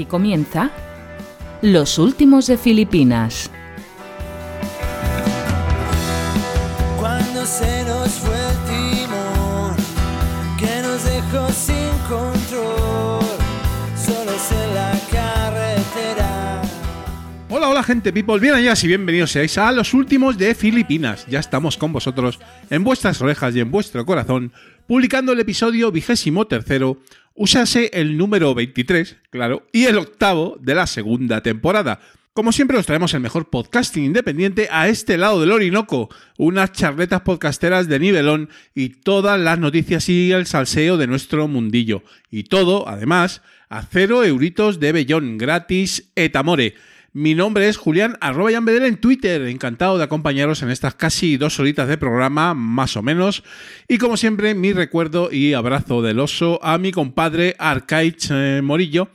[0.00, 0.70] Aquí comienza
[1.60, 3.50] Los Últimos de Filipinas.
[6.98, 9.76] Cuando se nos fue el timón,
[10.58, 13.26] que nos dejó sin control,
[13.94, 16.62] solos en la carretera.
[17.50, 21.26] Hola, hola gente people, bien allá y bienvenidos seáis a los últimos de Filipinas.
[21.26, 22.38] Ya estamos con vosotros
[22.70, 24.50] en vuestras orejas y en vuestro corazón,
[24.90, 26.98] publicando el episodio vigésimo tercero,
[27.36, 32.00] usase el número 23, claro, y el octavo de la segunda temporada.
[32.32, 37.20] Como siempre os traemos el mejor podcasting independiente a este lado del Orinoco, unas charletas
[37.20, 42.02] podcasteras de nivelón y todas las noticias y el salseo de nuestro mundillo.
[42.28, 46.74] Y todo, además, a cero euritos de bellón gratis et amore.
[47.12, 49.42] Mi nombre es Julián arroba Bedel en Twitter.
[49.42, 53.42] Encantado de acompañaros en estas casi dos horitas de programa, más o menos.
[53.88, 59.08] Y como siempre, mi recuerdo y abrazo del oso a mi compadre Arcaich eh, Morillo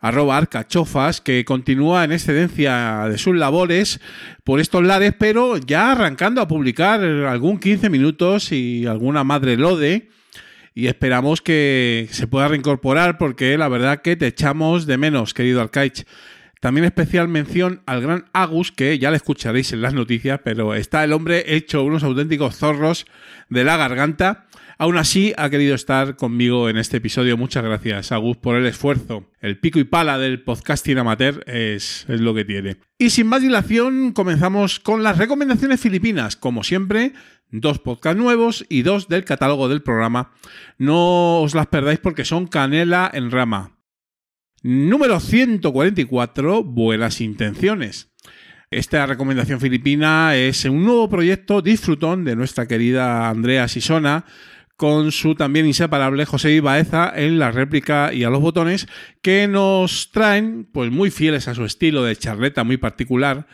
[0.00, 4.00] arroba arcachofas, que continúa en excedencia de sus labores
[4.44, 10.10] por estos lares, pero ya arrancando a publicar algún 15 minutos y alguna madre lode.
[10.74, 15.60] Y esperamos que se pueda reincorporar porque la verdad que te echamos de menos, querido
[15.60, 16.06] Arcaich.
[16.62, 21.02] También especial mención al gran Agus, que ya le escucharéis en las noticias, pero está
[21.02, 23.04] el hombre hecho unos auténticos zorros
[23.48, 24.46] de la garganta.
[24.78, 27.36] Aún así, ha querido estar conmigo en este episodio.
[27.36, 29.28] Muchas gracias, Agus, por el esfuerzo.
[29.40, 32.76] El pico y pala del podcasting amateur es, es lo que tiene.
[32.96, 36.36] Y sin más dilación, comenzamos con las recomendaciones filipinas.
[36.36, 37.12] Como siempre,
[37.50, 40.30] dos podcasts nuevos y dos del catálogo del programa.
[40.78, 43.81] No os las perdáis porque son canela en rama.
[44.64, 48.12] Número 144, Buenas Intenciones.
[48.70, 54.24] Esta recomendación filipina es un nuevo proyecto disfrutón de nuestra querida Andrea Sisona,
[54.76, 58.86] con su también inseparable José Ibaeza en la réplica y a los botones,
[59.20, 63.48] que nos traen, pues muy fieles a su estilo de charleta muy particular,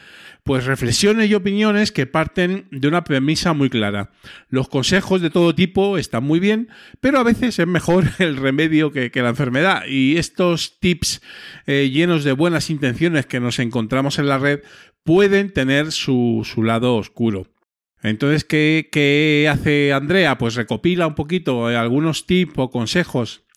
[0.44, 4.10] pues reflexiones y opiniones que parten de una premisa muy clara.
[4.49, 6.69] Los consejos de todo tipo están muy bien,
[7.00, 9.82] pero a veces es mejor el remedio que, la enfermedad.
[9.87, 11.21] Y estos tips
[11.66, 14.60] eh, llenos de buenas intenciones que nos encontramos en la red
[15.04, 17.47] pueden tener su, lado oscuro.
[18.03, 20.38] Entonces, ¿qué, ¿qué, hace Andrea?
[20.38, 23.47] Pues recopila un poquito eh, algunos tips o consejos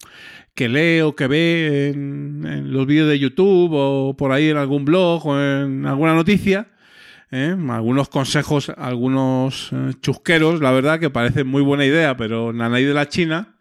[0.55, 4.85] que lee o que ve en, los vídeos de YouTube o por ahí en algún
[4.85, 6.67] blog o en alguna noticia.
[7.31, 7.55] ¿eh?
[7.69, 12.93] Algunos consejos, algunos eh, chusqueros, la verdad, que parecen muy buena idea, pero nanay de
[12.93, 13.55] la China.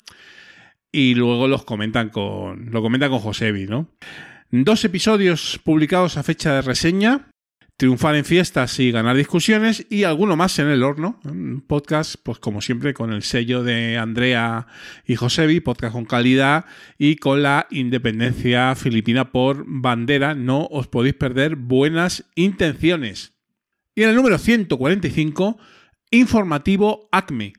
[0.92, 3.88] Y luego los comentan con, lo comentan con Josebi, ¿no?
[4.50, 7.30] Dos episodios publicados a fecha de reseña
[7.80, 11.18] triunfar en fiestas y ganar discusiones y alguno más en el horno.
[11.66, 14.66] Podcast, pues como siempre, con el sello de Andrea
[15.06, 16.66] y Josebi, podcast con calidad
[16.98, 20.34] y con la independencia filipina por bandera.
[20.34, 23.32] No os podéis perder buenas intenciones.
[23.94, 25.58] Y en el número 145,
[26.10, 27.54] informativo ACME.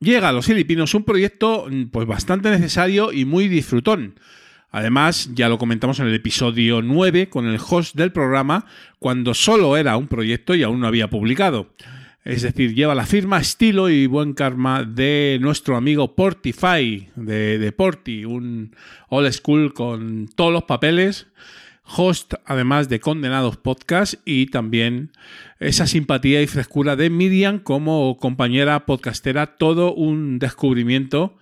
[0.00, 4.16] Llega a los filipinos un proyecto pues bastante necesario y muy disfrutón
[4.72, 8.64] Además, ya lo comentamos en el episodio 9 con el host del programa,
[8.98, 11.74] cuando solo era un proyecto y aún no había publicado.
[12.24, 17.72] Es decir, lleva la firma, estilo y buen karma de nuestro amigo Portify, de, de
[17.72, 18.74] Porti, un
[19.10, 21.26] old school con todos los papeles,
[21.84, 25.10] host además de Condenados Podcast y también
[25.60, 31.36] esa simpatía y frescura de Miriam como compañera podcastera, todo un descubrimiento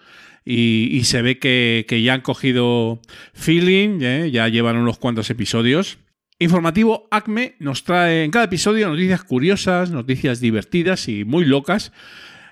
[0.52, 3.00] y, se ve que, ya han cogido
[3.34, 4.30] feeling, ¿eh?
[4.32, 5.98] ya llevan unos cuantos episodios.
[6.40, 11.92] Informativo ACME nos trae en cada episodio noticias curiosas, noticias divertidas y muy locas,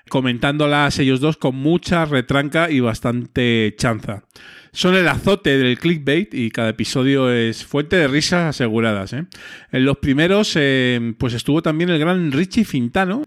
[0.09, 4.25] comentándolas ellos dos con mucha retranca y bastante chanza.
[4.79, 9.13] Son el azote del clickbait y cada episodio es fuente de risas aseguradas.
[9.13, 9.25] ¿eh?
[9.73, 13.25] En los primeros, eh, pues estuvo también el gran Richie Fintano,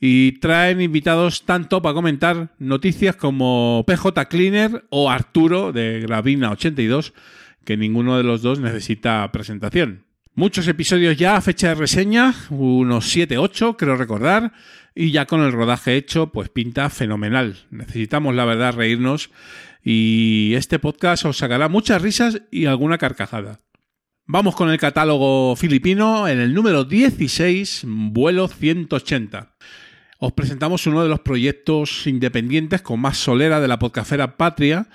[0.00, 7.12] y traen invitados tanto para comentar noticias como PJ Cleaner o Arturo de Gravina 82,
[7.66, 10.06] que ninguno de los dos necesita presentación.
[10.34, 14.54] Muchos episodios ya a fecha de reseña, unos 7-8 creo recordar,
[14.94, 17.66] y ya con el rodaje hecho, pues pinta fenomenal.
[17.70, 19.28] Necesitamos la verdad reírnos
[19.86, 23.60] y este podcast os sacará muchas risas y alguna carcajada.
[24.26, 29.56] Vamos con el catálogo filipino en el número 16, vuelo 180
[30.18, 34.88] os presentamos uno de los proyectos independientes con más solera de la podcafera Patria.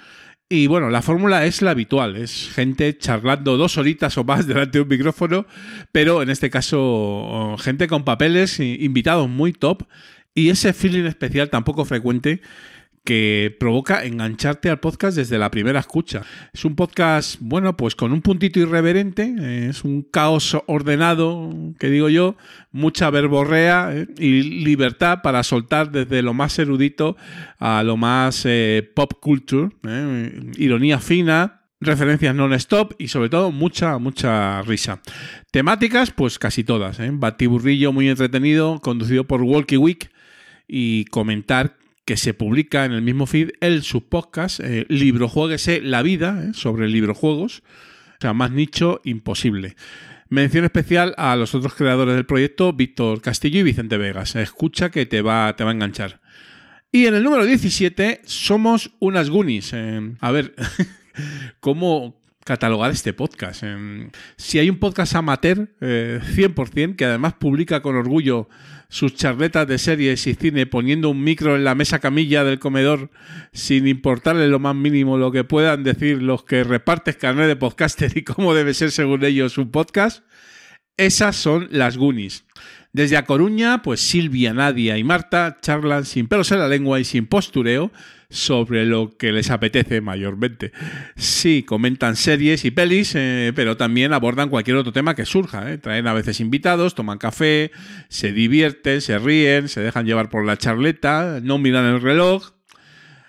[0.49, 4.79] Y bueno, la fórmula es la habitual, es gente charlando dos horitas o más delante
[4.79, 5.45] de un micrófono,
[5.91, 9.83] pero en este caso gente con papeles, invitados muy top
[10.33, 12.41] y ese feeling especial tan poco frecuente
[13.03, 16.21] que provoca engancharte al podcast desde la primera escucha.
[16.53, 21.49] Es un podcast, bueno, pues con un puntito irreverente, eh, es un caos ordenado,
[21.79, 22.35] que digo yo,
[22.71, 27.17] mucha verborrea eh, y libertad para soltar desde lo más erudito
[27.57, 29.69] a lo más eh, pop culture,
[30.57, 35.01] ironía fina, referencias non-stop y sobre todo mucha, mucha risa.
[35.51, 36.99] Temáticas, pues casi todas.
[37.13, 40.11] Batiburrillo muy entretenido, conducido por Walkie Week
[40.67, 46.43] y comentar que se publica en el mismo feed el subpodcast eh, Librojueguese la vida,
[46.43, 46.53] ¿eh?
[46.53, 47.59] sobre librojuegos.
[47.59, 49.75] O sea, más nicho imposible.
[50.29, 54.35] Mención especial a los otros creadores del proyecto, Víctor Castillo y Vicente Vegas.
[54.35, 56.21] Escucha que te va, te va a enganchar.
[56.91, 59.71] Y en el número 17 somos unas Goonies.
[59.73, 60.55] Eh, a ver,
[61.59, 63.63] ¿cómo catalogar este podcast?
[64.35, 68.49] si hay un podcast amateur, 100%, que además publica con orgullo
[68.91, 73.09] sus charletas de series y cine poniendo un micro en la mesa camilla del comedor
[73.53, 78.11] sin importarle lo más mínimo lo que puedan decir los que reparten carnet de podcaster
[78.17, 80.25] y cómo debe ser según ellos un podcast,
[80.97, 82.43] esas son las Goonies.
[82.91, 87.05] Desde A Coruña, pues Silvia, Nadia y Marta charlan sin pelos en la lengua y
[87.05, 87.93] sin postureo
[88.31, 90.71] sobre lo que les apetece mayormente.
[91.17, 95.71] Sí, comentan series y pelis, eh, pero también abordan cualquier otro tema que surja.
[95.71, 95.77] Eh.
[95.77, 97.71] Traen a veces invitados, toman café,
[98.07, 102.53] se divierten, se ríen, se dejan llevar por la charleta, no miran el reloj.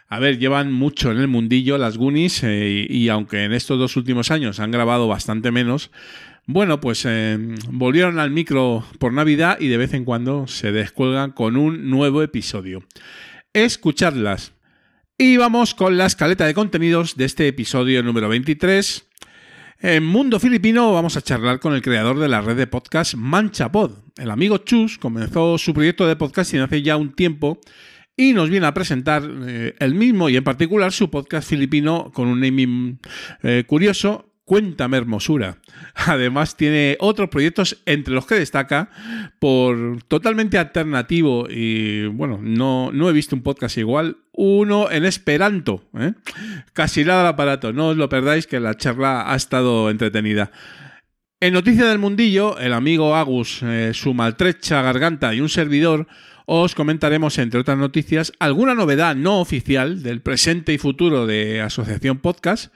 [0.09, 3.97] A ver, llevan mucho en el mundillo las Goonies eh, y, aunque en estos dos
[3.97, 5.91] últimos años han grabado bastante menos,
[6.47, 7.09] bueno, pues
[7.71, 12.23] volvieron al micro por Navidad y de vez en cuando se descuelgan con un nuevo
[12.23, 12.83] episodio.
[13.53, 14.53] Escuchadlas.
[15.19, 19.07] Y vamos con la escaleta de contenidos de este episodio número 23.
[19.81, 23.93] En Mundo Filipino vamos a charlar con el creador de la red de podcast Manchapod.
[24.17, 27.61] El amigo Chus comenzó su proyecto de podcasting hace ya un tiempo
[28.17, 32.29] y nos viene a presentar eh, el mismo y en particular su podcast filipino con
[32.29, 32.99] un naming
[33.43, 35.59] eh, curioso Cuéntame Hermosura.
[35.95, 38.91] Además tiene otros proyectos entre los que destaca
[39.39, 44.17] por totalmente alternativo y bueno, no, no he visto un podcast igual.
[44.33, 45.85] Uno en Esperanto.
[45.99, 46.15] ¿eh?
[46.73, 47.73] Casi nada al aparato.
[47.73, 50.51] No os lo perdáis que la charla ha estado entretenida.
[51.41, 56.07] En Noticia del Mundillo, el amigo Agus, eh, su maltrecha garganta y un servidor
[56.47, 62.19] os comentaremos, entre otras noticias, alguna novedad no oficial del presente y futuro de Asociación
[62.19, 62.73] Podcast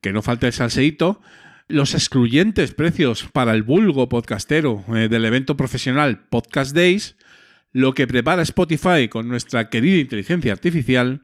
[0.00, 1.20] que no falte el salseíto,
[1.68, 7.16] los excluyentes precios para el vulgo podcastero eh, del evento profesional Podcast Days,
[7.72, 11.22] lo que prepara Spotify con nuestra querida inteligencia artificial,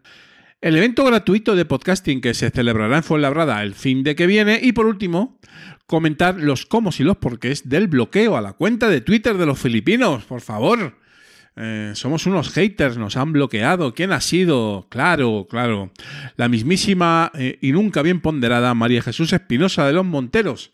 [0.60, 4.60] el evento gratuito de podcasting que se celebrará en Fuenlabrada el fin de que viene
[4.62, 5.38] y por último,
[5.86, 9.58] comentar los cómo y los porqués del bloqueo a la cuenta de Twitter de los
[9.58, 10.99] filipinos, por favor.
[11.56, 13.94] Eh, somos unos haters, nos han bloqueado.
[13.94, 14.86] ¿Quién ha sido?
[14.90, 15.92] Claro, claro.
[16.36, 20.70] La mismísima eh, y nunca bien ponderada María Jesús Espinosa de los Monteros.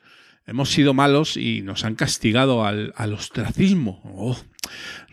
[0.46, 4.00] Hemos sido malos y nos han castigado al, ostracismo.
[4.04, 4.38] Oh.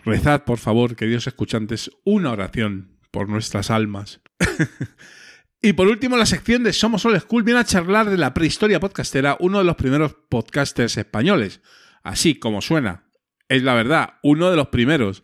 [0.05, 4.21] Rezad, por favor, queridos escuchantes, una oración por nuestras almas.
[5.61, 8.79] y por último, la sección de Somos All School viene a charlar de la prehistoria
[8.79, 11.61] podcastera, uno de los primeros podcasters españoles.
[12.03, 13.05] Así como suena.
[13.49, 15.23] Es la verdad, uno de los primeros.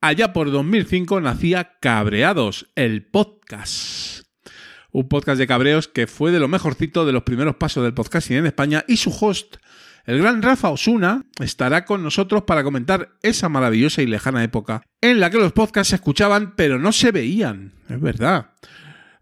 [0.00, 4.26] Allá por 2005 nacía Cabreados, el podcast.
[4.92, 8.36] Un podcast de cabreos que fue de lo mejorcito de los primeros pasos del podcasting
[8.36, 9.56] en España y su host,
[10.04, 15.18] el gran Rafa Osuna, estará con nosotros para comentar esa maravillosa y lejana época en
[15.18, 17.72] la que los podcasts se escuchaban pero no se veían.
[17.88, 18.52] Es verdad.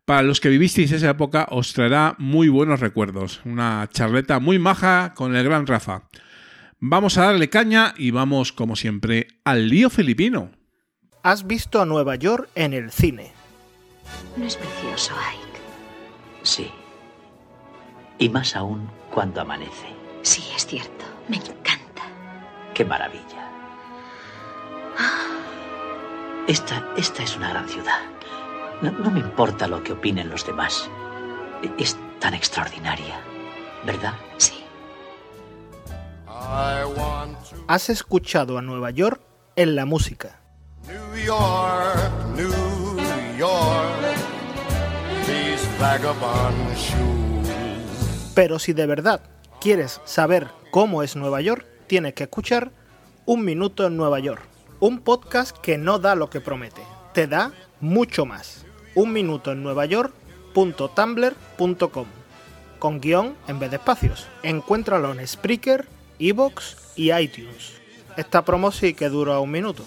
[0.05, 3.41] Para los que vivisteis esa época os traerá muy buenos recuerdos.
[3.47, 6.03] Una charleta muy maja con el gran Rafa.
[6.79, 10.50] Vamos a darle caña y vamos, como siempre, al lío filipino.
[11.26, 13.33] ¿Has visto a Nueva York en el cine?
[14.37, 15.61] ¿No es precioso, Ike?
[16.45, 16.71] Sí.
[18.16, 19.88] Y más aún cuando amanece.
[20.23, 21.04] Sí, es cierto.
[21.26, 22.04] Me encanta.
[22.75, 23.50] Qué maravilla.
[26.47, 28.02] Esta, esta es una gran ciudad.
[28.80, 30.88] No, no me importa lo que opinen los demás.
[31.76, 33.21] Es tan extraordinaria,
[33.85, 34.14] ¿verdad?
[34.37, 34.62] Sí.
[37.66, 39.21] ¿Has escuchado a Nueva York
[39.56, 40.46] en la música?
[41.26, 41.99] New York,
[43.37, 44.16] York,
[45.80, 47.49] vagabond shoes.
[48.33, 49.21] Pero si de verdad
[49.61, 52.71] quieres saber cómo es Nueva York, tienes que escuchar
[53.25, 54.45] Un Minuto en Nueva York,
[54.78, 58.64] un podcast que no da lo que promete, te da mucho más.
[58.95, 62.06] Un minuto en Nueva York.tumblr.com
[62.78, 64.28] con guion en vez de espacios.
[64.45, 65.88] Encuéntralo en Spreaker,
[66.21, 67.73] Evox y iTunes.
[68.16, 69.83] Esta promo sí que dura un minuto.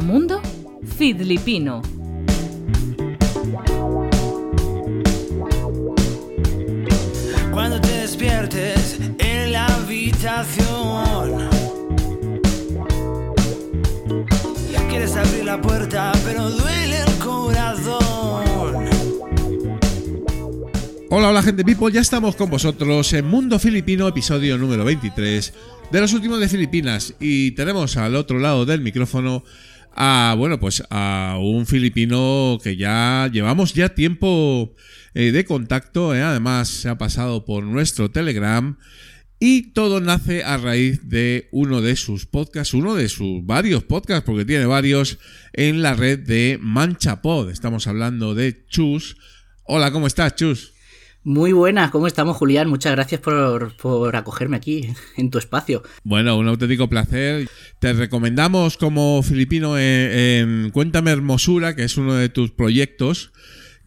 [0.00, 0.42] Mundo
[0.98, 1.80] Filipino.
[7.52, 11.48] Cuando te despiertes en la habitación,
[14.90, 16.81] quieres abrir la puerta, pero duele.
[21.14, 25.52] Hola, hola gente people, ya estamos con vosotros en Mundo Filipino, episodio número 23
[25.90, 29.44] de los últimos de Filipinas y tenemos al otro lado del micrófono
[29.94, 34.74] a, bueno, pues a un filipino que ya llevamos ya tiempo
[35.12, 38.78] eh, de contacto, eh, además se ha pasado por nuestro Telegram
[39.38, 44.24] y todo nace a raíz de uno de sus podcasts, uno de sus varios podcasts,
[44.24, 45.18] porque tiene varios,
[45.52, 47.50] en la red de Manchapod.
[47.50, 49.18] Estamos hablando de Chus.
[49.64, 50.71] Hola, ¿cómo estás, Chus?
[51.24, 52.68] Muy buenas, ¿cómo estamos, Julián?
[52.68, 55.82] Muchas gracias por, por, acogerme aquí, en tu espacio.
[56.02, 57.48] Bueno, un auténtico placer.
[57.78, 63.32] Te recomendamos como filipino en, en Cuéntame Hermosura, que es uno de tus proyectos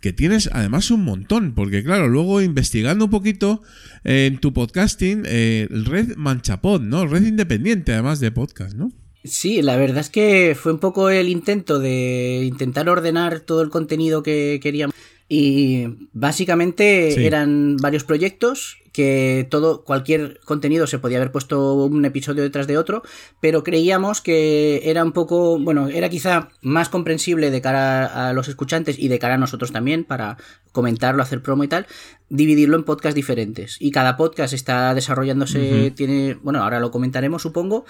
[0.05, 3.63] que tienes además un montón, porque claro, luego investigando un poquito
[4.03, 7.07] eh, en tu podcasting, eh, Red Manchapod, ¿no?
[7.07, 8.91] Red independiente además de podcast, ¿no?
[9.23, 13.71] Sí, la verdad es que fue un poco el intento de intentar ordenar todo el
[13.71, 14.93] contenido que queríamos.
[15.27, 17.25] Y básicamente sí.
[17.25, 22.77] eran varios proyectos que todo, cualquier contenido se podía haber puesto un episodio detrás de
[22.77, 23.03] otro,
[23.41, 28.47] pero creíamos que era un poco, bueno, era quizá más comprensible de cara a los
[28.47, 30.37] escuchantes y de cara a nosotros también para
[30.71, 31.87] comentarlo, hacer promo y tal,
[32.29, 33.75] dividirlo en podcasts diferentes.
[33.81, 35.93] Y cada podcast está desarrollándose, uh -huh.
[35.93, 37.83] tiene, bueno, ahora lo comentaremos supongo,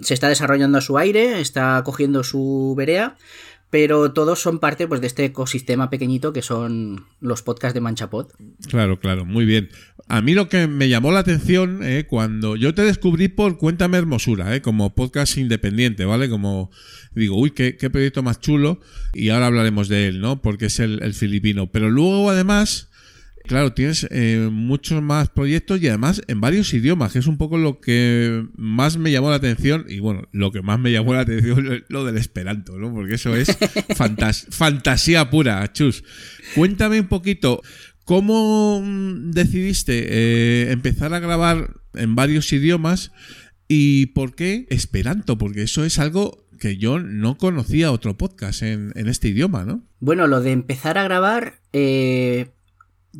[0.00, 3.16] se está desarrollando a su aire, está cogiendo su verea
[3.72, 8.26] pero todos son parte pues, de este ecosistema pequeñito que son los podcasts de Manchapod.
[8.68, 9.70] Claro, claro, muy bien.
[10.08, 13.96] A mí lo que me llamó la atención eh, cuando yo te descubrí por Cuéntame
[13.96, 16.28] Hermosura, eh, como podcast independiente, ¿vale?
[16.28, 16.70] Como
[17.14, 18.78] digo, uy, qué, qué, proyecto más chulo,
[19.14, 20.42] y ahora hablaremos de él, ¿no?
[20.42, 21.72] Porque es el, el filipino.
[21.72, 22.90] Pero luego, además,
[23.46, 27.58] Claro, tienes eh, muchos más proyectos y además en varios idiomas, que es un poco
[27.58, 29.84] lo que más me llamó la atención.
[29.88, 32.92] Y bueno, lo que más me llamó la atención es lo del Esperanto, ¿no?
[32.92, 33.56] Porque eso es
[33.96, 36.04] fantas fantasía pura, Chus.
[36.54, 37.62] Cuéntame un poquito,
[38.04, 38.80] ¿cómo
[39.32, 43.12] decidiste eh, empezar a grabar en varios idiomas
[43.66, 45.36] y por qué Esperanto?
[45.36, 49.82] Porque eso es algo que yo no conocía otro podcast en, en este idioma, ¿no?
[49.98, 51.60] Bueno, lo de empezar a grabar...
[51.72, 52.46] Eh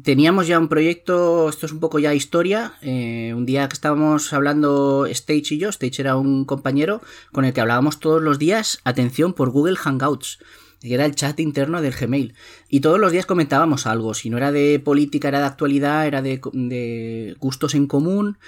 [0.01, 4.33] teníamos ya un proyecto, esto es un poco ya historia, eh, un día que estábamos
[4.33, 8.81] hablando Stage y yo, Stage era un compañero con el que hablábamos todos los días,
[8.85, 10.39] atención, por Google Hangouts,
[10.81, 12.35] que era el chat interno del Gmail,
[12.69, 16.23] y todos los días comentábamos algo, si no era de política, era de actualidad, era
[16.23, 18.39] de, de gustos en común,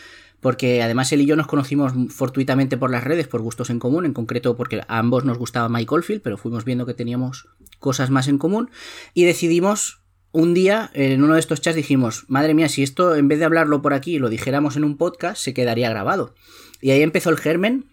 [0.41, 4.05] porque además él y yo nos conocimos fortuitamente por las redes, por gustos en común,
[4.05, 7.49] en concreto porque a ambos nos gustaba Mike Oldfield, pero fuimos viendo que teníamos
[7.79, 8.71] cosas más en común,
[9.15, 10.04] y decidimos
[10.35, 13.45] un día en uno de estos chats dijimos, madre mía, si esto en vez de
[13.45, 16.35] hablarlo por aquí lo dijéramos en un podcast, se quedaría grabado.
[16.81, 17.87] Y ahí empezó el germen,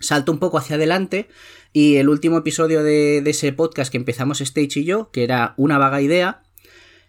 [0.00, 1.28] salto un poco hacia adelante
[1.74, 5.52] y el último episodio de, de, ese podcast que empezamos Stage y yo, que era
[5.58, 6.42] una vaga idea,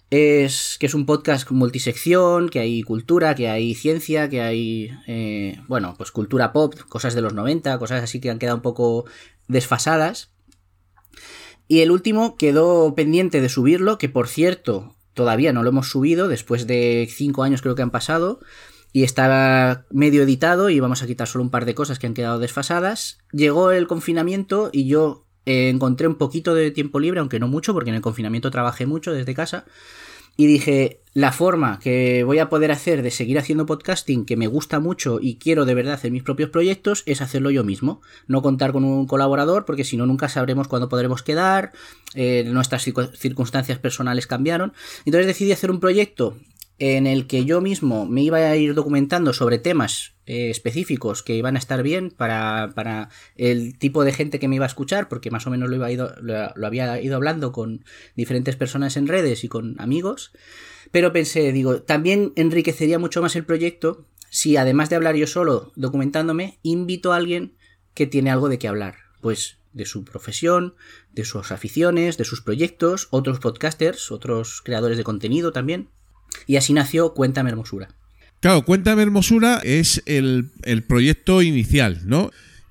[0.10, 5.62] es que es un podcast multisección, que hay cultura, que hay ciencia, que hay, eh,
[5.70, 9.05] bueno, pues cultura pop, cosas de los 90, cosas así que han quedado un poco
[9.48, 10.35] desfasadas.
[11.68, 16.28] Y el último quedó pendiente de subirlo, que por cierto, todavía no lo hemos subido,
[16.28, 18.40] después de cinco años creo que han pasado,
[18.94, 22.14] y estaba medio editado y vamos a quitar solo un par de cosas que han
[22.14, 23.18] quedado desfasadas.
[23.32, 27.74] Llegó el confinamiento y yo eh, encontré un poquito de tiempo libre, aunque no mucho,
[27.74, 29.66] porque en el confinamiento trabajé mucho desde casa.
[30.38, 34.48] Y dije, la forma que voy a poder hacer de seguir haciendo podcasting, que me
[34.48, 38.01] gusta mucho y quiero de verdad hacer mis propios proyectos, es hacerlo yo mismo.
[38.27, 41.72] No contar con un colaborador, porque si no, nunca sabremos cuándo podremos quedar,
[42.15, 44.74] eh, nuestras circunstancias personales cambiaron.
[45.06, 46.36] Entonces decidí hacer un proyecto
[46.80, 51.36] en el que yo mismo me iba a ir documentando sobre temas eh, específicos que
[51.36, 55.08] iban a estar bien para, para, el tipo de gente que me iba a escuchar,
[55.08, 58.98] porque más o menos lo, iba ido, lo, lo, había ido hablando con diferentes personas
[58.98, 60.32] en redes y con amigos.
[60.91, 64.05] Pero pensé, digo, también enriquecería mucho más el proyecto
[64.36, 67.55] si además de hablar yo solo documentándome, invito a alguien
[67.94, 68.96] que tiene algo de qué hablar.
[69.22, 70.75] Pues de su profesión,
[71.13, 75.89] de sus aficiones, de sus proyectos, otros podcasters, otros creadores de contenido también.
[76.48, 77.96] Y así nació Cuéntame Hermosura.
[78.46, 82.30] Claro, Cuéntame Hermosura es el, el proyecto inicial, ¿no?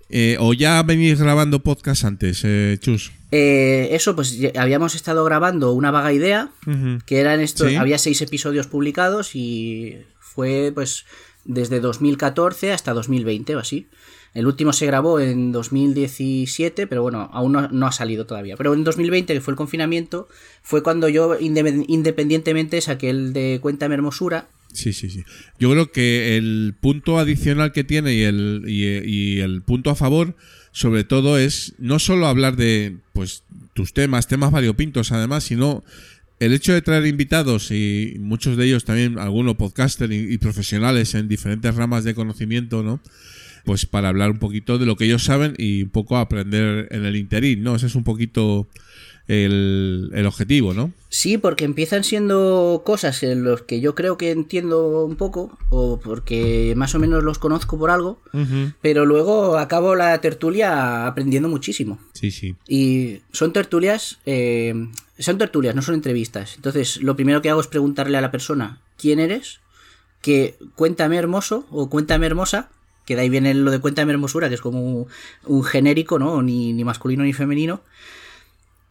[0.09, 3.11] Eh, ¿O ya venís grabando podcast antes, eh, Chus?
[3.33, 7.03] Eh, eso, pues habíamos estado grabando una vaga idea, uh -huh.
[7.05, 7.75] que eran estos, ¿Sí?
[7.75, 11.07] había seis episodios publicados y fue pues
[11.45, 13.89] desde 2014 hasta 2020 o así.
[14.33, 18.57] El último se grabó en 2017, pero bueno, aún no, no ha salido todavía.
[18.57, 20.29] Pero en 2020, que fue el confinamiento,
[20.63, 24.47] fue cuando yo inde- independientemente saqué el de Cuéntame Hermosura.
[24.75, 25.25] Sí, sí, sí.
[25.59, 29.95] Yo creo que el punto adicional que tiene y el, y, y el punto a
[29.95, 30.37] favor,
[30.73, 35.85] sobre todo, es no solo hablar de pues tus temas, temas variopintos además, sino
[36.41, 41.15] el hecho de traer invitados y muchos de ellos también, algunos podcaster y, y profesionales
[41.15, 43.01] en diferentes ramas de conocimiento, ¿no?
[43.65, 47.05] Pues para hablar un poquito de lo que ellos saben y un poco aprender en
[47.05, 47.77] el interín, ¿no?
[47.77, 48.69] Ese es un poquito
[49.27, 50.93] el, el objetivo, ¿no?
[51.09, 55.99] Sí, porque empiezan siendo cosas en los que yo creo que entiendo un poco, o
[56.01, 58.21] porque más o menos los conozco por algo,
[58.83, 61.99] pero luego acabo la tertulia aprendiendo muchísimo.
[62.13, 62.57] Sí, sí.
[62.69, 64.75] Y son tertulias, eh,
[65.19, 66.57] son tertulias, no son entrevistas.
[66.57, 69.61] Entonces, lo primero que hago es preguntarle a la persona quién eres,
[70.21, 72.71] que cuéntame hermoso o cuéntame hermosa,
[73.07, 75.07] que de ahí viene lo de cuéntame hermosura, que es como un,
[75.45, 76.43] un genérico, ¿no?
[76.43, 77.83] Ni, ni masculino ni femenino.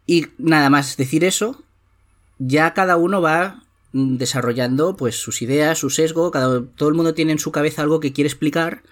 [0.06, 1.64] Y nada más decir eso,
[2.38, 7.14] ya cada uno va mm, desarrollando pues sus ideas, su sesgo, cada, todo el mundo
[7.14, 8.84] tiene en su cabeza algo que quiere explicar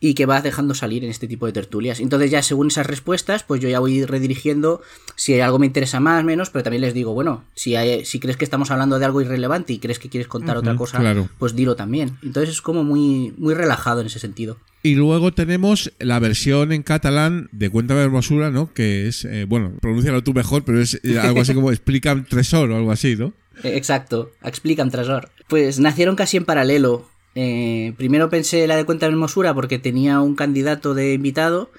[0.00, 2.00] y que va dejando salir en este tipo de tertulias.
[2.00, 4.80] Entonces ya según esas respuestas, pues yo ya voy redirigiendo
[5.16, 8.36] si algo me interesa más, menos, pero también les digo, bueno, si, hay, si crees
[8.36, 11.28] que estamos hablando de algo irrelevante y crees que quieres contar otra cosa, claro.
[11.38, 12.18] pues dilo también.
[12.22, 14.58] Entonces es como muy, muy relajado en ese sentido.
[14.82, 18.72] Y luego tenemos la versión en catalán de Cuéntame Hermosura, ¿no?
[18.72, 22.70] Que es, eh, bueno, pronúncialo tú mejor, pero es eh, algo así como Explican Tresor
[22.70, 23.32] o algo así, ¿no?
[23.64, 25.30] Exacto, explican Trasor.
[25.48, 27.08] Pues nacieron casi en paralelo.
[27.40, 31.70] Eh, primero pensé la de Cuenta de Hermosura porque tenía un candidato de invitado,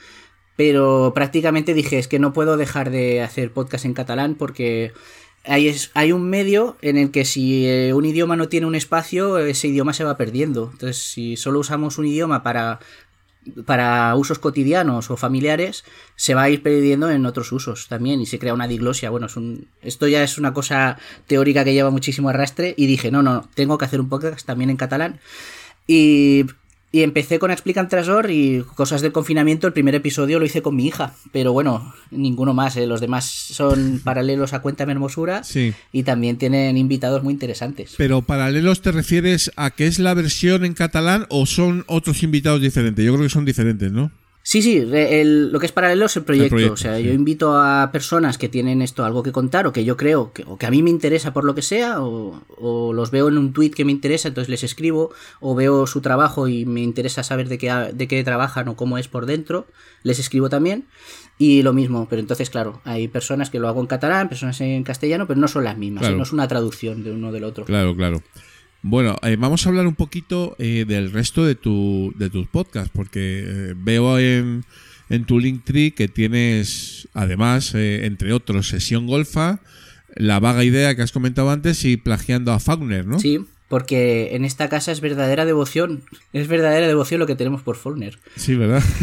[0.56, 4.94] pero prácticamente dije es que no puedo dejar de hacer podcast en catalán porque
[5.44, 8.76] hay, es- hay un medio en el que si eh, un idioma no tiene un
[8.76, 10.70] espacio, ese idioma se va perdiendo.
[10.72, 12.80] Entonces, si solo usamos un idioma para
[13.66, 15.84] para usos cotidianos o familiares
[16.16, 19.10] se va a ir perdiendo en otros usos también y se crea una diglosia.
[19.10, 23.12] Bueno, es un, esto ya es una cosa teórica que lleva muchísimo arrastre y dije,
[23.12, 25.20] no, no, tengo que hacer un podcast también en catalán.
[25.88, 26.46] Y,
[26.92, 29.68] y empecé con Explican Trasor y cosas del confinamiento.
[29.68, 32.76] El primer episodio lo hice con mi hija, pero bueno, ninguno más.
[32.78, 32.88] ¿eh?
[32.88, 35.74] Los demás son paralelos a Cuéntame Hermosura Sí.
[35.92, 37.94] y también tienen invitados muy interesantes.
[37.98, 42.62] Pero paralelos te refieres a que es la versión en catalán o son otros invitados
[42.62, 43.06] diferentes?
[43.06, 44.12] Yo creo que son diferentes, ¿no?
[44.52, 46.50] Sí, sí, el- lo que es paralelo es el proyecto.
[46.50, 47.04] proyecto, o sea, sí.
[47.04, 50.44] yo invito a personas que tienen esto algo que contar o que yo creo que,
[50.48, 53.38] o que a mí me interesa por lo que sea, o, o los veo en
[53.38, 57.22] un tweet que me interesa, entonces les escribo, o veo su trabajo y me interesa
[57.22, 59.68] saber de qué, de qué trabajan o cómo es por dentro,
[60.02, 60.86] les escribo también.
[61.38, 64.84] Y lo mismo, pero entonces, claro, hay personas que lo hago en catalán, personas en
[64.84, 66.18] castellano, pero no son las mismas, Claro.
[66.18, 67.66] no es una traducción de uno del otro.
[67.66, 68.24] Claro, claro.
[68.82, 72.92] Bueno, eh, vamos a hablar un poquito eh, del resto de, tu, de tus podcasts,
[72.94, 74.64] porque eh, veo en,
[75.10, 79.60] en tu Linktree que tienes, además, entre otros, Sesión Golfa,
[80.16, 83.20] La Vaga Idea que has comentado antes y Plagiando a Fauner, ¿no?
[83.20, 87.76] Sí, porque en esta casa es verdadera devoción, es verdadera devoción lo que tenemos por
[87.76, 88.18] Faulkner.
[88.38, 88.82] Sí, ¿verdad?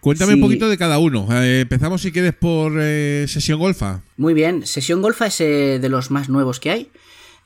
[0.00, 0.34] Cuéntame Sí.
[0.34, 1.26] un poquito de cada uno.
[1.42, 4.02] Eh, empezamos, si quieres, por eh, Sesión Golfa.
[4.16, 6.88] Muy bien, Sesión Golfa es eh, de los más nuevos que hay.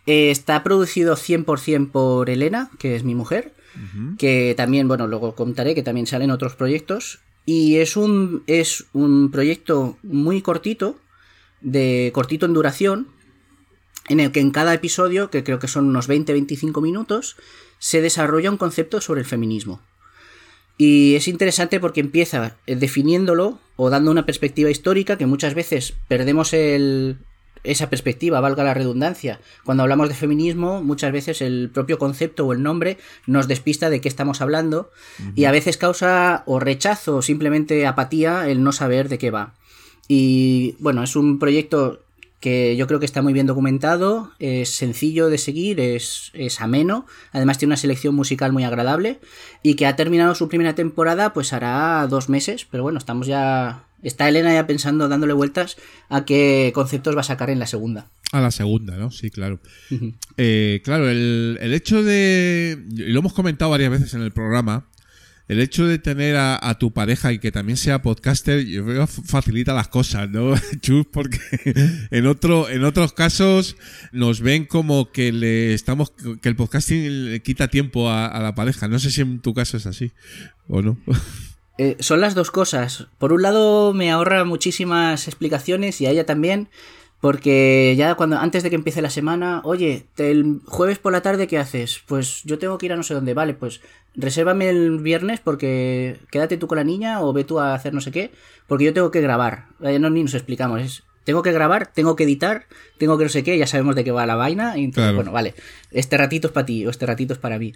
[0.07, 3.55] Eh, está producido 100% por Elena, que es mi mujer,
[4.19, 7.21] que también, bueno, luego contaré que también salen otros proyectos.
[7.45, 10.99] Y es un, es un proyecto muy cortito,
[11.61, 13.09] de cortito en duración,
[14.09, 17.37] en el que en cada episodio, que creo que son unos 20-25 minutos,
[17.79, 19.81] se desarrolla un concepto sobre el feminismo.
[20.77, 25.95] Y es interesante porque empieza eh, definiéndolo o dando una perspectiva histórica que muchas veces
[26.07, 27.19] perdemos el,
[27.65, 29.41] esa perspectiva, valga la redundancia.
[29.65, 34.01] Cuando hablamos de feminismo, muchas veces el propio concepto o el nombre nos despista de
[34.01, 34.91] qué estamos hablando
[35.35, 39.55] y a veces causa o rechazo o simplemente apatía el no saber de qué va.
[40.09, 42.01] Y bueno, es un proyecto
[42.41, 47.07] que yo creo que está muy bien documentado, es sencillo de seguir, es, es ameno,
[47.33, 49.21] además tiene una selección musical muy agradable
[49.63, 53.85] y que ha terminado su primera temporada pues hará dos meses, pero bueno, estamos ya...
[54.03, 55.77] Está Elena ya pensando, dándole vueltas
[56.09, 58.11] a qué conceptos va a sacar en la segunda.
[58.33, 59.11] A la segunda, ¿no?
[59.11, 59.61] Sí, claro.
[60.37, 62.79] Eh, claro, el, el hecho de.
[62.91, 64.87] y Lo hemos comentado varias veces en el programa.
[65.49, 69.07] El hecho de tener a, a tu pareja y que también sea podcaster, yo creo
[69.07, 71.07] que facilita las cosas, ¿no, Chus?
[71.11, 71.39] Porque
[72.11, 73.77] en otro, en otros casos
[74.13, 78.55] nos ven como que le estamos, que el podcasting le quita tiempo a, a la
[78.55, 78.89] pareja.
[78.89, 80.13] No sé si en tu caso es así
[80.69, 80.99] o no.
[81.79, 83.07] Eh, son las dos cosas.
[83.19, 86.69] Por un lado me ahorra muchísimas explicaciones y a ella también,
[87.21, 91.49] Porque ya cuando antes de que empiece la semana, oye, el jueves por la tarde,
[91.49, 92.01] ¿qué haces?
[92.07, 93.81] Pues yo tengo que ir a no sé dónde, vale, pues
[94.15, 98.01] resérvame el viernes porque quédate tú con la niña o ve tú a hacer no
[98.01, 98.31] sé qué,
[98.69, 99.67] porque yo tengo que grabar.
[99.83, 102.65] Eh, No ni nos explicamos, es tengo que grabar, tengo que editar,
[102.97, 104.79] tengo que no sé qué, ya sabemos de qué va la vaina.
[104.79, 105.17] Y entonces, Claro.
[105.17, 105.55] bueno, vale,
[105.91, 107.75] este ratito es para ti o este ratito es para mí.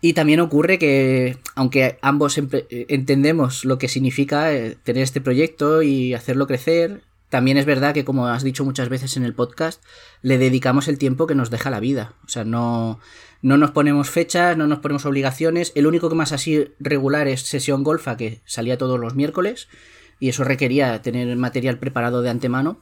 [0.00, 5.82] Y también ocurre que, aunque ambos eh, entendemos lo que significa eh, tener este proyecto
[5.82, 9.82] y hacerlo crecer, también es verdad que, como has dicho muchas veces en el podcast,
[10.22, 12.14] le dedicamos el tiempo que nos deja la vida.
[12.24, 13.00] O sea, no,
[13.42, 15.72] no nos ponemos fechas, no nos ponemos obligaciones.
[15.74, 19.68] El único que más así regular es sesión golfa, que salía todos los miércoles,
[20.20, 22.78] y eso requería tener material preparado de antemano.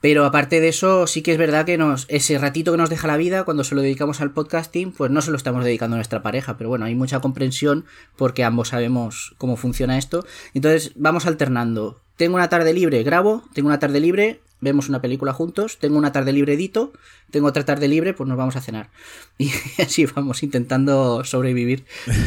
[0.00, 1.78] Pero aparte de eso, sí que es verdad que
[2.08, 5.22] ese ratito que nos deja la vida, cuando se lo dedicamos al podcasting, pues no
[5.22, 6.56] se lo estamos dedicando a nuestra pareja.
[6.56, 10.24] Pero bueno, hay mucha comprensión porque ambos sabemos cómo funciona esto.
[10.54, 12.02] Entonces vamos alternando.
[12.16, 16.12] Tengo una tarde libre, grabo, tengo una tarde libre, vemos una película juntos, tengo una
[16.12, 16.92] tarde libre, edito,
[17.30, 18.90] tengo otra tarde libre, pues nos vamos a cenar.
[19.38, 19.50] Y
[19.82, 21.84] así vamos intentando sobrevivir.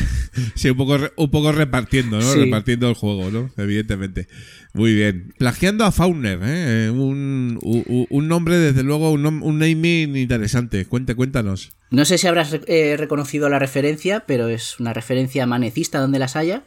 [0.56, 2.22] Sí, un poco, re- un poco repartiendo, ¿no?
[2.34, 2.40] Sí.
[2.40, 3.50] Repartiendo el juego, ¿no?
[3.58, 4.28] Evidentemente.
[4.74, 5.34] Muy bien.
[5.38, 6.90] Plagiando a Fauner, ¿eh?
[6.92, 9.24] Un, un, un nombre, desde luego, un,
[9.60, 10.86] naming interesante.
[10.86, 11.72] Cuente, cuéntanos.
[11.90, 16.36] No sé si habrás eh, reconocido la referencia, pero es una referencia amanecista donde las
[16.36, 16.64] haya.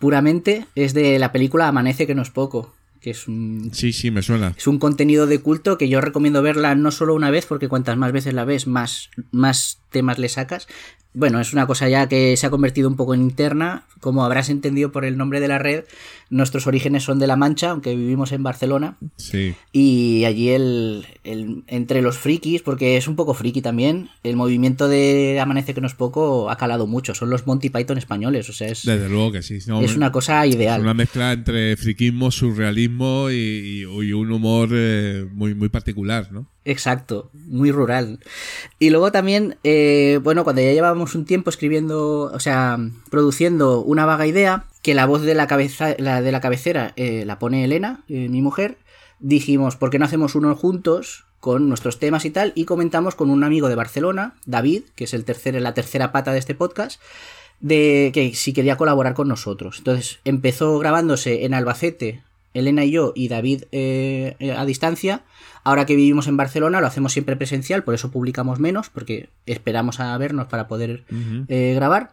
[0.00, 4.10] Puramente es de la película Amanece que no es poco, que es un, Sí, sí,
[4.10, 4.54] me suena.
[4.56, 7.96] es un contenido de culto que yo recomiendo verla no solo una vez, porque cuantas
[7.98, 10.66] más veces la ves, más, más temas le sacas.
[11.12, 13.84] Bueno, es una cosa ya que se ha convertido un poco en interna.
[14.00, 15.84] Como habrás entendido por el nombre de la red,
[16.30, 18.96] nuestros orígenes son de La Mancha, aunque vivimos en Barcelona.
[19.16, 19.54] Sí.
[19.72, 24.88] Y allí el, el- entre los frikis, porque es un poco friki también, el movimiento
[24.88, 27.14] de Amanece que no es poco ha calado mucho.
[27.14, 29.58] Son los Monty Python españoles, o sea, es, Desde luego que sí.
[29.66, 30.78] No, es una cosa ideal.
[30.80, 36.30] Es una mezcla entre friquismo, surrealismo y, y- y un humor eh, muy, muy particular,
[36.32, 36.46] ¿no?
[36.70, 38.20] Exacto, muy rural.
[38.78, 42.78] Y luego también, eh, bueno, cuando ya llevábamos un tiempo escribiendo, o sea,
[43.10, 47.24] produciendo una vaga idea, que la voz de la, cabeza, la de la cabecera eh,
[47.26, 48.78] la pone Elena, eh, mi mujer,
[49.18, 52.52] dijimos, ¿por qué no hacemos uno juntos con nuestros temas y tal?
[52.54, 56.32] Y comentamos con un amigo de Barcelona, David, que es el tercer, la tercera pata
[56.32, 57.00] de este podcast,
[57.58, 59.78] de que si quería colaborar con nosotros.
[59.78, 62.22] Entonces empezó grabándose en Albacete,
[62.54, 65.22] Elena y yo, y David eh, eh, a distancia.
[65.62, 70.00] Ahora que vivimos en Barcelona lo hacemos siempre presencial, por eso publicamos menos, porque esperamos
[70.00, 71.04] a vernos para poder
[71.48, 72.12] eh, grabar.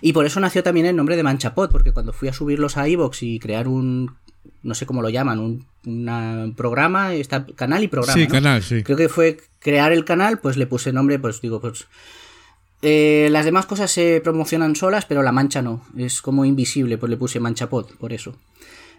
[0.00, 2.88] Y por eso nació también el nombre de Manchapod, porque cuando fui a subirlos a
[2.88, 4.14] iVoox y crear un,
[4.62, 8.14] no sé cómo lo llaman, un una programa, está canal y programa.
[8.14, 8.32] Sí, ¿no?
[8.32, 8.82] canal, sí.
[8.84, 11.86] Creo que fue crear el canal, pues le puse nombre, pues digo, pues...
[12.82, 15.84] eh, las demás cosas se promocionan solas, pero la mancha no.
[15.96, 18.36] Es como invisible, pues le puse manchapod, por eso.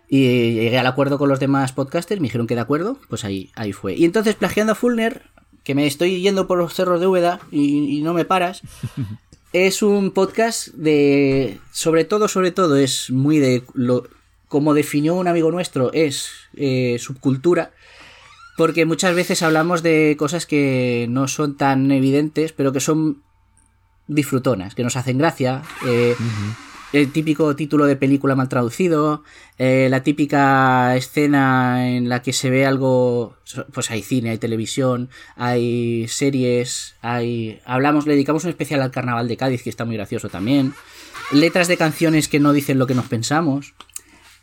[0.10, 3.52] Y llegué al acuerdo con los demás podcasters, me dijeron que de acuerdo, pues ahí,
[3.56, 3.96] ahí fue.
[3.96, 5.24] Y entonces, plagiando a Fulner,
[5.64, 8.62] que me estoy yendo por los cerros de Úbeda y, y no me paras,
[9.54, 11.60] es un podcast de.
[11.72, 13.64] Sobre todo, sobre todo, es muy de.
[13.74, 14.08] Lo,
[14.48, 17.72] como definió un amigo nuestro, es eh, subcultura.
[18.56, 23.24] Porque muchas veces hablamos de cosas que no son tan evidentes, pero que son
[24.08, 25.64] disfrutonas, que nos hacen gracia.
[25.88, 26.16] eh,
[26.94, 29.24] El típico título de película mal traducido,
[29.58, 33.36] eh, la típica escena en la que se ve algo,
[33.74, 37.60] pues hay cine, hay televisión, hay series, hay...
[37.66, 40.74] Hablamos, le dedicamos un especial al Carnaval de Cádiz, que está muy gracioso también.
[41.32, 43.74] Letras de canciones que no dicen lo que nos pensamos.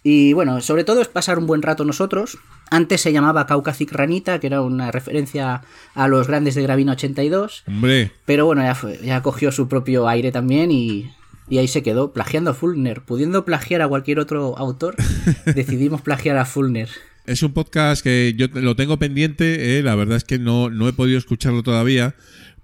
[0.02, 2.38] Y bueno, sobre todo es pasar un buen rato nosotros.
[2.70, 5.62] Antes se llamaba Caucasic Ranita, que era una referencia
[5.94, 7.62] a los grandes de Gravina 82.
[7.68, 11.12] Hombre, Pero bueno, ya, fue- ya cogió su propio aire también y,
[11.50, 13.02] y ahí se quedó, plagiando a Fulner.
[13.02, 14.94] Pudiendo plagiar a cualquier otro autor,
[15.54, 16.88] decidimos plagiar a Fulner.
[17.26, 20.88] es un podcast que yo lo tengo pendiente, eh, la verdad es que no, no
[20.88, 22.14] he podido escucharlo todavía,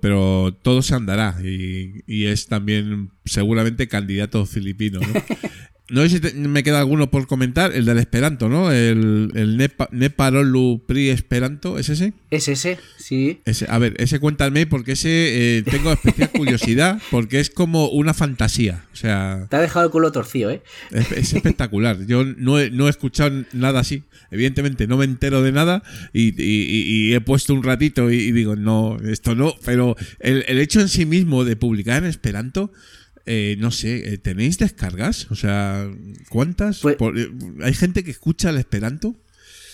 [0.01, 5.01] pero todo se andará y, y es también seguramente candidato filipino.
[5.01, 5.07] ¿no?
[5.89, 8.73] No sé si te- me queda alguno por comentar, el del Esperanto, ¿no?
[8.73, 12.13] El, el Nepa, Neparolu Pri Esperanto, ¿es ese?
[12.33, 13.41] Es ese, sí.
[13.45, 18.15] Ese- a ver, ese cuéntame porque ese eh, tengo especial curiosidad porque es como una
[18.15, 18.85] fantasía.
[18.93, 20.61] O sea, Te ha dejado el culo torcido, ¿eh?
[20.91, 22.05] es, es espectacular.
[22.07, 24.03] Yo no he, no he escuchado nada así.
[24.33, 28.17] Evidentemente no me entero de nada y, y- y- y he puesto un ratito y,
[28.17, 29.55] y digo, no, esto no.
[29.65, 32.73] Pero el, el hecho en sí mismo de publicar en Esperanto,
[33.27, 35.31] eh, no sé, eh, ¿tenéis descargas?
[35.31, 35.89] O sea,
[36.31, 36.81] ¿cuántas?
[36.81, 37.31] Pues- Por- eh,
[37.63, 39.15] ¿Hay gente que escucha el Esperanto?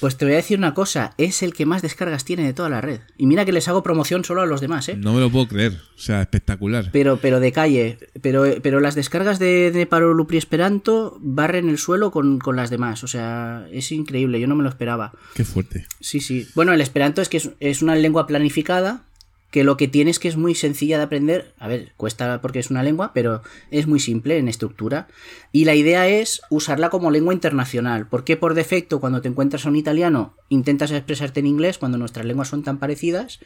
[0.00, 2.68] Pues te voy a decir una cosa, es el que más descargas tiene de toda
[2.68, 2.98] la red.
[3.18, 4.96] Y mira que les hago promoción solo a los demás, ¿eh?
[4.96, 5.74] No me lo puedo creer.
[5.94, 6.88] O sea, espectacular.
[6.92, 7.98] Pero, pero de calle.
[8.20, 12.68] Pero, pero las descargas de, de Paro Lupri Esperanto barren el suelo con, con las
[12.68, 13.04] demás.
[13.04, 15.12] O sea, es increíble, yo no me lo esperaba.
[15.36, 15.86] Qué fuerte.
[16.00, 16.48] Sí, sí.
[16.56, 19.04] Bueno, el Esperanto es que es, es una lengua planificada
[19.52, 21.52] que lo que tiene es que es muy sencilla de aprender.
[21.58, 25.08] A ver, cuesta porque es una lengua, pero es muy simple en estructura.
[25.52, 28.06] Y la idea es usarla como lengua internacional.
[28.08, 32.24] Porque por defecto, cuando te encuentras a un italiano, intentas expresarte en inglés cuando nuestras
[32.24, 33.40] lenguas son tan parecidas.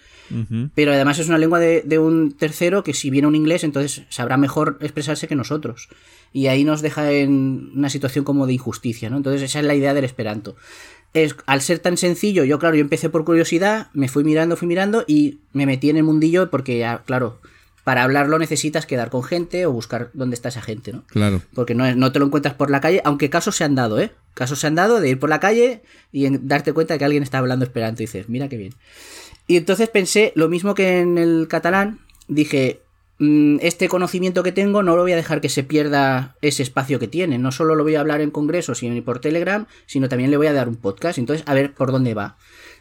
[0.76, 4.04] Pero además es una lengua de, de un tercero que si viene un inglés, entonces
[4.08, 5.88] sabrá mejor expresarse que nosotros.
[6.32, 9.16] Y ahí nos deja en una situación como de injusticia, ¿no?
[9.16, 10.54] Entonces esa es la idea del Esperanto.
[11.16, 14.68] Es, al ser tan sencillo, yo claro, yo empecé por curiosidad, me fui mirando, fui
[14.68, 17.40] mirando y me metí en el mundillo porque ya, claro,
[17.84, 21.04] para hablarlo necesitas quedar con gente o buscar dónde está esa gente, ¿no?
[21.06, 21.40] Claro.
[21.54, 24.10] Porque no, no te lo encuentras por la calle, aunque casos se han dado, ¿eh?
[24.34, 27.04] Casos se han dado de ir por la calle y en- darte cuenta de que
[27.06, 28.74] alguien está hablando esperanto y dices, mira qué bien.
[29.46, 32.85] Y entonces pensé, lo mismo que en el catalán, dije, "Mm,
[33.18, 37.08] este conocimiento que tengo no lo voy a dejar que se pierda ese espacio que
[37.08, 37.38] tiene.
[37.38, 40.48] No solo lo voy a hablar en congresos y por Telegram, sino también le voy
[40.48, 41.18] a dar un podcast.
[41.18, 42.36] Entonces, a ver por dónde va.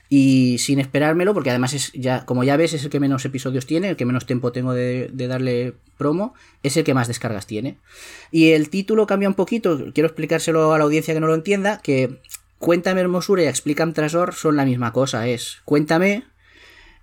[0.08, 3.66] Y sin esperármelo, porque además es ya, como ya ves, es el que menos episodios
[3.66, 7.48] tiene, el que menos tiempo tengo de, de darle promo, es el que más descargas
[7.48, 7.78] tiene.
[8.30, 11.80] Y el título cambia un poquito, quiero explicárselo a la audiencia que no lo entienda,
[11.82, 12.20] que
[12.60, 16.24] Cuéntame Hermosura y Explícame Trasor son la misma cosa, es Cuéntame,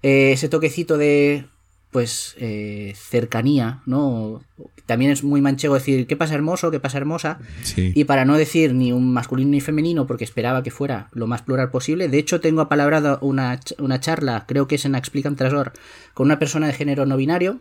[0.03, 1.47] eh, ese toquecito de
[1.93, 4.43] pues eh, cercanía, ¿no?
[4.87, 7.93] También es muy manchego decir qué pasa hermoso, qué pasa hermosa, Sí.
[7.95, 11.43] y para no decir ni un masculino ni femenino, porque esperaba que fuera lo más
[11.43, 15.73] plural posible, de hecho tengo apalabrado una, una charla, creo que es en Explican Trasor,
[16.15, 17.61] con una persona de género no binario,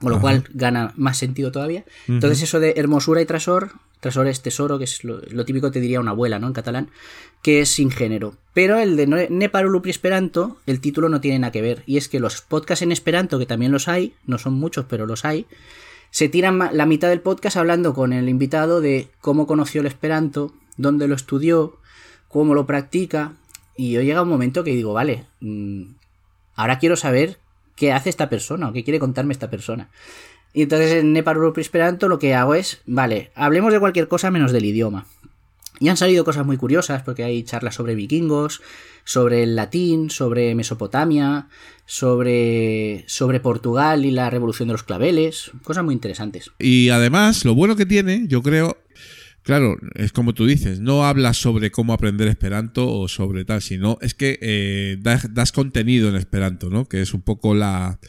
[0.00, 0.20] con lo Ajá.
[0.22, 1.84] cual gana más sentido todavía.
[2.06, 5.80] Entonces eso de hermosura y trasor, trasor es tesoro, que es lo, lo típico te
[5.80, 6.46] diría una abuela, ¿no?
[6.48, 6.90] En catalán,
[7.46, 8.34] que es sin género.
[8.54, 11.84] Pero el de Ne- Ne paru lupri esperanto, el título no tiene nada que ver.
[11.86, 15.06] Y es que los podcasts en esperanto, que también los hay, no son muchos, pero
[15.06, 15.46] los hay,
[16.10, 20.52] se tiran la mitad del podcast hablando con el invitado de cómo conoció el esperanto,
[20.76, 21.76] dónde lo estudió,
[22.26, 23.34] cómo lo practica.
[23.76, 25.82] Y yo llega un momento que digo, vale, mm,
[26.56, 27.38] ahora quiero saber
[27.76, 29.88] qué hace esta persona o qué quiere contarme esta persona.
[30.52, 34.50] Y entonces en Europa Esperanto lo que hago es, vale, hablemos de cualquier cosa menos
[34.50, 35.06] del idioma.
[35.80, 38.62] Y han salido cosas muy curiosas porque hay charlas sobre vikingos,
[39.04, 41.48] sobre el latín, sobre Mesopotamia,
[41.84, 46.50] sobre, sobre Portugal y la revolución de los claveles, cosas muy interesantes.
[46.58, 48.78] Y además, lo bueno que tiene, yo creo,
[49.42, 53.98] claro, es como tú dices, no hablas sobre cómo aprender Esperanto o sobre tal, sino
[54.00, 56.86] es que eh, das, contenido en Esperanto, ¿no?
[56.86, 58.00] Que es un poco la,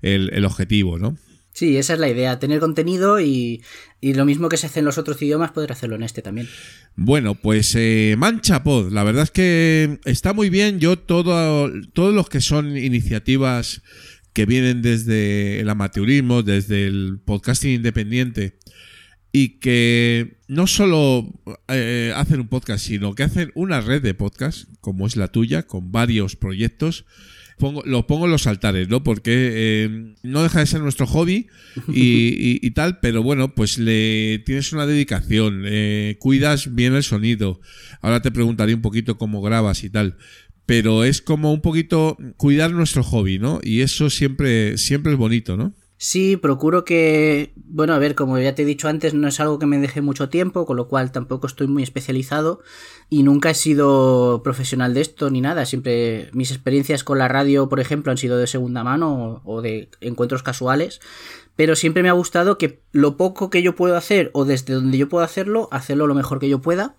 [0.00, 1.16] el objetivo, ¿no?
[1.56, 3.62] Sí, esa es la idea, tener contenido y,
[4.02, 6.50] lo mismo que se hace en los otros idiomas, poder hacerlo en este también.
[6.96, 10.80] Bueno, pues eh, Mancha Pod, la verdad es que está muy bien.
[10.80, 13.80] Yo todo, todos los que son iniciativas
[14.34, 18.58] que vienen desde el amateurismo, desde el podcasting independiente
[19.32, 24.68] y que no solo eh, hacen un podcast, sino que hacen una red de podcasts,
[24.82, 27.06] como es la tuya, con varios proyectos.
[27.58, 29.02] Pongo, lo pongo en los altares, ¿no?
[29.02, 31.46] Porque eh, no deja de ser nuestro hobby
[31.88, 37.02] y, y- y tal, pero bueno, pues le tienes una dedicación, eh, cuidas bien el
[37.02, 37.60] sonido.
[38.02, 40.16] Ahora te preguntaré un poquito cómo grabas y tal.
[40.66, 43.60] Pero es como un poquito cuidar nuestro hobby, ¿no?
[43.62, 45.74] Y eso siempre, siempre es bonito, ¿no?
[45.98, 49.58] Sí, procuro que, bueno, a ver, como ya te he dicho antes, no es algo
[49.58, 52.60] que me deje mucho tiempo, con lo cual tampoco estoy muy especializado
[53.08, 55.64] y nunca he sido profesional de esto ni nada.
[55.64, 59.88] Siempre mis experiencias con la radio, por ejemplo, han sido de segunda mano o, de
[60.02, 61.00] encuentros casuales,
[61.56, 64.98] pero siempre me ha gustado que lo poco que yo puedo hacer o desde donde
[64.98, 66.94] yo puedo hacerlo, hacerlo lo mejor que yo pueda.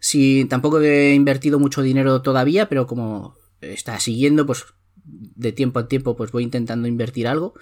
[0.00, 4.64] Si tampoco he invertido mucho dinero todavía, pero como está siguiendo, pues
[5.04, 7.54] de tiempo a tiempo, pues voy intentando invertir algo.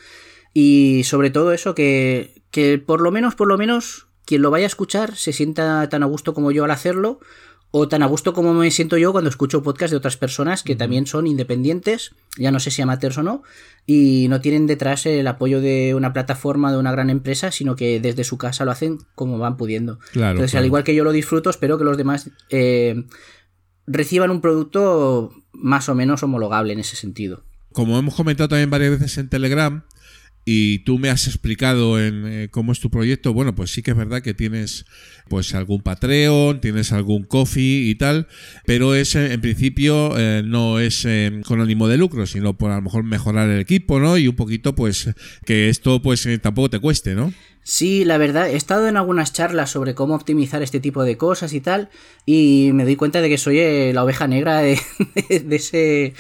[0.53, 4.67] Y sobre todo eso, que, que por lo menos, por lo menos, quien lo vaya
[4.67, 7.21] a escuchar se sienta tan a gusto como yo al hacerlo,
[7.73, 10.75] o tan a gusto como me siento yo cuando escucho podcast de otras personas que
[10.75, 13.43] también son independientes, ya no sé si amateurs o no,
[13.87, 18.01] y no tienen detrás el apoyo de una plataforma, de una gran empresa, sino que
[18.01, 20.01] desde su casa lo hacen como van pudiendo.
[20.13, 20.63] Claro, Entonces, claro.
[20.63, 23.05] al igual que yo lo disfruto, espero que los demás eh,
[23.87, 27.45] reciban un producto más o menos homologable en ese sentido.
[27.73, 29.85] Como hemos comentado también varias veces en Telegram,
[30.45, 33.93] y tú me has explicado en eh, cómo es tu proyecto, bueno, pues sí que
[33.93, 34.85] es verdad que tienes
[35.29, 38.27] pues algún Patreon, tienes algún Coffee y tal,
[38.67, 42.73] pero es eh, en principio eh, no es eh, con ánimo de lucro, sino por
[42.73, 44.19] a lo mejor mejorar el equipo, ¿no?
[44.19, 45.11] Y un poquito pues
[45.45, 47.33] que esto pues eh, tampoco te cueste, ¿no?
[47.71, 51.53] Sí, la verdad, he estado en algunas charlas sobre cómo optimizar este tipo de cosas
[51.53, 51.89] y tal,
[52.27, 54.77] y me doy cuenta de que soy eh, la oveja negra de,
[55.45, 56.15] de, ese,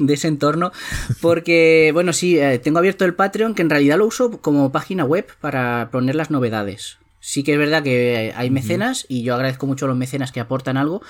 [0.00, 0.72] de ese entorno,
[1.20, 5.04] porque, bueno, sí, eh, tengo abierto el Patreon, que en realidad lo uso como página
[5.04, 6.98] web para poner las novedades.
[7.20, 10.40] Sí que es verdad que hay mecenas, y yo agradezco mucho a los mecenas que
[10.40, 11.02] aportan algo,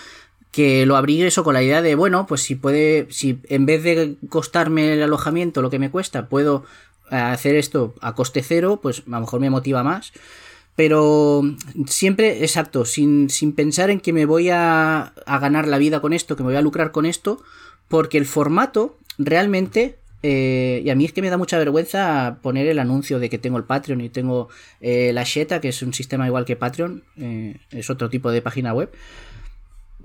[0.51, 3.83] que lo abrí eso con la idea de, bueno, pues si puede, si en vez
[3.83, 6.67] de costarme el alojamiento lo que me cuesta, puedo
[7.11, 10.13] hacer esto a coste cero, pues a lo mejor me motiva más.
[10.77, 11.43] Pero
[11.87, 16.13] siempre, exacto, sin, sin pensar en que me voy a, a, ganar la vida con
[16.13, 17.43] esto, que me voy a lucrar con esto,
[17.89, 22.67] porque el formato realmente, eh, y a mí es que me da mucha vergüenza poner
[22.67, 24.49] el anuncio de que tengo el Patreon y tengo
[24.81, 28.41] eh, la Sheta, que es un sistema igual que Patreon, eh, es otro tipo de
[28.41, 28.91] página web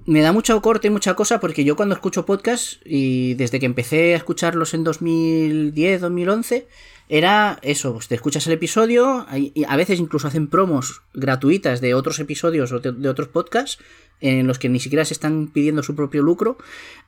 [0.06, 3.66] me da mucho corte y mucha cosa porque yo cuando escucho podcast y desde que
[3.66, 6.68] empecé a escucharlos en 2010, 2011,
[7.08, 11.94] era eso, pues te escuchas el episodio, y a veces incluso hacen promos gratuitas de
[11.94, 13.78] otros episodios o de, otros podcasts
[14.22, 16.58] en los que ni siquiera se están pidiendo su propio lucro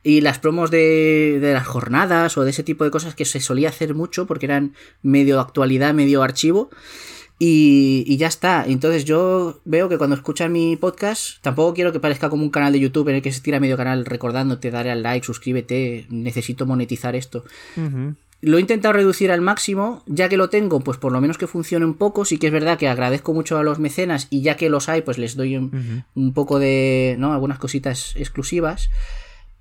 [0.03, 3.39] y las promos de, de, las jornadas o de ese tipo de cosas que se
[3.39, 6.69] solía hacer mucho porque eran medio actualidad, medio archivo.
[7.39, 8.65] Y, ya está.
[8.67, 12.73] Entonces yo veo que cuando escuchas mi podcast, tampoco quiero que parezca como un canal
[12.73, 16.65] de YouTube en el que se tira medio canal recordándote, darle al like, suscríbete, necesito
[16.65, 17.43] monetizar esto.
[18.41, 21.47] Lo he intentado reducir al máximo, ya que lo tengo, pues por lo menos que
[21.47, 22.23] funcione un poco.
[22.23, 25.02] Sí que es verdad que agradezco mucho a los mecenas y ya que los hay,
[25.02, 27.34] pues les doy un, un poco de, ¿no?
[27.34, 28.89] Algunas cositas exclusivas.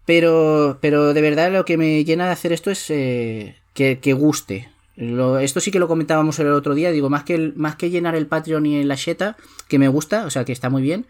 [0.04, 4.12] Pero, pero de verdad lo que me llena de hacer esto es eh, que, que,
[4.12, 4.68] guste.
[4.94, 6.92] Lo, esto sí que lo comentábamos el otro día.
[6.92, 9.36] Digo, más que, el, más que llenar el Patreon y la Sheta,
[9.68, 11.06] que me gusta, o sea que está muy bien,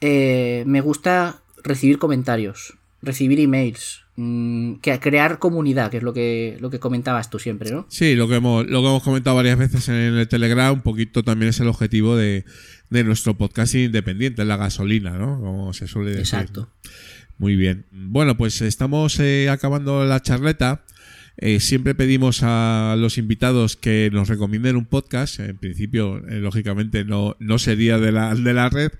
[0.00, 6.70] eh, me gusta recibir comentarios, recibir emails, que crear comunidad, que es lo que, lo
[6.70, 7.86] que comentabas tú siempre, ¿no?
[7.88, 11.24] Sí, lo que, hemos, lo que hemos comentado varias veces en el Telegram, un poquito
[11.24, 12.44] también es el objetivo de,
[12.90, 15.40] de nuestro podcast independiente, la gasolina, ¿no?
[15.40, 16.38] Como se suele decir.
[16.38, 16.70] Exacto.
[17.38, 17.86] Muy bien.
[17.90, 20.83] Bueno, pues estamos eh, acabando la charleta.
[21.36, 25.40] Eh, siempre pedimos a los invitados que nos recomienden un podcast.
[25.40, 28.92] En principio, eh, lógicamente, no, no sería de la, de la red.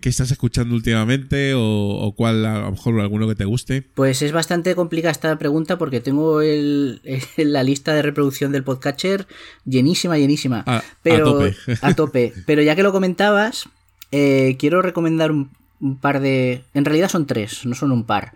[0.00, 3.82] ¿Qué estás escuchando últimamente o, o, cuál, a lo mejor alguno que te guste?
[3.82, 7.00] Pues es bastante complicada esta pregunta porque tengo el,
[7.36, 9.26] el, la lista de reproducción del podcatcher
[9.66, 10.64] llenísima, llenísima.
[10.66, 11.56] A, pero, a tope.
[11.82, 12.32] a tope.
[12.46, 13.68] Pero ya que lo comentabas,
[14.12, 15.50] eh, quiero recomendar un,
[15.80, 16.62] un par de...
[16.72, 18.32] En realidad son tres, no son un par.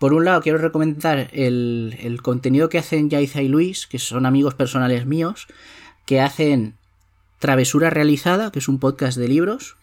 [0.00, 4.24] Por un lado, quiero recomendar el, el contenido que hacen Yaiza y Luis, que son
[4.24, 5.46] amigos personales míos,
[6.06, 6.72] que hacen
[7.38, 9.76] Travesura Realizada, que es un podcast de libros,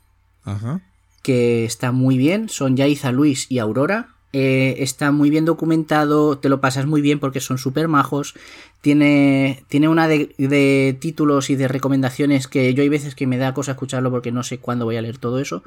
[0.43, 0.81] Ajá.
[1.21, 2.49] que está muy bien.
[2.49, 4.09] Son Yaiza, Luis y Aurora.
[4.33, 8.33] Eh, está muy bien documentado, te lo pasas muy bien porque son súper majos.
[8.81, 13.37] Tiene, tiene una de, de, títulos y de recomendaciones que yo hay veces que me
[13.37, 15.61] da cosa escucharlo porque no sé cuándo voy a leer todo eso.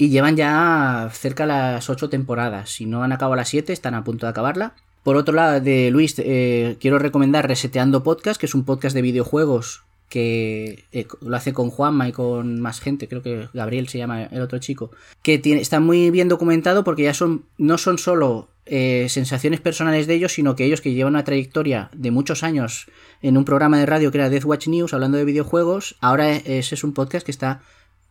[0.00, 2.70] Y llevan ya cerca las ocho temporadas.
[2.70, 4.72] Si no han acabado las siete, están a punto de acabarla.
[5.02, 9.02] Por otro lado, de Luis, eh, quiero recomendar Reseteando Podcast, que es un podcast de
[9.02, 13.98] videojuegos que eh, lo hace con Juanma y con más gente, creo que Gabriel se
[13.98, 14.90] llama el otro chico,
[15.22, 20.06] que tiene, está muy bien documentado porque ya son, no son solo eh, sensaciones personales
[20.06, 22.86] de ellos, sino que ellos que llevan una trayectoria de muchos años
[23.20, 26.74] en un programa de radio que era Death Watch News hablando de videojuegos, ahora ese
[26.74, 27.60] es un podcast que está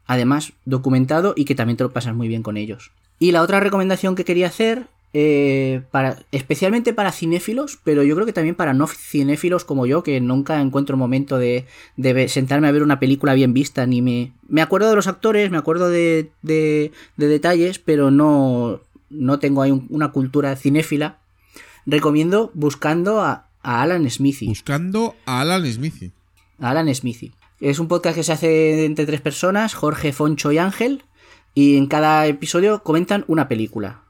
[0.09, 2.91] además documentado y que también te lo pasas muy bien con ellos.
[3.19, 8.25] Y la otra recomendación que quería hacer, eh, para, especialmente para cinéfilos, pero yo creo
[8.25, 12.71] que también para no cinéfilos como yo, que nunca encuentro momento de, de sentarme a
[12.71, 14.31] ver una película bien vista, ni me...
[14.47, 19.61] Me acuerdo de los actores, me acuerdo de, de, de detalles, pero no, no tengo
[19.61, 21.19] ahí un, una cultura cinéfila.
[21.85, 24.47] Recomiendo buscando a, a Alan Smithy.
[24.47, 26.11] Buscando a Alan Smithy.
[26.59, 27.31] Alan Smithy.
[27.61, 31.03] Es un podcast que se hace entre tres personas, Jorge, Foncho y Ángel,
[31.53, 34.03] y en cada episodio comentan una película.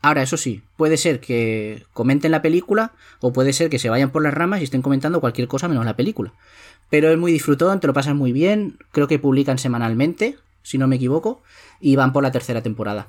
[0.00, 4.10] Ahora, eso sí, puede ser que comenten la película o puede ser que se vayan
[4.10, 6.32] por las ramas y estén comentando cualquier cosa menos la película.
[6.88, 10.86] Pero es muy disfrutón, te lo pasas muy bien, creo que publican semanalmente, si no
[10.86, 11.42] me equivoco,
[11.80, 13.08] y van por la tercera temporada.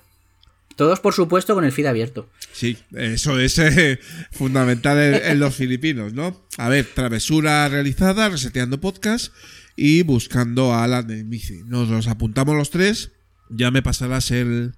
[0.76, 2.28] Todos, por supuesto, con el feed abierto.
[2.52, 3.98] Sí, eso es eh,
[4.32, 6.42] fundamental en, en, los filipinos, ¿no?
[6.58, 9.34] A ver, travesura realizada, reseteando podcast
[9.76, 11.64] y buscando a Alan Smithy.
[11.66, 13.12] Nos los apuntamos los tres.
[13.50, 14.74] Ya me pasarás el,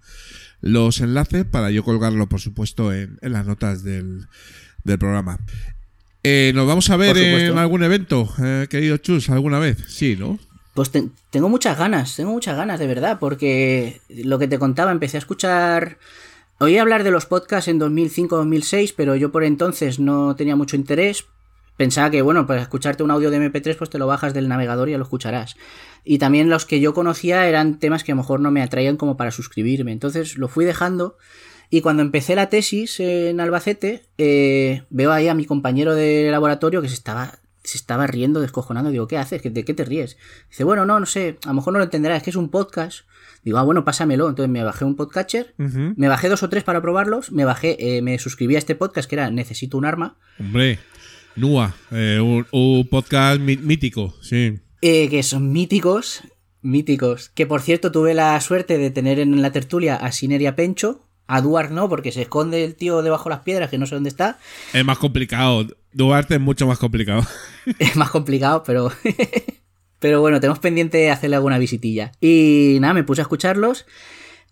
[0.62, 4.27] los enlaces para yo colgarlo, por supuesto, en, en las notas del,
[4.83, 5.39] del programa.
[6.23, 9.77] Eh, ¿Nos vamos a ver en algún evento, eh, querido Chus, alguna vez?
[9.87, 10.39] Sí, ¿no?
[10.73, 14.91] Pues te, tengo muchas ganas, tengo muchas ganas, de verdad, porque lo que te contaba,
[14.91, 15.98] empecé a escuchar...
[16.60, 21.25] Oí hablar de los podcasts en 2005-2006, pero yo por entonces no tenía mucho interés
[21.78, 24.90] pensaba que, bueno, para escucharte un audio de MP3, pues te lo bajas del navegador
[24.90, 25.56] y ya lo escucharás.
[26.04, 28.98] Y también los que yo conocía eran temas que a lo mejor no me atraían
[28.98, 29.92] como para suscribirme.
[29.92, 31.17] Entonces lo fui dejando.
[31.69, 36.82] Y cuando empecé la tesis en Albacete, eh, veo ahí a mi compañero de laboratorio
[36.82, 38.90] que se estaba, se estaba riendo, descojonando.
[38.90, 39.44] Digo, ¿qué haces?
[39.44, 40.17] ¿De qué te ríes?
[40.50, 42.50] Dice, bueno, no, no sé, a lo mejor no lo entenderás, es que es un
[42.50, 43.02] podcast.
[43.44, 44.30] Digo, ah, bueno, pásamelo.
[44.30, 48.02] Entonces me bajé un podcatcher, me bajé dos o tres para probarlos, me bajé, eh,
[48.02, 50.17] me suscribí a este podcast que era Necesito un arma.
[50.40, 50.80] Hombre,
[51.38, 54.60] Nua, eh, un, un podcast mí- mítico, sí.
[54.81, 56.21] Eh, que son míticos,
[56.62, 57.29] míticos.
[57.29, 60.56] Que por cierto tuve la suerte de tener en la tertulia a Siner y a
[60.56, 61.04] Pencho.
[61.27, 63.96] A Duarte no, porque se esconde el tío debajo de las piedras, que no sé
[63.96, 64.40] dónde está.
[64.73, 65.67] Es más complicado.
[65.94, 67.21] Duarte es mucho más complicado.
[67.79, 68.92] Es más complicado, pero.
[70.00, 72.13] pero bueno, tenemos pendiente hacerle alguna visitilla.
[72.21, 73.85] Y nada, me puse a escucharlos.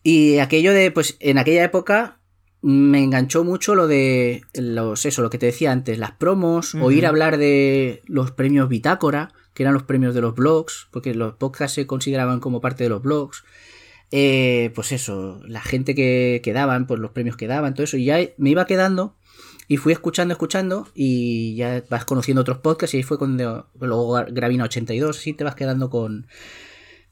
[0.03, 2.19] Y aquello de, pues, en aquella época
[2.67, 7.05] me enganchó mucho lo de los, eso, lo que te decía antes, las promos, oír
[7.05, 11.75] hablar de los premios Bitácora, que eran los premios de los blogs, porque los podcasts
[11.75, 13.43] se consideraban como parte de los blogs.
[14.09, 17.97] Eh, pues eso, la gente que, que daban, pues los premios que daban, todo eso,
[17.97, 19.15] y ya me iba quedando
[19.67, 24.25] y fui escuchando, escuchando, y ya vas conociendo otros podcasts, y ahí fue cuando luego
[24.31, 26.25] Gravina 82, así te vas quedando con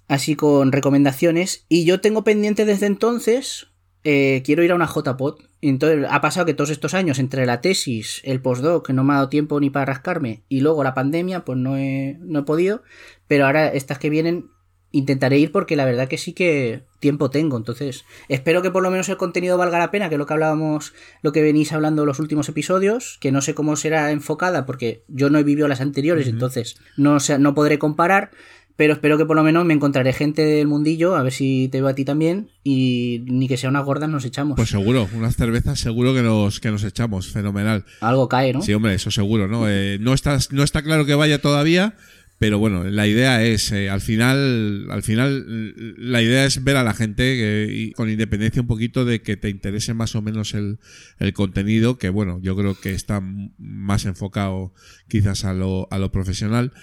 [0.07, 1.65] así con recomendaciones.
[1.69, 3.67] Y yo tengo pendiente desde entonces,
[4.03, 5.41] eh, quiero ir a una JPod.
[5.61, 9.03] Y Entonces ha pasado que todos estos años, entre la tesis, el postdoc, que no
[9.03, 12.39] me ha dado tiempo ni para rascarme, y luego la pandemia, pues no he, no
[12.39, 12.83] he podido.
[13.27, 14.49] Pero ahora estas que vienen
[14.93, 17.57] intentaré ir porque la verdad que sí que tiempo tengo.
[17.57, 20.33] Entonces, espero que por lo menos el contenido valga la pena, que es lo que
[20.33, 25.03] hablábamos, lo que venís hablando los últimos episodios, que no sé cómo será enfocada porque
[25.07, 28.31] yo no he vivido las anteriores, entonces no, no podré comparar.
[28.75, 31.79] Pero espero que por lo menos me encontraré gente del mundillo, a ver si te
[31.79, 34.55] veo a ti también, y ni que sea unas gordas nos echamos.
[34.55, 37.27] Pues seguro, unas cervezas seguro que nos, que nos echamos.
[37.31, 37.85] Fenomenal.
[38.01, 38.61] Algo cae, ¿no?
[38.63, 39.69] Sí, hombre, eso seguro, ¿no?
[39.69, 41.95] Eh, no, está, no está claro que vaya todavía,
[42.39, 46.83] pero bueno, la idea es, eh, al final, al final, la idea es ver a
[46.83, 50.55] la gente que- y con independencia un poquito de que te interese más o menos
[50.55, 50.79] el,
[51.19, 53.21] el contenido, que bueno, yo creo que está
[53.59, 54.73] más enfocado
[55.07, 56.73] quizás a lo, a lo profesional,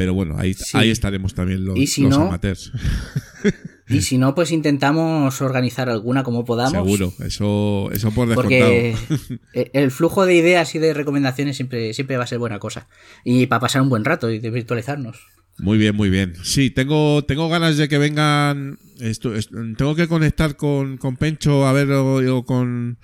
[0.00, 0.78] pero bueno, ahí, Sí.
[0.78, 2.72] ahí estaremos también los, Y si los no, amateurs.
[3.86, 6.72] Y si no, pues intentamos organizar alguna como podamos.
[6.72, 8.70] Seguro, eso, eso por descontado.
[8.70, 8.94] Porque
[9.52, 12.88] e- el flujo de ideas y de recomendaciones siempre, siempre va a ser buena cosa.
[13.26, 15.18] Y para pasar un buen rato y de virtualizarnos.
[15.58, 16.32] Muy bien, muy bien.
[16.42, 18.78] Sí, tengo, tengo ganas de que vengan.
[19.00, 22.96] Esto, es- tengo que conectar con, con Pencho a ver o, o con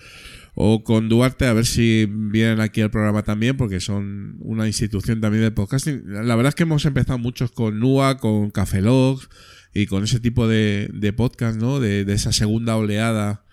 [0.59, 5.21] o con Duarte a ver si vienen aquí al programa también porque son una institución
[5.21, 6.03] también de podcasting.
[6.07, 9.29] La verdad es que hemos empezado muchos con NUA, con Café Logs
[9.75, 11.79] y con ese tipo de, de podcast, ¿no?
[11.79, 13.45] De, de esa segunda oleada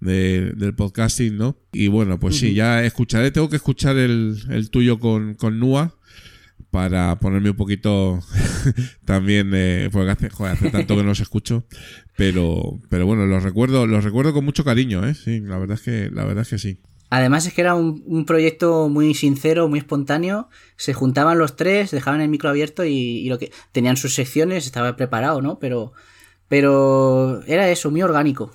[0.00, 1.58] de- del podcasting, ¿no?
[1.72, 5.94] Y bueno, pues sí, ya escucharé, tengo que escuchar el, el tuyo con, con NUA
[6.70, 8.20] para ponerme un poquito
[9.04, 11.64] también eh, porque hace, tanto que no los escucho
[12.16, 15.82] pero pero bueno los recuerdo los recuerdo con mucho cariño eh sí la verdad es
[15.82, 19.68] que la verdad es que sí Además es que era un, un proyecto muy sincero,
[19.68, 20.48] muy espontáneo.
[20.74, 24.66] Se juntaban los tres, dejaban el micro abierto y, y lo que tenían sus secciones,
[24.66, 25.60] estaba preparado, ¿no?
[25.60, 25.92] Pero
[26.48, 28.52] pero era eso, muy orgánico.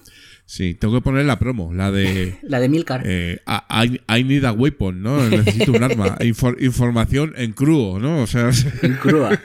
[0.53, 3.03] Sí tengo que poner la promo la de La de Milcar.
[3.05, 3.39] eh,
[3.69, 8.27] I, I need a weapon no necesito un arma Infor- información en crudo no o
[8.27, 8.49] sea
[8.81, 9.39] en crua.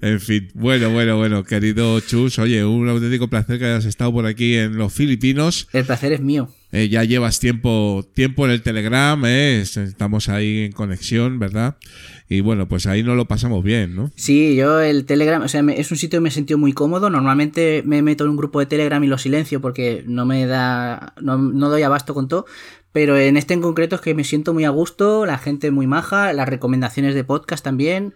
[0.00, 4.26] en fin bueno bueno bueno querido Chus oye un auténtico placer que hayas estado por
[4.26, 6.50] aquí en los Filipinos El placer es mío.
[6.74, 9.60] Eh, ya llevas tiempo, tiempo en el Telegram, ¿eh?
[9.60, 11.76] Es- estamos ahí en conexión, ¿verdad?
[12.28, 14.10] Y bueno, pues ahí no lo pasamos bien, ¿no?
[14.16, 16.72] Sí, yo el Telegram, o sea, me- es un sitio que me he sentido muy
[16.72, 17.10] cómodo.
[17.10, 21.12] Normalmente me meto en un grupo de Telegram y lo silencio porque no me da,
[21.20, 22.46] no, no doy abasto con todo.
[22.92, 25.86] Pero en este en concreto es que me siento muy a gusto, la gente muy
[25.86, 28.14] maja, las recomendaciones de podcast también.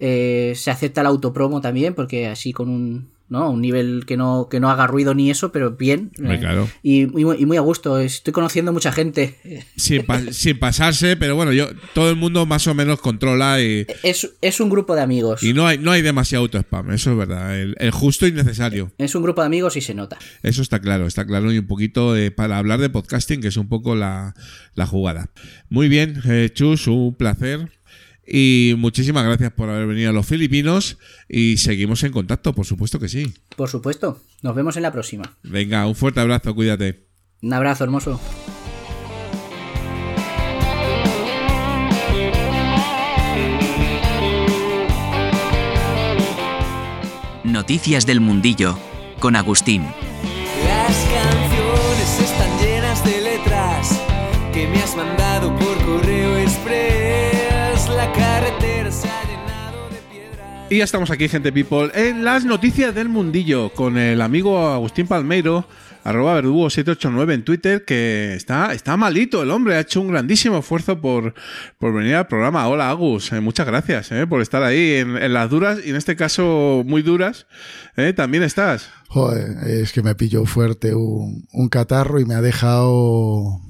[0.00, 3.50] eh, se acepta la autopromo también porque así con un, ¿no?
[3.50, 6.10] un nivel que no, que no haga ruido ni eso, pero bien.
[6.22, 6.68] Eh, claro.
[6.82, 7.98] y, muy, y muy a gusto.
[7.98, 9.36] Estoy conociendo mucha gente.
[9.76, 13.86] Sin, pa- sin pasarse, pero bueno, yo todo el mundo más o menos controla y,
[14.02, 15.42] Es, es un grupo de amigos.
[15.42, 17.58] y no hay no hay demasiado auto-spam, eso es verdad.
[17.58, 18.92] El, el justo y necesario.
[18.98, 20.18] Es un grupo de amigos y se nota.
[20.42, 21.52] Eso está claro, está claro.
[21.52, 24.34] Y un poquito eh, para hablar de podcasting, que es un poco la,
[24.74, 25.30] la jugada.
[25.68, 27.70] Muy bien, eh, Chus, un placer.
[28.30, 30.98] Y muchísimas gracias por haber venido a los Filipinos.
[31.28, 33.32] Y seguimos en contacto, por supuesto que sí.
[33.56, 34.20] Por supuesto.
[34.42, 35.38] Nos vemos en la próxima.
[35.42, 37.06] Venga, un fuerte abrazo, cuídate.
[37.40, 38.20] Un abrazo, hermoso.
[47.44, 48.78] Noticias del Mundillo
[49.20, 49.84] con Agustín.
[60.70, 65.06] Y ya estamos aquí, gente people, en las noticias del mundillo con el amigo Agustín
[65.06, 65.66] Palmeiro,
[66.04, 71.00] arroba verdugo789 en Twitter, que está, está malito el hombre, ha hecho un grandísimo esfuerzo
[71.00, 71.32] por,
[71.78, 72.68] por venir al programa.
[72.68, 75.96] Hola Agus, eh, muchas gracias eh, por estar ahí en, en, las duras y en
[75.96, 77.46] este caso muy duras.
[77.96, 78.90] Eh, También estás.
[79.08, 83.62] Joder, es que me pilló fuerte un, un catarro y me ha dejado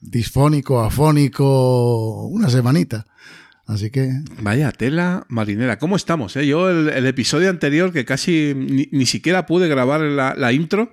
[0.00, 3.04] disfónico, afónico, una semanita.
[3.66, 4.10] Así que.
[4.40, 5.78] Vaya tela marinera.
[5.78, 6.36] ¿Cómo estamos?
[6.36, 6.46] Eh?
[6.46, 10.92] Yo, el, el, episodio anterior, que casi ni, ni siquiera pude grabar la, la intro,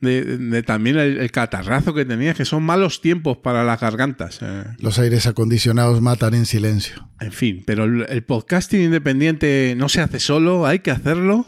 [0.00, 4.40] de, de, también el, el, catarrazo que tenía, que son malos tiempos para las gargantas.
[4.42, 4.64] Eh.
[4.78, 7.08] Los aires acondicionados matan en silencio.
[7.20, 11.46] En fin, pero el, el podcasting independiente no se hace solo, hay que hacerlo,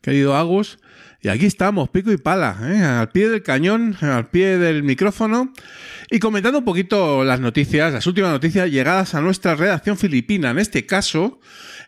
[0.00, 0.78] querido Agus.
[1.22, 2.82] Y aquí estamos, pico y pala, ¿eh?
[2.82, 5.52] al pie del cañón, al pie del micrófono
[6.10, 10.58] y comentando un poquito las noticias, las últimas noticias llegadas a nuestra redacción filipina, en
[10.58, 11.38] este caso,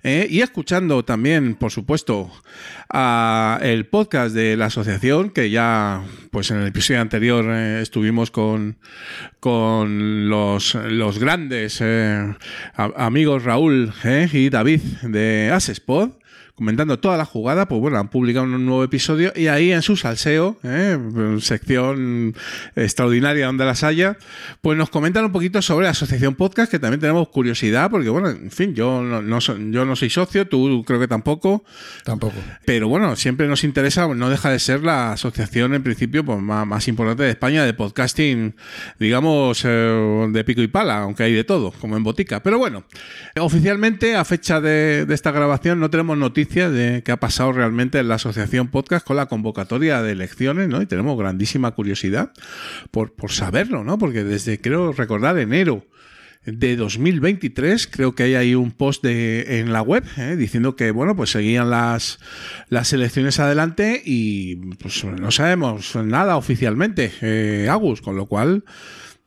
[0.02, 0.26] ¿eh?
[0.28, 2.30] y escuchando también, por supuesto,
[2.90, 8.30] a el podcast de la asociación, que ya, pues en el episodio anterior eh, estuvimos
[8.30, 8.76] con,
[9.40, 11.82] con los, los grandes
[12.76, 13.94] amigos Raúl
[14.30, 16.21] y David de Asespod
[16.62, 19.96] comentando toda la jugada, pues bueno, han publicado un nuevo episodio y ahí en su
[19.96, 20.96] salseo, ¿eh?
[21.40, 22.36] sección
[22.76, 24.16] extraordinaria donde las haya,
[24.60, 28.28] pues nos comentan un poquito sobre la Asociación Podcast, que también tenemos curiosidad, porque bueno,
[28.30, 31.64] en fin, yo no, no, yo no soy socio, tú creo que tampoco.
[32.04, 32.36] Tampoco.
[32.64, 36.64] Pero bueno, siempre nos interesa, no deja de ser la asociación en principio pues, más,
[36.64, 38.54] más importante de España de podcasting,
[39.00, 42.40] digamos, eh, de pico y pala, aunque hay de todo, como en botica.
[42.40, 42.84] Pero bueno,
[43.40, 47.98] oficialmente a fecha de, de esta grabación no tenemos noticias de qué ha pasado realmente
[47.98, 50.82] en la asociación podcast con la convocatoria de elecciones, ¿no?
[50.82, 52.32] Y tenemos grandísima curiosidad
[52.90, 53.98] por, por saberlo, ¿no?
[53.98, 55.86] Porque desde, creo recordar, enero
[56.44, 60.36] de 2023, creo que hay ahí un post de, en la web ¿eh?
[60.36, 62.18] diciendo que, bueno, pues seguían las,
[62.68, 68.64] las elecciones adelante y pues no sabemos nada oficialmente, eh, Agus, con lo cual...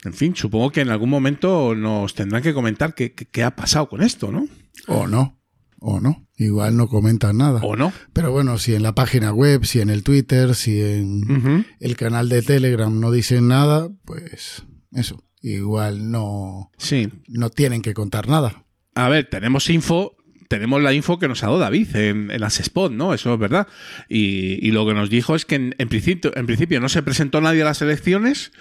[0.03, 3.55] En fin, supongo que en algún momento nos tendrán que comentar qué, qué, qué ha
[3.55, 4.47] pasado con esto, ¿no?
[4.85, 5.39] O no
[5.79, 6.27] o no.
[6.37, 7.61] Igual no comentan nada.
[7.63, 7.93] O no.
[8.13, 11.65] Pero bueno, si en la página web, si en el Twitter, si en uh -huh.
[11.79, 15.23] el canal de Telegram no dicen nada, pues eso.
[15.41, 17.09] Igual no, sí.
[17.27, 18.65] no tienen que contar nada.
[18.95, 20.17] A ver, tenemos info,
[20.47, 23.13] tenemos la info que nos ha dado David en, en las spot, ¿no?
[23.13, 23.67] Eso es verdad.
[24.09, 27.03] Y, y, lo que nos dijo es que en, en, principio, en principio no se
[27.03, 28.51] presentó nadie a las elecciones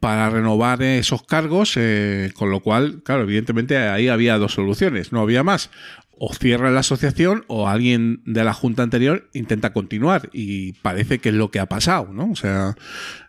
[0.00, 5.20] para renovar esos cargos, eh, con lo cual, claro, evidentemente ahí había dos soluciones, no
[5.20, 5.70] había más
[6.18, 11.30] o cierra la asociación o alguien de la junta anterior intenta continuar y parece que
[11.30, 12.30] es lo que ha pasado, ¿no?
[12.30, 12.76] O sea,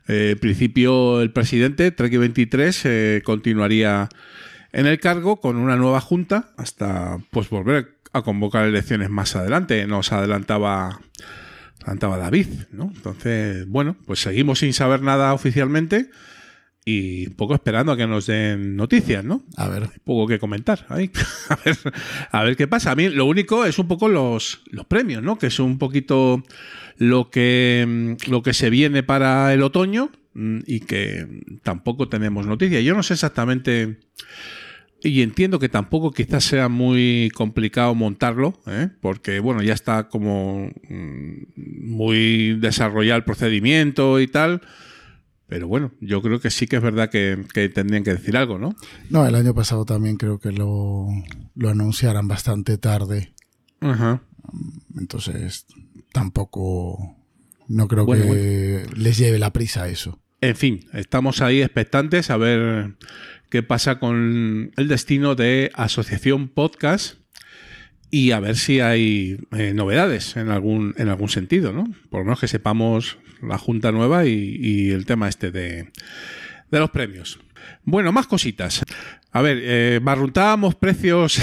[0.07, 4.09] eh, en principio el presidente, Trek 23, eh, continuaría
[4.71, 9.88] en el cargo con una nueva junta hasta pues volver a convocar elecciones más adelante.
[9.88, 10.99] Nos adelantaba,
[11.81, 12.91] adelantaba David, ¿no?
[12.93, 16.09] Entonces, bueno, pues seguimos sin saber nada oficialmente
[16.86, 19.43] y un poco esperando a que nos den noticias, ¿no?
[19.55, 19.84] A ver.
[19.84, 20.86] Hay poco que comentar.
[20.89, 21.09] Ahí.
[21.49, 21.77] A, ver,
[22.31, 22.91] a ver qué pasa.
[22.91, 25.38] A mí lo único es un poco los, los premios, ¿no?
[25.38, 26.43] Que es un poquito
[26.97, 31.27] lo que, lo que se viene para el otoño y que
[31.61, 32.84] tampoco tenemos noticias.
[32.84, 33.99] Yo no sé exactamente...
[35.05, 38.88] Y entiendo que tampoco quizás sea muy complicado montarlo, ¿eh?
[39.01, 44.61] porque bueno, ya está como muy desarrollado el procedimiento y tal.
[45.54, 48.58] Pero bueno, yo creo que sí que es verdad que, que, tendrían que decir algo,
[48.58, 48.76] ¿no?
[49.12, 51.06] No, el año pasado también creo que lo,
[51.54, 53.36] lo anunciaran bastante tarde.
[53.80, 54.20] -huh.
[54.97, 55.68] Entonces,
[56.12, 57.16] tampoco.
[57.68, 58.93] No creo bueno, que bueno.
[58.95, 60.20] les lleve la prisa eso.
[60.41, 62.95] En fin, estamos ahí expectantes a ver
[63.51, 67.20] qué pasa con el destino de Asociación Podcast
[68.10, 71.84] y a ver si hay eh, novedades en algún, en algún sentido, ¿no?
[72.10, 75.91] Por lo menos que sepamos la Junta Nueva y, el tema este de,
[76.71, 77.39] de, los premios.
[77.83, 78.83] Bueno, más cositas.
[79.31, 81.39] A ver, eh, barruntábamos precios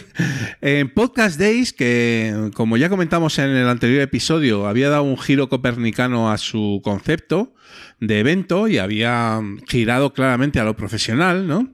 [0.60, 5.48] en Podcast Days, que como ya comentamos en el anterior episodio, había dado un giro
[5.48, 7.54] copernicano a su concepto
[8.00, 11.70] de evento y había girado claramente a lo profesional, ¿no?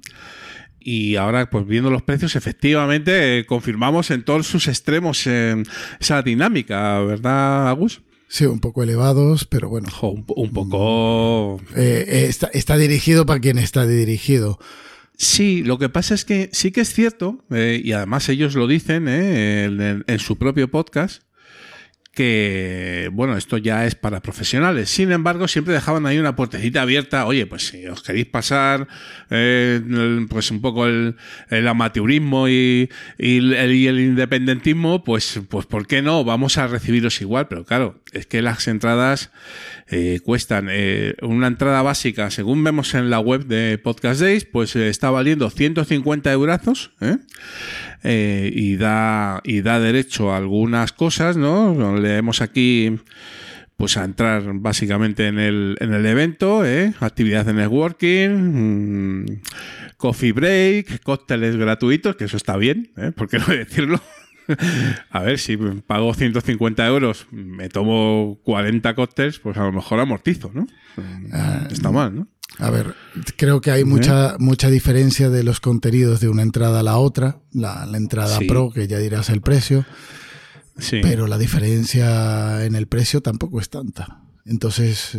[0.86, 5.60] y ahora pues viendo los precios efectivamente eh, confirmamos en todos sus extremos eh,
[5.98, 8.02] esa dinámica, ¿verdad Agus?
[8.28, 9.88] Sí, un poco elevados, pero bueno.
[9.90, 11.60] Jo, un, un, poco...
[11.76, 14.58] Eh, está, está, dirigido para quien está dirigido.
[15.16, 18.66] Sí, lo que pasa es que sí que es cierto, eh, y además ellos lo
[18.66, 21.22] dicen eh, en, en, su propio podcast,
[22.16, 24.88] que, bueno, esto ya es para profesionales.
[24.88, 27.26] Sin embargo, siempre dejaban ahí una puertecita abierta.
[27.26, 28.88] Oye, pues si os queréis pasar,
[29.28, 29.82] eh,
[30.30, 31.14] pues un poco el,
[31.68, 32.88] amateurismo y,
[33.18, 36.24] el, independentismo, pues, pues ¿por qué no?
[36.24, 37.48] Vamos a recibiros igual.
[37.48, 39.30] Pero claro, es que las entradas
[39.88, 44.74] eh, cuestan eh, una entrada básica, según vemos en la web de Podcast Days, pues
[44.74, 46.92] está valiendo 150 eurazos.
[47.02, 47.18] ¿eh?
[48.02, 51.96] Eh, y, da, y da derecho a algunas cosas, ¿no?
[51.98, 52.98] Leemos aquí
[53.76, 56.94] pues a entrar básicamente en el, en el evento, ¿eh?
[57.00, 59.26] actividad de networking, mmm,
[59.98, 63.12] coffee break, cócteles gratuitos, que eso está bien, ¿eh?
[63.14, 64.00] ¿por qué no decirlo?
[65.10, 70.50] a ver, si pago 150 euros, me tomo 40 cócteles, pues a lo mejor amortizo,
[70.54, 70.66] ¿no?
[71.32, 72.28] Ah, está mal, ¿no?
[72.58, 72.94] A ver,
[73.36, 77.38] creo que hay mucha, mucha diferencia de los contenidos de una entrada a la otra,
[77.52, 78.46] la, la entrada Sí.
[78.46, 79.84] pro, que ya dirás el precio,
[80.78, 81.00] Sí.
[81.02, 84.20] pero la diferencia en el precio tampoco es tanta.
[84.46, 85.18] Entonces,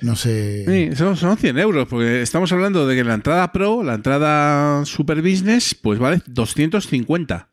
[0.00, 0.64] no sé.
[0.90, 4.84] Sí, son, son 100 euros, porque estamos hablando de que la entrada Pro, la entrada
[4.84, 7.48] Super Business, pues vale 250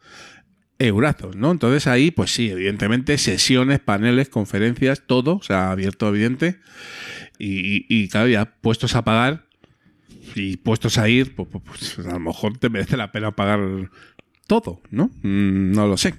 [0.79, 1.51] eurazos, ¿no?
[1.51, 6.59] Entonces ahí, pues sí, evidentemente, sesiones, paneles, conferencias, todo, o sea, abierto, evidente.
[7.39, 9.45] Y, y- y, claro, ya puestos a pagar
[10.35, 11.63] y puestos a ir, pues, pues,
[11.95, 13.59] pues, a lo mejor te merece la pena pagar
[14.47, 15.05] todo, ¿no?
[15.21, 16.15] Mm, no lo sé.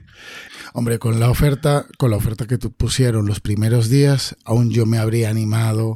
[0.73, 4.87] Hombre, con la oferta, con la oferta que tu- pusieron los primeros días, aún yo
[4.87, 5.95] me habría animado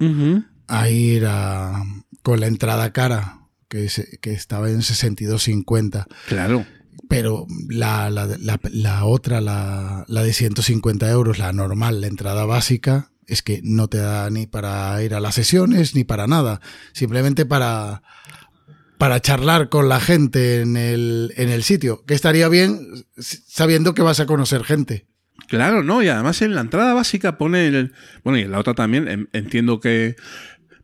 [0.69, 1.83] a ir a,
[2.23, 6.07] con la entrada cara, que, se- que estaba en 62.50.
[6.29, 6.67] Claro.
[7.09, 8.29] Pero la, la,
[8.73, 13.89] la, otra, la, la de 150 euros, la normal, la entrada básica, es que no
[13.89, 16.61] te da ni para ir a las sesiones ni para nada.
[16.93, 18.03] Simplemente para,
[18.97, 22.05] para charlar con la gente en el, en el sitio.
[22.07, 25.07] Que estaría bien sabiendo que vas a conocer gente.
[25.49, 26.03] Claro, ¿no?
[26.03, 27.93] Y además en la entrada básica pone el...
[28.25, 30.17] Bueno, y en la otra también entiendo que...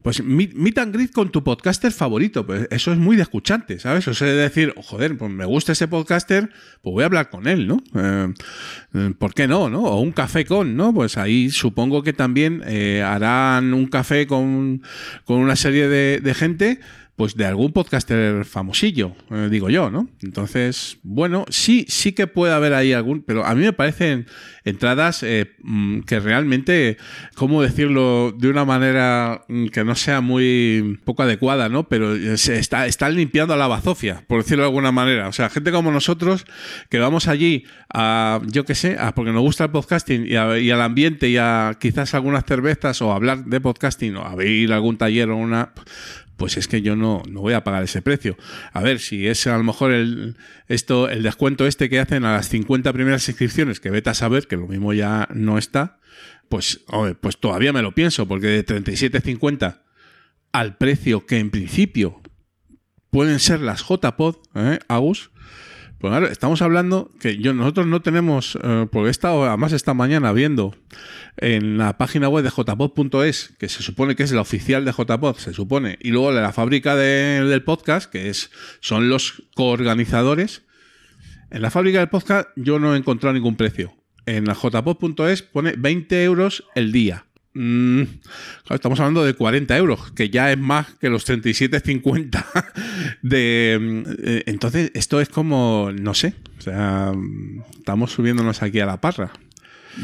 [0.04, 2.44] Pues meet, meet and greet con tu podcaster favorito.
[2.44, 4.06] Pues eso es muy de escuchante, ¿sabes?
[4.06, 6.50] O sea, de decir, joder, pues me gusta ese podcaster,
[6.82, 7.82] pues voy a hablar con él, ¿no?
[7.94, 8.34] Eh,
[8.92, 9.80] eh, ¿Por qué no, no?
[9.80, 10.92] O un café con, ¿no?
[10.92, 14.82] Pues ahí supongo que también eh, harán un café con,
[15.24, 16.80] con una serie de, de gente
[17.16, 20.08] pues de algún podcaster famosillo, eh, digo yo, ¿no?
[20.20, 24.26] Entonces, bueno, sí, sí que puede haber ahí algún, pero a mí me parecen
[24.64, 26.96] entradas eh, mm, que realmente,
[27.36, 31.88] ¿cómo decirlo de una manera mm, que no sea muy poco adecuada, ¿no?
[31.88, 35.28] Pero eh, se está, están limpiando la bazofia, por decirlo de alguna manera.
[35.28, 36.44] O sea, gente como nosotros
[36.88, 40.80] que vamos allí a, yo qué sé, a, porque nos gusta el podcasting y, al
[40.80, 45.30] ambiente y a quizás algunas cervezas o hablar de podcasting o a a algún taller
[45.30, 45.72] o una
[46.36, 48.36] pues es que yo no, no voy a pagar ese precio.
[48.72, 50.36] A ver, si es a lo mejor el,
[50.68, 54.46] esto, el descuento este que hacen a las 50 primeras inscripciones, que vete a saber
[54.46, 55.98] que lo mismo ya no está,
[56.48, 56.84] pues,
[57.20, 59.82] pues todavía me lo pienso, porque de 37,50
[60.52, 62.22] al precio que en principio
[63.10, 64.78] pueden ser las JPod, ¿eh?
[66.04, 69.94] Pues claro, estamos hablando que yo, nosotros no tenemos, eh, porque he estado además esta
[69.94, 70.76] mañana viendo
[71.38, 75.36] en la página web de jpod.es, que se supone que es la oficial de jpod,
[75.38, 78.50] se supone, y luego la fábrica de- del podcast, que es
[78.80, 80.64] son los coorganizadores.
[81.50, 83.94] En la fábrica del podcast yo no he encontrado ningún precio.
[84.26, 87.24] En la jpod.es pone 20 euros el día.
[87.54, 88.02] Mm,
[88.70, 92.44] estamos hablando de 40 euros, que ya es más que los 37,50
[93.22, 93.78] de...
[93.80, 97.12] mm, eh, Entonces, esto es como, no sé, o sea,
[97.78, 99.32] estamos subiéndonos aquí a la parra.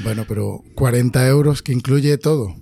[0.04, 2.54] Bueno, pero 40 euros que incluye todo.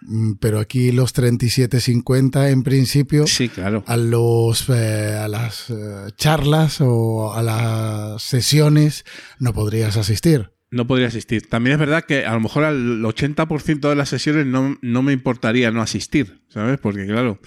[0.00, 3.84] Mm, Pero aquí los 37.50 en principio Sí, claro.
[3.86, 5.74] a los eh, a las eh,
[6.16, 9.04] charlas o a las sesiones
[9.38, 10.50] no podrías asistir.
[10.72, 11.48] No podría asistir.
[11.48, 15.12] También es verdad que a lo mejor al 80% de las sesiones no, no me
[15.12, 16.78] importaría no asistir, ¿sabes?
[16.80, 17.38] Porque claro,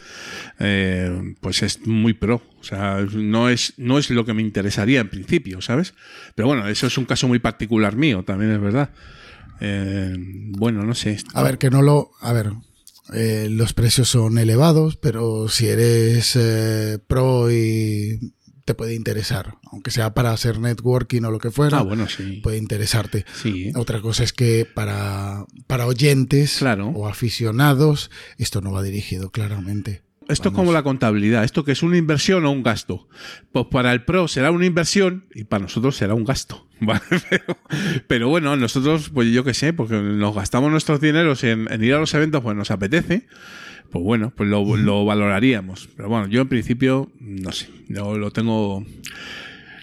[0.59, 2.43] eh, pues es muy pro.
[2.59, 5.95] O sea, no es, no es lo que me interesaría en principio, ¿sabes?
[6.35, 8.91] Pero bueno, eso es un caso muy particular mío, también es verdad.
[9.59, 11.17] Eh, bueno, no sé.
[11.33, 12.11] A ver, que no lo...
[12.21, 12.51] A ver,
[13.13, 18.33] eh, los precios son elevados, pero si eres eh, pro y
[18.65, 22.39] te puede interesar, aunque sea para hacer networking o lo que fuera, Ah, bueno, sí.
[22.43, 23.23] puede interesarte.
[23.33, 23.71] Sí.
[23.75, 26.87] Otra cosa es que para, para oyentes Claro.
[26.89, 30.01] o aficionados, esto no va dirigido claramente.
[30.27, 31.43] Esto es como la contabilidad.
[31.43, 33.07] ¿Esto que es una inversión o un gasto?
[33.51, 36.67] Pues para el pro será una inversión y para nosotros será un gasto.
[36.81, 37.01] ¿vale?
[37.29, 37.57] Pero,
[38.07, 41.93] pero bueno, nosotros, pues yo qué sé, porque nos gastamos nuestros dineros en, en ir
[41.93, 43.27] a los eventos, pues nos apetece.
[43.95, 45.87] Pues bueno, pues lo, lo valoraríamos.
[45.95, 48.85] Pero bueno, yo en principio, no sé, yo lo tengo...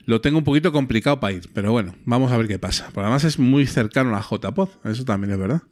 [0.05, 2.91] lo tengo un poquito complicado para ir, pero bueno, vamos a ver qué pasa.
[2.91, 5.63] Por además es muy cercano a JPod, eso también es verdad.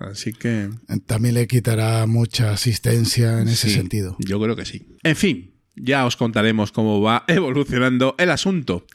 [0.00, 0.70] Así que...
[1.06, 4.16] También le quitará mucha asistencia en ese sí, sentido.
[4.18, 4.88] Yo creo que sí.
[5.04, 8.86] En fin, ya os contaremos cómo va evolucionando el asunto.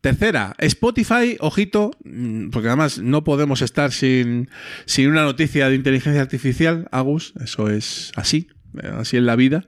[0.00, 4.48] Tercera, Spotify, ojito, mm, porque además no podemos estar sin,
[4.86, 8.48] sin una noticia de inteligencia artificial, Agus, eso es así,
[8.96, 9.66] así en la vida.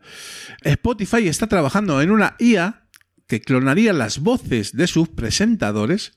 [0.62, 2.86] Spotify está trabajando en una IA
[3.26, 6.12] que clonaría las voces de sus presentadores,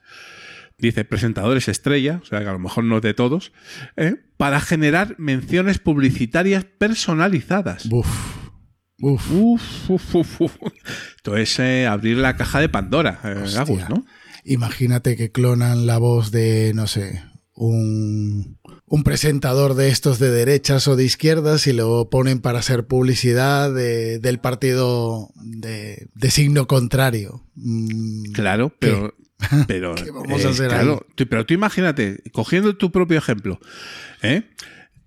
[0.78, 3.52] dice presentadores estrella, o sea que a lo mejor no de todos,
[3.98, 4.16] ¿eh?
[4.38, 7.88] para generar menciones publicitarias personalizadas.
[9.06, 9.30] Uf.
[9.32, 10.56] Uf, uf, uf, uf.
[11.18, 13.58] Esto es eh, abrir la caja de Pandora, eh.
[13.58, 14.06] Agus, ¿no?
[14.46, 17.22] Imagínate que clonan la voz de, no sé,
[17.56, 22.86] un, un presentador de estos de derechas o de izquierdas y lo ponen para hacer
[22.88, 27.44] publicidad de- del partido de, de signo contrario.
[27.56, 29.14] Mm, Claro, pero.
[29.68, 33.60] pero ¿Qué vamos a eh, hacer claro, tú- pero tú imagínate, cogiendo tu propio ejemplo,
[34.22, 34.44] ¿eh?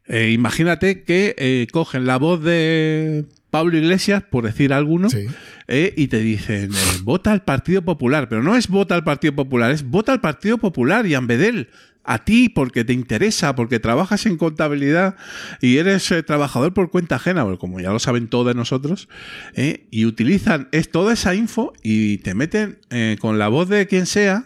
[0.08, 5.26] Eh, imagínate que eh, cogen la voz de Pablo Iglesias, por decir alguno, Sí.
[5.68, 6.70] eh, y te dicen,
[7.02, 10.58] vota al Partido Popular, pero no es vota al Partido Popular, es vota al Partido
[10.58, 11.68] Popular y Ambedel.
[12.08, 15.16] A ti, porque te interesa, porque trabajas en contabilidad
[15.60, 19.08] y eres trabajador por cuenta ajena, como ya lo saben todos nosotros,
[19.90, 24.06] y utilizan es toda esa info y te meten eh, con la voz de quien
[24.06, 24.44] sea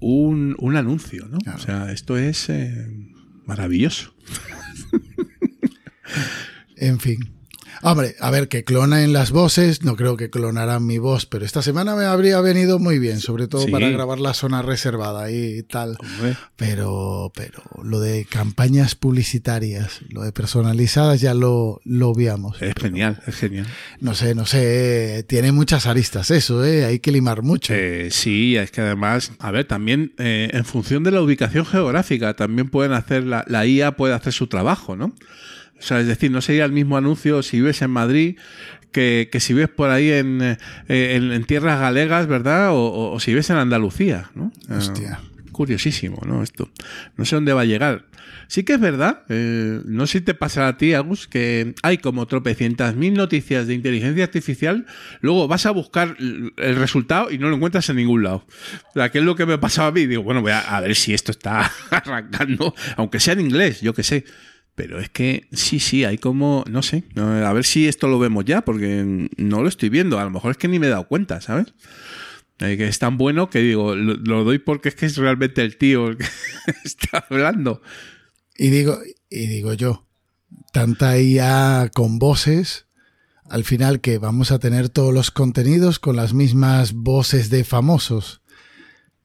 [0.00, 1.38] un, un anuncio, ¿no?
[1.38, 1.58] Claro.
[1.58, 2.50] O sea, esto es
[3.46, 4.12] maravilloso.
[6.76, 7.18] En fin.
[7.84, 11.62] Hombre, a ver, que clonan las voces, no creo que clonarán mi voz, pero esta
[11.62, 13.70] semana me habría venido muy bien, sobre todo Sí.
[13.72, 15.96] para grabar la zona reservada y tal.
[15.98, 16.36] Hombre.
[16.56, 22.60] Pero, pero lo de campañas publicitarias, lo de personalizadas ya lo, lo obviamos.
[22.62, 23.66] Es genial, es genial.
[24.00, 26.84] No sé, no sé, tiene muchas aristas eso, ¿eh?
[26.84, 27.74] Hay que limar mucho.
[27.74, 32.34] Eh, sí, es que además, a ver, también eh, en función de la ubicación geográfica,
[32.34, 35.12] también pueden hacer, la, la IA puede hacer su trabajo, ¿no?
[35.82, 38.36] O sea, es decir, no sería el mismo anuncio si vives en Madrid
[38.92, 40.56] que, que si vives por ahí en, eh,
[40.88, 42.70] en, en tierras galegas, ¿verdad?
[42.70, 44.52] O, o- o si vives en Andalucía, ¿no?
[44.70, 45.20] Hostia.
[45.22, 46.42] Eh, curiosísimo, ¿no?
[46.42, 46.70] Esto.
[47.16, 48.06] No sé dónde va a llegar.
[48.48, 51.96] Sí que es verdad, eh, no sé si te pasará a ti, Agus, que hay
[51.98, 54.84] como tropecientas mil noticias de inteligencia artificial,
[55.22, 58.46] luego vas a buscar el resultado y no lo encuentras en ningún lado.
[58.90, 60.04] O sea, que es lo que me pasaba a mí.
[60.06, 63.94] Digo, bueno, voy a, a ver si esto está arrancando, aunque sea en inglés, yo
[63.94, 64.24] qué sé.
[64.74, 68.44] Pero es que sí, sí, hay como, no sé, a ver si esto lo vemos
[68.46, 70.18] ya, porque no lo estoy viendo.
[70.18, 71.74] A lo mejor es que ni me he dado cuenta, ¿sabes?
[72.58, 75.62] Eh, que es tan bueno que digo, lo, lo doy porque es que es realmente
[75.62, 76.26] el tío el que
[76.84, 77.82] está hablando.
[78.56, 78.98] Y digo,
[79.28, 80.06] y digo yo,
[80.72, 82.86] tanta IA con voces,
[83.48, 88.41] al final que vamos a tener todos los contenidos con las mismas voces de famosos.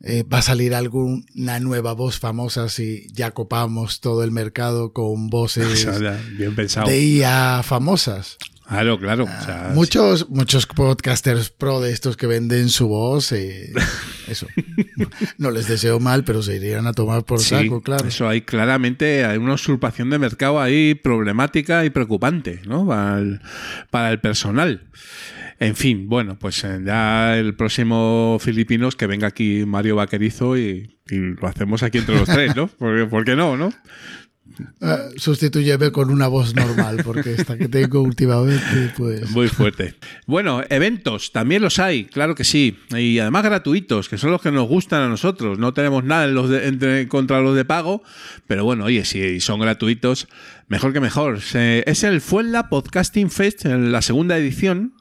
[0.04, 5.28] Eh, va a salir alguna nueva voz famosa si ya copamos todo el mercado con
[5.28, 6.88] voces O sea, bien pensado.
[6.88, 8.38] de IA famosas.
[8.68, 9.24] Claro, claro.
[9.24, 13.72] o sea, muchos, muchos podcasters pro de estos que venden su voz, eh,
[14.28, 14.46] eso.
[15.38, 18.06] No les deseo mal, pero se irían a tomar por sí, saco, claro.
[18.06, 22.86] Eso hay claramente hay una usurpación de mercado ahí problemática y preocupante, ¿no?
[22.86, 23.42] Para el,
[23.90, 24.84] para el personal.
[25.60, 30.98] En fin, bueno, pues eh, ya el próximo Filipinos que venga aquí Mario Vaquerizo y,
[31.10, 32.68] y lo hacemos aquí entre los tres, ¿no?
[32.80, 33.72] Porque, ¿Por qué no, no?
[35.18, 39.30] Sustitúyeme con una voz normal, porque esta que tengo últimamente, pues.
[39.32, 39.96] Muy fuerte.
[40.26, 42.78] Bueno, eventos, también los hay, claro que sí.
[42.96, 45.60] Y además gratuitos, que son los que nos gustan a nosotros.
[45.60, 48.02] No tenemos nada en los de- entre- contra los de pago,
[48.48, 50.28] pero bueno, oye, si son gratuitos,
[50.70, 51.40] mejor que mejor.
[51.54, 54.94] Es el Fuenla Podcasting Fest, en la segunda edición,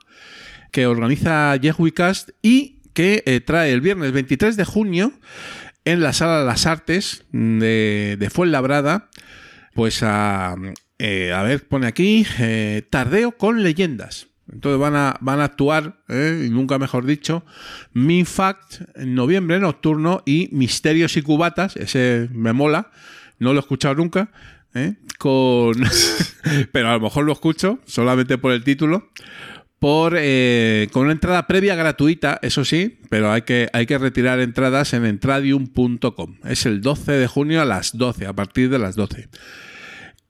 [0.73, 1.55] que organiza
[1.95, 5.13] Cast y que eh, trae el viernes 23 de junio
[5.85, 9.11] en la Sala Las Artes de, de Fuenlabrada,
[9.75, 10.57] pues a,
[10.99, 14.29] eh, a ver, pone aquí, eh, Tardeo con leyendas.
[14.51, 17.45] Entonces van a, van a actuar, y nunca mejor dicho,
[17.93, 22.93] Minfact noviembre nocturno y Misterios y Cubatas, ese me mola,
[23.41, 24.31] no lo he escuchado nunca,
[25.19, 25.75] con
[26.73, 29.11] pero a lo mejor lo escucho solamente por el título
[30.17, 33.69] eh, con una entrada previa gratuita, eso sí, pero hay que,
[33.99, 36.37] retirar entradas en entradium.com.
[36.45, 39.29] Es el 12 de junio a las 12, a partir de las 12.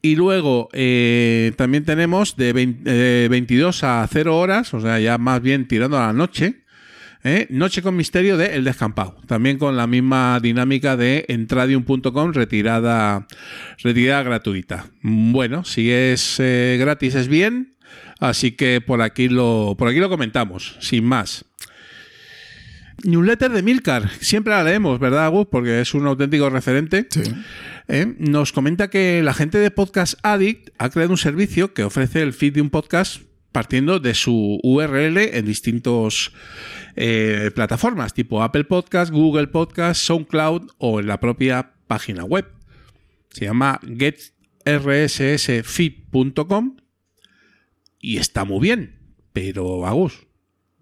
[0.03, 5.19] Y luego eh, también tenemos de 20 eh, 22 a 0 horas, o sea, ya
[5.19, 6.63] más bien tirando a la noche.
[7.27, 7.47] ¿eh?
[7.51, 9.17] Noche con misterio de El Descampado.
[9.27, 13.27] También con la misma dinámica de entradium.com, retirada,
[13.83, 14.87] gratuita.
[15.03, 17.76] Bueno, si es eh, gratis es bien.
[18.21, 21.45] Así que por aquí lo, por aquí lo comentamos, sin más.
[23.05, 25.47] Newsletter de Milcar, siempre la leemos, ¿verdad, Agus?
[25.51, 27.07] Porque es un auténtico referente.
[27.11, 27.21] Sí.
[27.89, 28.15] ¿eh?
[28.19, 32.33] Nos comenta que la gente de Podcast Addict ha creado un servicio que ofrece el
[32.33, 33.21] feed de un podcast
[33.53, 36.33] partiendo de su URL en distintos
[36.95, 42.47] eh, plataformas, tipo Apple Podcast, Google Podcast, SoundCloud o en la propia página web.
[43.31, 46.77] Se llama getrssfeed.com
[48.07, 49.01] y está muy bien,
[49.33, 50.29] pero Agus,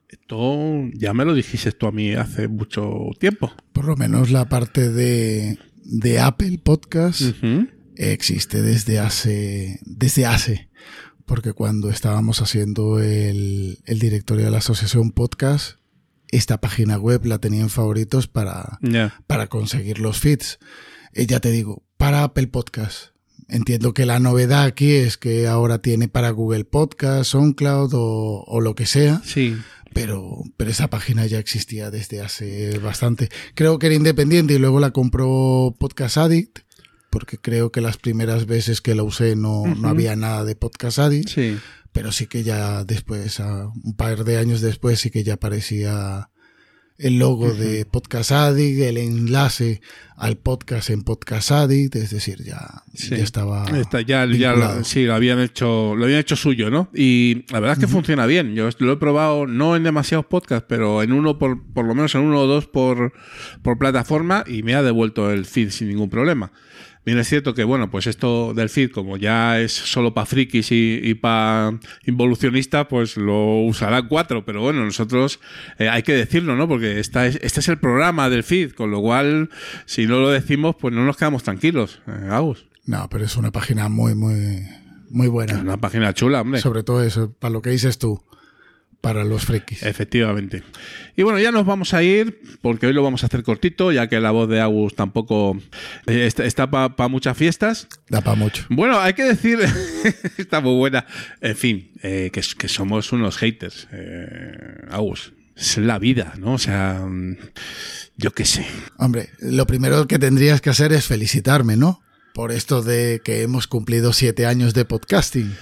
[0.09, 3.51] esto ya me lo dijiste tú a mí hace mucho tiempo.
[3.73, 7.23] Por lo menos la parte de, de Apple Podcast
[7.97, 10.69] existe desde hace, desde hace,
[11.25, 15.79] porque cuando estábamos haciendo el, el directorio de la asociación podcast,
[16.29, 18.79] esta página web la tenía en favoritos para,
[19.27, 20.59] para conseguir los feeds.
[21.15, 23.14] Eh, ya te digo, para Apple Podcast.
[23.49, 28.61] Entiendo que la novedad aquí es que ahora tiene para Google Podcast, SoundCloud o, o
[28.61, 29.57] lo que sea, Sí.
[29.93, 33.29] pero, pero esa página ya existía desde hace bastante.
[33.55, 36.61] Creo que era independiente y luego la compró Podcast Addict,
[37.11, 40.99] porque creo que las primeras veces que la usé no, no había nada de Podcast
[40.99, 41.57] Addict, Sí.
[41.93, 46.29] pero sí que ya después, un par de años después, sí que ya aparecía
[46.97, 49.81] el logo de Podcast Addict, el enlace
[50.17, 53.11] al podcast en Podcast Addict, es decir, ya, Sí.
[53.11, 53.65] ya estaba.
[53.77, 56.89] Está- ya, ya lo, sí, lo habían hecho, lo habían hecho suyo, ¿no?
[56.95, 58.55] Y la verdad es que funciona bien.
[58.55, 62.15] Yo lo he probado no en demasiados podcasts, pero en uno por, por lo menos
[62.15, 63.13] en uno o dos por,
[63.63, 66.53] por plataforma y me ha devuelto el feed sin ningún problema.
[67.05, 70.73] Bien es cierto que, bueno, pues esto del feed, como ya es solo para frikis
[70.73, 74.45] y, y para involucionistas, pues lo usarán cuatro.
[74.45, 75.41] Pero bueno, nosotros
[75.79, 76.67] eh, hay que decirlo, ¿no?
[76.69, 79.51] Porque esta es, este es el programa del feed, con lo cual,
[79.85, 82.01] si no lo decimos, pues no nos quedamos tranquilos.
[82.07, 82.65] Eh, Agus.
[82.87, 84.63] No, pero es una página muy, muy,
[85.11, 85.61] muy Es buena.
[85.61, 86.61] una página chula, hombre.
[86.61, 88.23] Sobre todo eso, para lo que dices tú,
[89.05, 89.83] para los frikis.
[89.83, 90.63] Efectivamente.
[91.15, 94.09] Y bueno, ya nos vamos a ir, porque hoy lo vamos a hacer cortito, ya
[94.09, 95.61] que la voz de Agus tampoco
[96.07, 97.87] eh, está, está para muchas fiestas.
[98.09, 98.65] Da para mucho.
[98.71, 99.59] Bueno, hay que decir,
[100.39, 101.05] está muy buena.
[101.43, 105.35] En fin, eh, que, que somos unos haters, eh, Agus.
[105.55, 106.55] Es la vida, ¿no?
[106.55, 107.37] O sea, mm,
[108.17, 108.67] yo qué sé.
[108.97, 112.01] Hombre, lo primero que tendrías que hacer es felicitarme, ¿no?
[112.33, 115.55] Por esto de que hemos cumplido siete años de podcasting.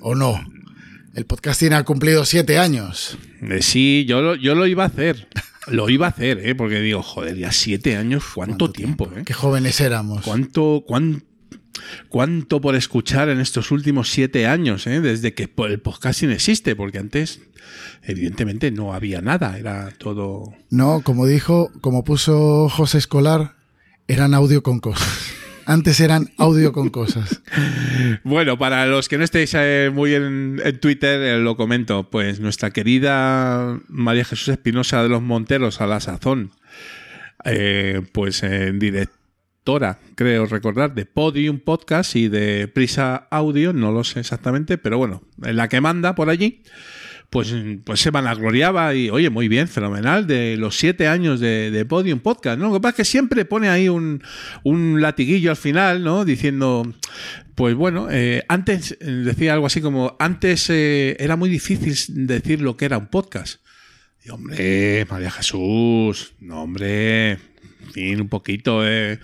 [0.00, 0.40] ¿O no?
[1.18, 3.18] El podcasting ha cumplido siete años.
[3.42, 5.26] Eh, sí, yo lo, yo lo iba a hacer.
[5.66, 6.54] Lo iba a hacer, ¿eh?
[6.54, 9.24] Porque digo, joder, ya siete años, ¿cuánto, tiempo, eh?
[9.26, 10.22] Qué jóvenes éramos.
[10.22, 11.24] ¿Cuánto, cuán-
[12.08, 15.00] cuánto por escuchar en estos últimos siete años, eh?
[15.00, 16.76] desde que el podcasting existe?
[16.76, 17.40] Porque antes,
[18.04, 20.54] evidentemente, no había nada, era todo.
[20.70, 23.56] No, como dijo, como puso José Escolar,
[24.06, 25.08] eran audio con cosas.
[25.68, 27.42] Antes eran audio con cosas.
[28.24, 32.08] Bueno, para los que no estéis eh, muy en, Twitter, eh, lo comento.
[32.08, 36.52] Pues nuestra querida María Jesús Espinosa de los Monteros, a la sazón,
[37.44, 44.04] eh, pues en directora, creo recordar, de Podium Podcast y de Prisa Audio, no lo
[44.04, 46.62] sé exactamente, pero bueno, en la que manda por allí.
[47.30, 47.54] Pues,
[47.84, 52.20] pues se vanagloriaba y, oye, muy bien, fenomenal, de los siete años de, de Podium
[52.20, 52.68] Podcast, ¿no?
[52.68, 54.22] Lo que pasa es que siempre pone ahí un,
[54.64, 56.24] un latiguillo al final, ¿no?
[56.24, 56.90] Diciendo,
[57.58, 62.62] pues bueno, eh, antes eh, decía algo así como, antes eh, era muy difícil decir
[62.62, 63.60] lo que era un podcast.
[64.24, 67.36] Y hombre, María Jesús, no, hombre,
[67.92, 69.18] fin, un poquito de,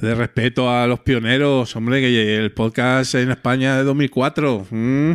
[0.00, 4.68] de respeto a los pioneros, hombre, que el podcast en España de 2004.
[4.70, 5.12] mm,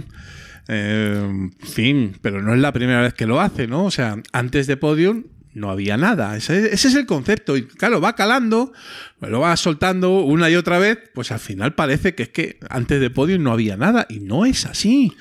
[0.68, 3.86] eh, fin, pero no es la primera vez que lo hace, ¿no?
[3.86, 6.36] O sea, antes de Podium no había nada.
[6.36, 7.56] Ese, ese es el concepto.
[7.56, 8.74] Y claro, va calando,
[9.22, 13.00] lo va soltando una y otra vez, pues al final parece que es que antes
[13.00, 14.06] de Podium no había nada.
[14.10, 15.14] Y no es así.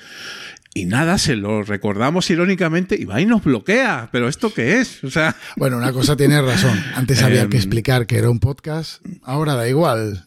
[0.73, 4.09] Y nada, se lo recordamos irónicamente y va y nos bloquea.
[4.11, 5.01] ¿Pero esto qué es?
[5.05, 6.77] O sea, Bueno, una cosa tiene razón.
[6.95, 7.49] Antes había Em.
[7.49, 9.01] que explicar que era un podcast.
[9.23, 10.25] Ahora da igual.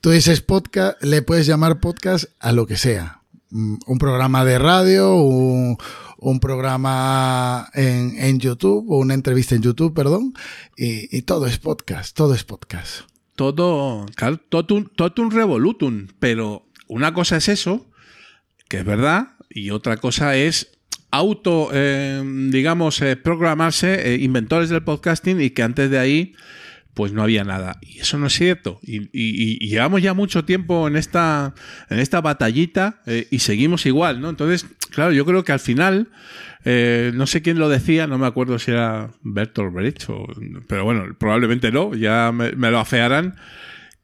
[0.00, 3.19] Tú dices podcast, le puedes llamar podcast a lo que sea.
[3.50, 5.76] Un programa de radio, un,
[6.40, 10.34] programa en, en YouTube, o una entrevista en YouTube, perdón.
[10.76, 13.02] Y, y todo es podcast, todo es podcast.
[13.34, 16.08] todo, claro, totum, totum revolutum.
[16.18, 17.86] Pero una cosa es eso,
[18.68, 20.78] que es verdad, y otra cosa es
[21.10, 26.34] auto, eh, digamos, eh, programarse, eh, inventores del podcasting, y que antes de ahí,
[26.94, 27.78] pues no había nada.
[27.82, 28.80] Y eso no es cierto.
[28.82, 31.54] Y, y- y llevamos ya mucho tiempo en esta,
[31.88, 34.28] en esta batallita eh, y seguimos igual, ¿no?
[34.28, 36.08] Entonces, claro, yo creo que al final,
[36.64, 40.26] eh, no sé quién lo decía, no me acuerdo si era Bertolt Brecht, o-
[40.66, 43.36] pero bueno, probablemente no, ya me, me lo afearán,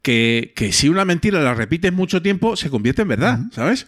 [0.03, 3.87] que, que si una mentira la repites mucho tiempo, se convierte en verdad, ¿sabes?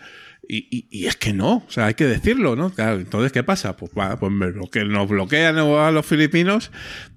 [0.51, 2.71] Y, y- y es que no, o sea, hay que decirlo, ¿no?
[2.71, 3.77] Claro, entonces, ¿qué pasa?
[3.77, 6.71] Pues, va, pues bloque- nos bloquean a los filipinos,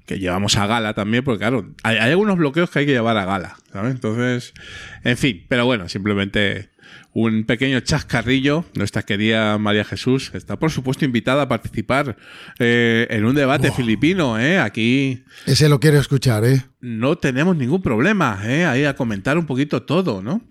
[0.06, 3.16] que llevamos a gala también, porque claro, hay, hay algunos bloqueos que hay que llevar
[3.16, 3.92] a gala, ¿sabes?
[3.92, 4.54] Entonces,
[5.06, 6.72] en fin, pero bueno, simplemente
[7.14, 8.66] un pequeño chascarrillo.
[8.74, 12.18] Nuestra querida María Jesús está, por supuesto, invitada a participar
[12.60, 14.60] eh, en un debate filipino, ¿eh?
[14.60, 16.64] Aquí Ese lo quiero escuchar, ¿eh?
[16.82, 18.66] no tenemos ningún problema, ¿eh?
[18.66, 20.42] Ahí a comentar un poquito todo, ¿no?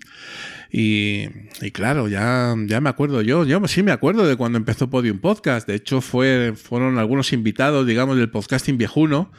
[0.72, 1.26] Y,
[1.72, 5.66] claro, ya, ya me acuerdo yo, yo sí me acuerdo de cuando empezó Podium Podcast.
[5.66, 9.32] De hecho, fue, fueron algunos invitados, digamos, del podcasting viejuno,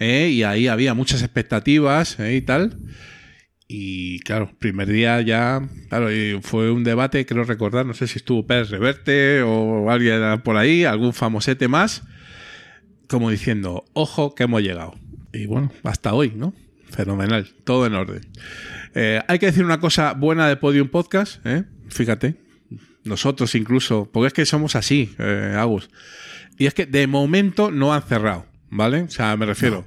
[0.00, 0.30] ¿eh?
[0.30, 2.34] y ahí había muchas expectativas ¿eh?
[2.34, 2.76] y tal.
[3.68, 6.08] Y claro, primer día ya, claro,
[6.42, 10.84] fue un debate, creo recordar, no sé si estuvo Pérez Reverte o alguien por ahí,
[10.84, 12.02] algún famosete más,
[13.08, 14.94] como diciendo, ojo que hemos llegado.
[15.32, 16.52] Y bueno, hasta hoy, ¿no?
[16.90, 18.20] Fenomenal, todo en orden.
[18.94, 21.64] Eh, hay que decir una cosa buena de Podium Podcast, ¿eh?
[21.88, 22.36] fíjate,
[23.04, 25.88] nosotros incluso, porque es que somos así, eh, Agus.
[26.58, 29.02] Y es que de momento no han cerrado, ¿vale?
[29.02, 29.84] O sea, me refiero,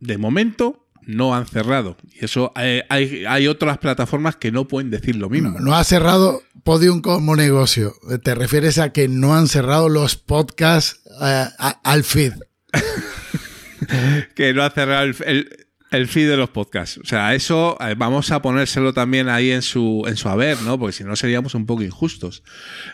[0.00, 1.96] de momento no han cerrado.
[2.12, 5.58] Y eso eh, hay, hay otras plataformas que no pueden decir lo mismo.
[5.60, 7.94] No ha cerrado Podium como negocio.
[8.22, 12.32] Te refieres a que no han cerrado los podcasts eh, a- al feed.
[14.34, 16.98] que no ha cerrado el, el- el feed de los podcasts.
[16.98, 20.78] O sea, eso eh, vamos a ponérselo también ahí en su, en su haber, ¿no?
[20.78, 22.42] Porque si no seríamos un poco injustos.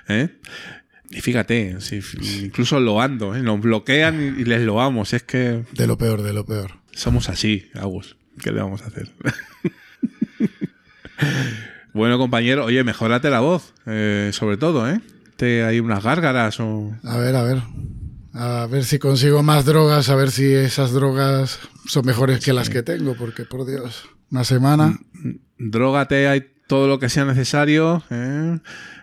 [0.09, 0.29] ¿eh?
[1.11, 2.01] Y fíjate, si-
[2.45, 3.43] incluso loando, ¿eh?
[3.43, 5.13] nos bloquean y, les loamos.
[5.13, 6.73] Es que De lo peor, de lo peor.
[6.93, 8.17] somos así, Agus.
[8.43, 9.11] ¿Qué le vamos a hacer?
[11.93, 15.01] bueno, compañero, oye, mejórate la voz, eh, sobre todo, ¿eh?
[15.37, 16.93] Te, hay unas gárgaras o...
[17.05, 17.59] A ver, a ver.
[18.33, 22.71] A ver si consigo más drogas, a ver si esas drogas son mejores que las
[22.71, 24.99] que tengo, porque por Dios, una semana.
[25.59, 28.03] Drógate, hay todo lo que sea necesario.
[28.11, 28.59] ¿eh?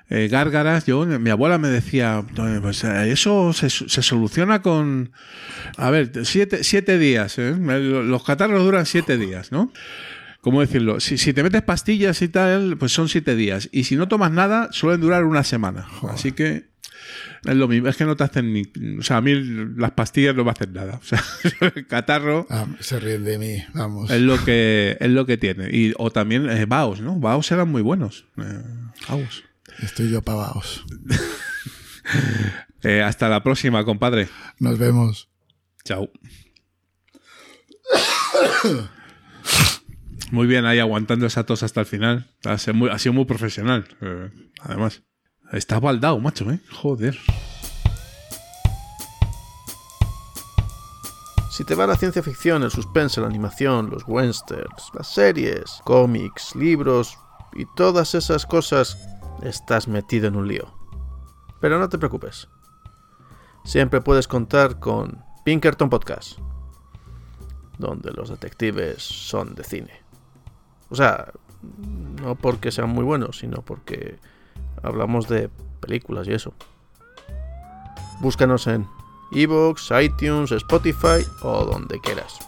[0.09, 0.85] Eh, gárgaras.
[0.85, 2.25] Yo, mi abuela me decía,
[2.61, 5.13] pues eh, eso se, se soluciona con,
[5.77, 7.37] a ver, siete, siete días.
[7.39, 7.55] ¿eh?
[7.57, 9.71] Los catarros duran siete días, ¿no?
[10.41, 10.99] ¿Cómo decirlo?
[10.99, 13.69] Si, si te metes pastillas y tal, pues son siete días.
[13.71, 15.87] Y si no tomas nada, suelen durar una semana.
[16.09, 16.70] Así que
[17.43, 17.87] es lo mismo.
[17.87, 18.63] Es que no te hacen ni...
[18.99, 19.33] O sea, a mí
[19.75, 20.99] las pastillas no me hacen nada.
[21.01, 21.23] O sea,
[21.75, 22.45] el catarro...
[22.49, 24.11] Ah, se ríen de mí, vamos.
[24.11, 25.69] Es lo que, es lo que tiene.
[25.71, 27.19] Y, o también eh, Baos, ¿no?
[27.19, 28.25] Baos eran muy buenos.
[28.37, 28.61] Eh,
[29.09, 29.43] Baos.
[29.81, 30.85] Estoy yo pavaos.
[32.83, 34.27] Eh, hasta la próxima, compadre.
[34.59, 35.29] Nos vemos.
[35.85, 36.09] Chao.
[40.31, 42.27] Muy bien ahí aguantando esa tos hasta el final.
[42.43, 43.85] Ha sido muy, ha sido muy profesional.
[44.01, 44.31] eh,
[44.61, 45.03] además.
[45.51, 46.61] Estás baldado, macho, ¿eh?
[46.81, 47.17] Joder.
[51.49, 56.55] Si te va la ciencia ficción, el suspense, la animación, los westerns, las series, cómics,
[56.55, 57.17] libros
[57.51, 58.97] y todas esas cosas,
[59.43, 60.73] estás metido en un lío.
[61.59, 62.47] Pero no te preocupes.
[63.65, 66.39] Siempre puedes contar con Pinkerton Podcast,
[67.77, 70.01] donde los detectives son de cine.
[70.89, 71.33] O sea,
[72.21, 74.17] no porque sean muy buenos, sino porque
[74.83, 76.53] hablamos de películas y eso.
[78.19, 78.87] Búscanos en
[79.31, 82.39] Evox, iTunes, Spotify o donde quieras.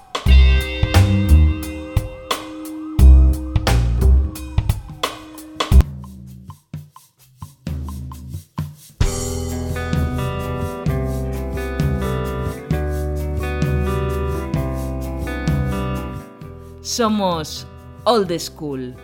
[16.84, 17.66] Somos
[18.04, 18.96] Old School.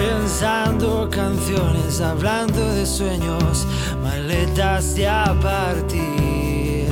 [0.00, 3.66] Pensando canciones, hablando de sueños,
[4.02, 6.88] maletas de a partir.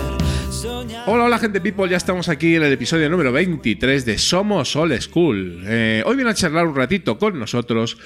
[1.06, 1.88] Hola, hola, gente people.
[1.88, 5.62] Ya estamos aquí en el episodio número 23 de Somos Old School.
[5.64, 7.96] Eh, hoy viene a charlar un ratito con nosotros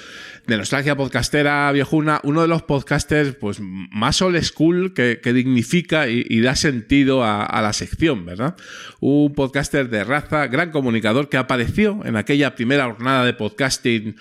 [0.45, 6.09] de Nostalgia Podcastera Viejuna, uno de los podcasters pues, más old school que, que dignifica
[6.09, 8.55] y, da sentido a, la sección, ¿verdad?
[8.99, 14.17] Un podcaster de raza, gran comunicador que apareció en aquella primera jornada de podcasting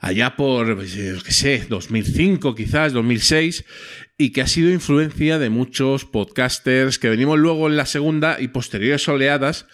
[0.00, 0.94] allá por, pues,
[1.24, 3.64] qué sé, 2005 quizás, 2006,
[4.18, 8.48] y que ha sido influencia de muchos podcasters que venimos luego en la segunda y
[8.48, 9.66] posteriores oleadas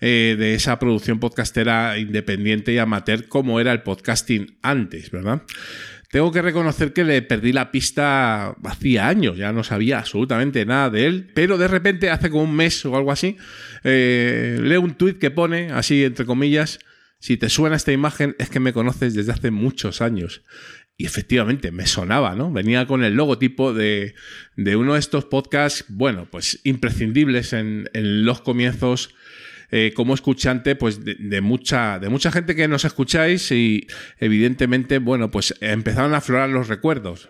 [0.00, 5.42] eh, de esa producción podcastera independiente y amateur como era el podcasting antes, ¿verdad?
[6.10, 10.88] Tengo que reconocer que le perdí la pista hacía años, ya no sabía absolutamente nada
[10.90, 13.36] de él, pero de repente hace como un mes o algo así,
[13.84, 16.78] eh, leo un tuit que pone, así entre comillas,
[17.18, 20.42] si te suena esta imagen es que me conoces desde hace muchos años.
[20.98, 22.50] Y efectivamente, me sonaba, ¿no?
[22.50, 24.14] Venía con el logotipo de,
[24.56, 29.14] de uno de estos podcasts, bueno, pues imprescindibles en, en los comienzos
[29.70, 33.86] eh, como escuchante pues de, de, mucha, de mucha gente que nos escucháis y
[34.18, 37.28] evidentemente, bueno, pues empezaron a aflorar los recuerdos.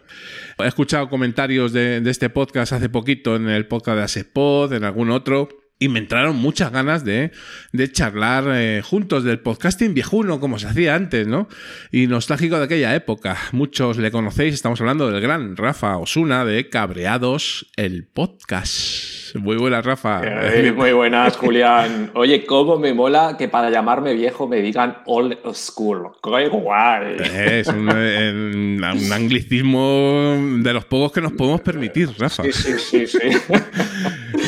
[0.58, 5.10] He escuchado comentarios de, este podcast hace poquito en el podcast de Asespod, en algún
[5.10, 7.32] otro y me entraron muchas ganas de,
[7.72, 11.48] de charlar eh, juntos del podcasting viejuno, como se hacía antes, ¿no?
[11.92, 13.36] Y nostálgico de aquella época.
[13.52, 19.36] Muchos le conocéis, estamos hablando del gran Rafa Osuna de Cabreados, el podcast.
[19.36, 20.22] Muy buenas, Rafa.
[20.24, 22.10] Eh, muy buenas, Julián.
[22.14, 26.12] Oye, cómo me mola que para llamarme viejo me digan old school.
[26.22, 27.16] ¡Qué guay!
[27.20, 32.44] Es un, un, un anglicismo de los pocos que nos podemos permitir, Rafa.
[32.44, 33.06] Sí, sí, sí.
[33.06, 33.18] sí.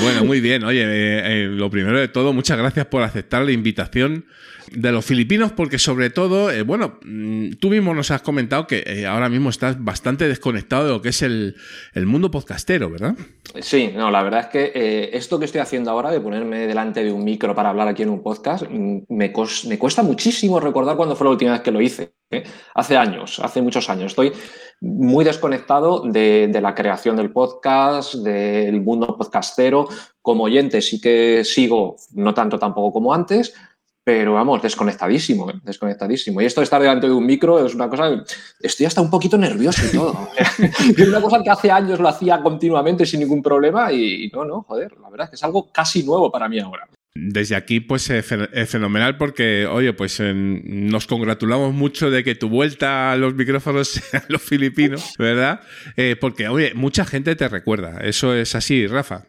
[0.03, 0.65] Bueno, muy bien.
[0.65, 4.27] Oye, eh, eh, lo primero de todo, muchas gracias por aceptar la invitación
[4.73, 8.83] de los filipinos, porque sobre todo, eh, bueno, mm, tú mismo nos has comentado que
[8.87, 11.57] eh, ahora mismo estás bastante desconectado de lo que es el,
[11.95, 13.15] el mundo podcastero, ¿verdad?
[13.61, 17.03] Sí, no, la verdad es que eh, esto que estoy haciendo ahora, de ponerme delante
[17.03, 19.33] de un micro para hablar aquí en un podcast, mm, me,
[19.67, 22.13] me cuesta muchísimo recordar cuándo fue la última vez que lo hice.
[22.75, 24.13] Hace años, hace muchos años.
[24.13, 24.33] Estoy
[24.81, 29.89] muy desconectado de, de, la creación del podcast, del mundo podcastero.
[30.21, 33.55] Como oyente sí que sigo, no tanto tampoco como antes,
[34.09, 36.41] pero vamos, desconectadísimo, desconectadísimo.
[36.41, 38.25] Y esto de estar delante de un micro es una cosa,
[38.59, 40.31] estoy hasta un poquito nervioso y todo.
[40.97, 44.63] es una cosa que hace años lo hacía continuamente sin ningún problema y no, no,
[44.63, 46.89] joder, la verdad es que es algo casi nuevo para mí ahora.
[47.21, 53.11] Desde aquí, pues es fenomenal porque, oye, pues nos congratulamos mucho de que tu vuelta
[53.11, 55.61] a los micrófonos sean los filipinos, ¿verdad?
[55.97, 57.99] Eh, porque, oye, mucha gente te recuerda.
[58.03, 59.25] Eso es así, Rafa.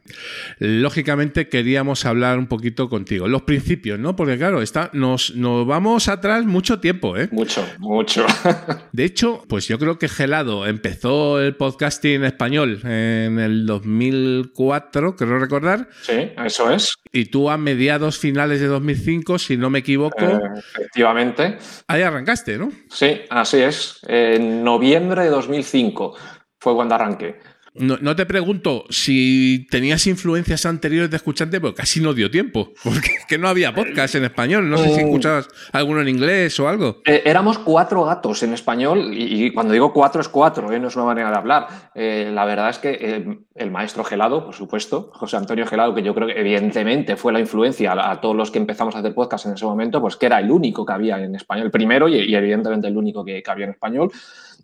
[0.59, 3.27] Lógicamente queríamos hablar un poquito contigo.
[3.27, 4.15] Los principios, ¿no?
[4.15, 7.29] Porque, claro, está, nos, nos vamos atrás mucho tiempo, ¿eh?
[7.31, 8.25] Mucho, mucho.
[8.91, 15.39] de hecho, pues yo creo que Gelado empezó el podcasting español en el 2004, creo
[15.39, 15.89] recordar.
[16.01, 16.93] Sí, eso es.
[17.11, 17.78] Y tú a mediados
[18.19, 20.25] finales de 2005, si no me equivoco.
[20.25, 21.57] Eh, efectivamente.
[21.87, 22.71] Ahí arrancaste, ¿no?
[22.89, 23.99] Sí, así es.
[24.07, 26.15] En noviembre de 2005
[26.59, 27.39] fue cuando arranqué.
[27.79, 32.73] No, no, te pregunto si tenías influencias anteriores de escuchante, pero casi no dio tiempo,
[32.83, 34.69] porque es que no había podcast en español.
[34.69, 37.01] No sé si escuchabas alguno en inglés o algo.
[37.05, 40.79] Eh, éramos cuatro gatos en español, y, y, cuando digo cuatro es cuatro, ¿eh?
[40.79, 41.67] no es una manera de hablar.
[41.95, 46.13] Eh, la verdad es que el maestro Gelado, por supuesto, José Antonio Gelado, que yo
[46.13, 49.45] creo que evidentemente fue la influencia a, a, todos los que empezamos a hacer podcast
[49.45, 52.15] en ese momento, pues que era el único que había en español, el primero y,
[52.15, 54.11] y evidentemente el único que, que había en español.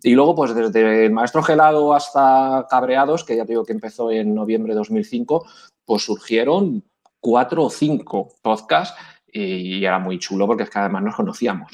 [0.02, 4.34] Y luego, pues desde Maestro Gelado hasta Cabreados, que ya te digo que empezó en
[4.34, 5.46] noviembre de 2005,
[5.84, 6.84] pues surgieron
[7.20, 8.94] cuatro o cinco podcasts
[9.38, 11.70] y era muy chulo porque es que además nos conocíamos.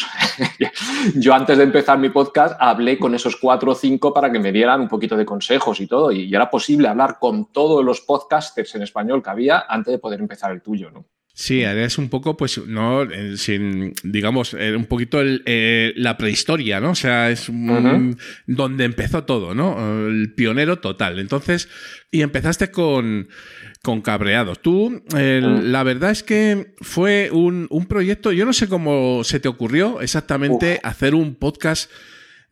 [1.15, 4.53] Yo antes de empezar mi podcast hablé con esos cuatro o cinco para que me
[4.53, 8.75] dieran un poquito de consejos y todo, y era posible hablar con todos los podcasters
[8.75, 11.05] en español que había antes de poder empezar el tuyo, ¿no?
[11.35, 16.91] Sí, es un poco, pues, no, sin, digamos, un poquito el, eh, la prehistoria, ¿no?
[16.91, 18.19] O sea, es un, uh -huh.
[18.47, 20.09] donde empezó todo, ¿no?
[20.09, 21.19] El pionero total.
[21.19, 21.71] Entonces,
[22.11, 23.29] y empezaste con,
[23.83, 24.61] con Cabreados.
[24.61, 25.63] Tú, eh, uh -huh.
[25.63, 30.03] la verdad es que fue un, un, proyecto, yo no sé cómo se te ocurrió
[30.03, 30.91] exactamente uh -huh.
[30.91, 31.91] hacer un podcast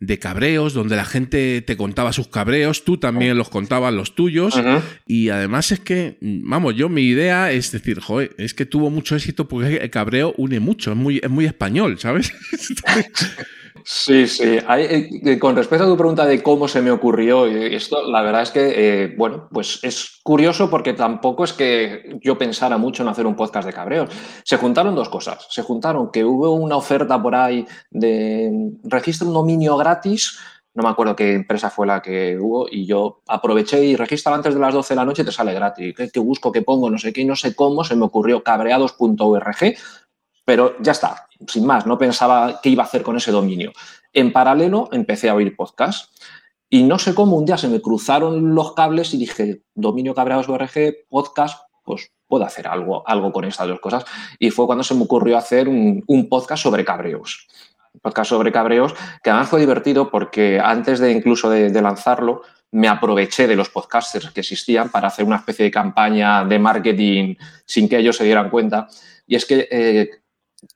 [0.00, 4.56] de cabreos, donde la gente te contaba sus cabreos, tú también los contabas los tuyos,
[4.56, 4.82] uh -huh.
[5.06, 9.14] y además es que, vamos, yo mi idea es decir, joder, es que tuvo mucho
[9.14, 12.32] éxito porque el cabreo une mucho, es muy, es muy español, ¿sabes?
[13.92, 14.56] Sí, sí.
[14.68, 18.42] Hay, eh, con respecto a tu pregunta de cómo se me ocurrió esto, la verdad
[18.42, 23.08] es que, eh, bueno, pues es curioso porque tampoco es que yo pensara mucho en
[23.08, 24.08] hacer un podcast de cabreos.
[24.44, 25.44] Se juntaron dos cosas.
[25.50, 30.38] Se juntaron que hubo una oferta por ahí de registro un dominio gratis
[30.72, 34.54] no me acuerdo qué empresa fue la que hubo, y yo aproveché y registraba antes
[34.54, 35.94] de las 12 de la noche y te sale gratis.
[35.96, 39.74] ¿Qué, qué busco, qué pongo, no sé qué, no sé cómo, se me ocurrió cabreados.org,
[40.44, 43.72] pero ya está, sin más, no pensaba qué iba a hacer con ese dominio.
[44.12, 46.12] En paralelo empecé a oír podcast
[46.68, 50.70] y no sé cómo un día se me cruzaron los cables y dije, dominio cabreados.org,
[51.08, 54.04] podcast, pues puedo hacer algo, algo con estas dos cosas.
[54.38, 57.48] Y fue cuando se me ocurrió hacer un, un podcast sobre cabreos
[58.02, 62.42] podcast sobre cabreos, que además fue divertido porque antes de incluso de, de, lanzarlo,
[62.72, 67.34] me aproveché de los podcasters que existían para hacer una especie de campaña de marketing
[67.64, 68.86] sin que ellos se dieran cuenta.
[69.26, 70.10] Y es que, eh,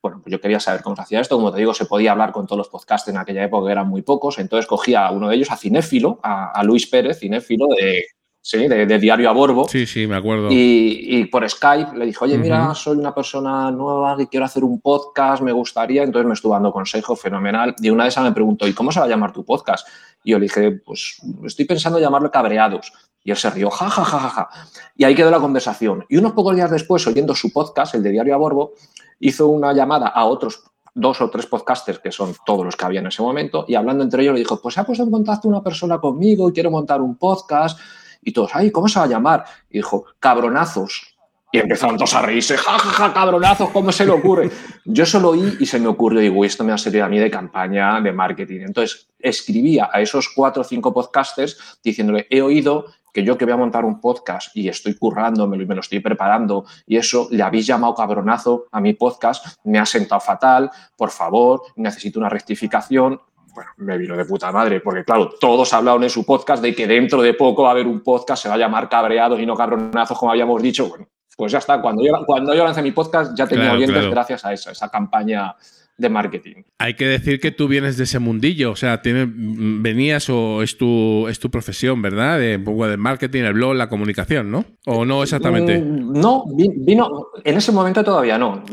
[0.01, 1.35] bueno, yo quería saber cómo se hacía esto.
[1.35, 4.01] Como te digo, se podía hablar con todos los podcasters en aquella época, eran muy
[4.01, 4.39] pocos.
[4.39, 8.05] Entonces cogía a uno de ellos, a Cinéfilo, a, a Luis Pérez, Cinéfilo de
[8.45, 9.67] sí, de, Diario a Borbo.
[9.67, 10.49] Sí, sí, me acuerdo.
[10.51, 14.79] Y, por Skype le dije, oye, mira, soy una persona nueva que quiero hacer un
[14.79, 16.03] podcast, me gustaría.
[16.03, 17.73] Entonces me estuvo dando consejo, fenomenal.
[17.81, 19.87] Y una de esas me preguntó, ¿y cómo se va a llamar tu podcast?
[20.23, 22.93] Y yo le dije, pues estoy pensando llamarlo Cabreados.
[23.23, 24.49] Y él se rió, ja, ja, ja, ja, ja.
[24.95, 26.05] Y ahí quedó la conversación.
[26.07, 28.73] Y unos pocos días después, oyendo su podcast, el de Diario a Borbo,
[29.19, 30.61] hizo una llamada a otros
[30.93, 34.03] dos o tres podcasters, que son todos los que había en ese momento, y hablando
[34.03, 36.71] entre ellos le dijo, pues se ha puesto en contacto una persona conmigo y quiero
[36.71, 37.79] montar un podcast.
[38.25, 39.45] Y todos, ay, ¿cómo se va a llamar?
[39.69, 41.15] Y dijo, cabronazos.
[41.51, 44.49] Y empezaron todos a reírse, ja, ja, ja, cabronazos, ¿cómo se le ocurre?
[44.83, 47.31] Yo solo oí y se me ocurrió, digo, esto me ha servido a mí de
[47.31, 48.61] campaña de marketing.
[48.65, 53.53] Entonces, escribía a esos cuatro o cinco podcasters diciéndole, he oído que yo que voy
[53.53, 57.43] a montar un podcast y estoy currándome y me lo estoy preparando y eso, le
[57.43, 63.21] habéis llamado cabronazo a mi podcast, me ha sentado fatal, por favor, necesito una rectificación.
[63.55, 66.85] Bueno, me vino de puta madre, porque claro, todos hablaron en su podcast de que
[66.85, 69.55] dentro de poco va a haber un podcast, se va a llamar Cabreados y no
[69.55, 70.89] Cabronazos, como habíamos dicho.
[70.89, 71.07] Bueno,
[71.37, 74.51] pues ya está, cuando yo, cuando yo lancé mi podcast ya tenía oyentes gracias a
[74.51, 75.55] esa, esa campaña
[75.97, 76.55] de marketing.
[76.77, 80.77] Hay que decir que tú vienes de ese mundillo, o sea, tienes, venías o es
[80.77, 82.37] tu, es tu profesión, ¿verdad?
[82.37, 84.65] De un poco de marketing, el blog, la comunicación, ¿no?
[84.85, 85.79] ¿O no exactamente?
[85.79, 88.63] Mm, no, vino, en ese momento todavía no.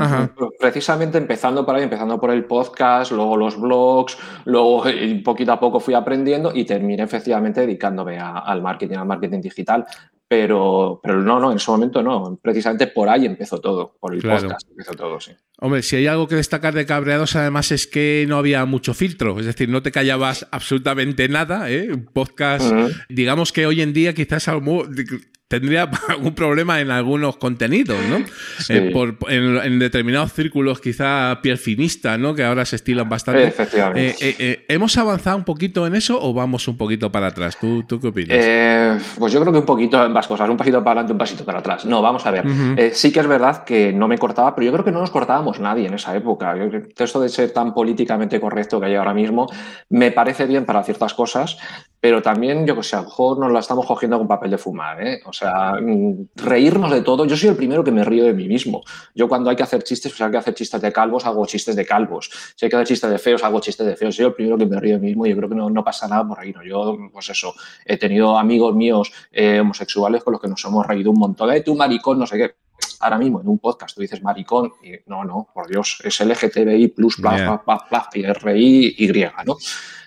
[0.58, 5.60] Precisamente empezando por ahí, empezando por el podcast, luego los blogs, luego eh, poquito a
[5.60, 9.86] poco fui aprendiendo y terminé efectivamente dedicándome al marketing, al marketing digital.
[10.32, 12.38] Pero, pero no, no, en ese momento no.
[12.40, 15.32] Precisamente por ahí empezó todo, por el podcast empezó todo, sí.
[15.58, 19.38] Hombre, si hay algo que destacar de Cabreados, además es que no había mucho filtro,
[19.38, 21.70] es decir, no te callabas absolutamente nada.
[21.70, 21.92] ¿eh?
[21.92, 22.72] Un podcast,
[23.10, 24.48] digamos que hoy en día quizás
[25.52, 28.24] tendría algún problema en algunos contenidos, ¿no?
[28.70, 32.34] Eh, por, en, determinados círculos, quizá piel finista, ¿no?
[32.34, 33.48] Que ahora se estilan bastante.
[33.48, 34.16] Efectivamente.
[34.26, 37.58] Eh, eh, ¿Hemos avanzado un poquito en eso o vamos un poquito para atrás?
[37.60, 39.02] ¿Tú, tú qué opinas?
[39.18, 41.44] pues yo creo que un poquito en ambas cosas, un pasito para adelante, un pasito
[41.44, 41.84] para atrás.
[41.84, 42.94] No, vamos a ver.
[42.94, 45.60] sí que es verdad que no me cortaba, pero yo creo que no nos cortábamos
[45.60, 46.54] nadie en esa época.
[46.96, 49.48] Esto de ser tan políticamente correcto que hay ahora mismo
[49.90, 51.58] me parece bien para ciertas cosas,
[52.00, 54.58] pero también, yo que sé, a lo mejor nos la estamos cogiendo con papel de
[54.58, 55.20] fumar, ¿eh?
[55.24, 57.24] O sea, mm, reírnos de todo.
[57.24, 58.82] Yo soy el primero que me río de mí mismo.
[59.14, 61.76] Yo cuando hay que hacer chistes, pues hay que hacer chistes de calvos, hago chistes
[61.76, 62.30] de calvos.
[62.56, 64.14] Si hay que hacer chistes de feos, hago chistes de feos.
[64.14, 65.84] Soy el primero que me río de mí mismo y yo creo que no, no
[65.84, 66.44] pasa nada por.
[66.46, 66.64] ¿no?
[66.64, 67.54] Yo, pues eso,
[67.84, 71.50] he tenido amigos míos eh, homosexuales con los que nos hemos reído un montón.
[71.50, 72.54] de tú maricón, no sé qué
[73.00, 76.88] ahora mismo en un podcast tú dices maricón y no, no, por Dios, es LGTBI
[76.88, 79.12] plus, bla, bla, bla, y RI, Y,
[79.44, 79.56] ¿no?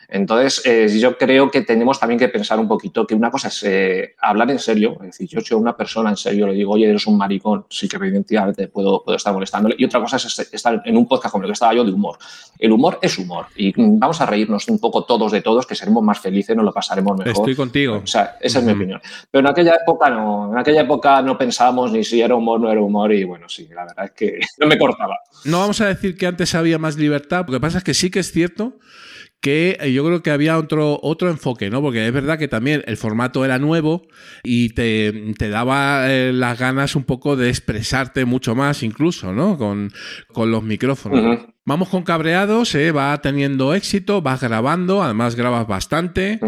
[0.07, 3.63] Entonces, eh, yo creo que tenemos también que pensar un poquito que una cosa es
[3.63, 6.89] eh, hablar en serio, es decir, yo soy una persona en serio le digo, oye,
[6.89, 10.81] eres un maricón, sí que evidentemente puedo, puedo estar molestándole, y otra cosa es estar
[10.85, 12.17] en un podcast como el que estaba yo de humor.
[12.59, 16.03] El humor es humor y vamos a reírnos un poco todos de todos, que seremos
[16.03, 17.33] más felices, nos lo pasaremos mejor.
[17.33, 18.01] Estoy contigo.
[18.03, 19.01] O sea, esa es mi opinión.
[19.31, 22.63] Pero en aquella época no, en aquella época no pensábamos ni si era humor o
[22.63, 25.17] no era humor y bueno, sí, la verdad es que no me cortaba.
[25.43, 28.09] No vamos a decir que antes había más libertad, lo que pasa es que sí
[28.09, 28.73] que es cierto
[29.45, 31.79] que eh, yo creo que había otro, otro enfoque, ¿no?
[31.79, 34.07] Porque es verdad que también el formato era nuevo
[34.43, 39.55] y te, daba eh, las ganas un poco de expresarte mucho más, incluso, ¿no?
[39.59, 39.91] Con,
[40.35, 41.45] los micrófonos.
[41.63, 42.91] Vamos con cabreados, ¿eh?
[42.91, 46.39] va teniendo éxito, vas grabando, además grabas bastante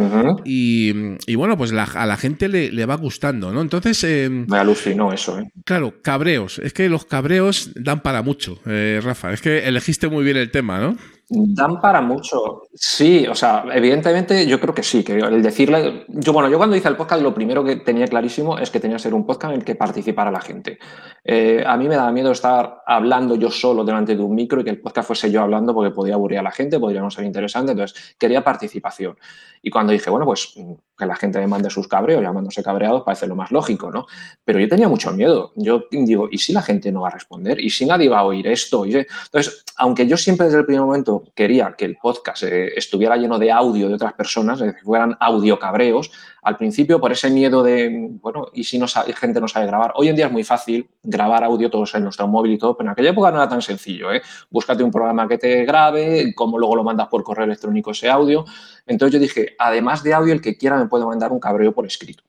[0.44, 3.62] y, bueno, pues a la gente le, va gustando, ¿no?
[3.62, 4.04] Entonces...
[4.30, 5.48] Me alucinó eso, ¿eh?
[5.66, 6.58] Claro, cabreos.
[6.58, 9.34] Es que los cabreos dan para mucho, Rafa.
[9.34, 10.98] Es que elegiste muy bien el tema, ¿no?
[11.30, 12.64] Dan para mucho.
[12.74, 16.06] Sí, o sea, evidentemente yo creo que sí, que el decirle.
[16.08, 18.96] Yo, bueno, yo cuando hice el podcast, lo primero que tenía clarísimo es que tenía
[18.96, 20.80] que ser un podcast en el que participara la gente.
[21.26, 24.64] Eh, a mí me daba miedo estar hablando yo solo delante de un micro y
[24.64, 27.26] que el podcast fuese yo hablando porque podía aburrir a la gente, podría no ser
[27.26, 27.74] interesante.
[27.74, 29.18] Entonces, quería participación.
[29.62, 30.54] Y cuando dije, bueno, pues
[30.98, 34.06] que la gente me mande sus cabreos, llamándose cabreados, parece lo más lógico, ¿no?
[34.46, 35.52] Pero yo tenía mucho miedo.
[35.56, 37.60] Yo digo, ¿y si la gente no va a responder?
[37.60, 38.86] ¿Y si nadie va a oír esto?
[38.86, 43.38] Entonces, aunque yo siempre desde el primer momento quería que el podcast eh, estuviera lleno
[43.40, 46.12] de audio de otras personas, que fueran audio cabreos,
[46.42, 49.92] al principio por ese miedo de, bueno, ¿y si no sabe, gente no sabe grabar?
[49.96, 52.88] Hoy en día es muy fácil grabar audio todos en nuestro móvil y todo, pero
[52.88, 54.22] en aquella época no era tan sencillo, ¿eh?
[54.50, 58.46] Búscate un programa que te grabe, cómo luego lo mandas por correo electrónico ese audio.
[58.86, 61.86] Entonces yo dije, además de audio, el que quiera me puede mandar un cabreo por
[61.86, 62.24] escrito.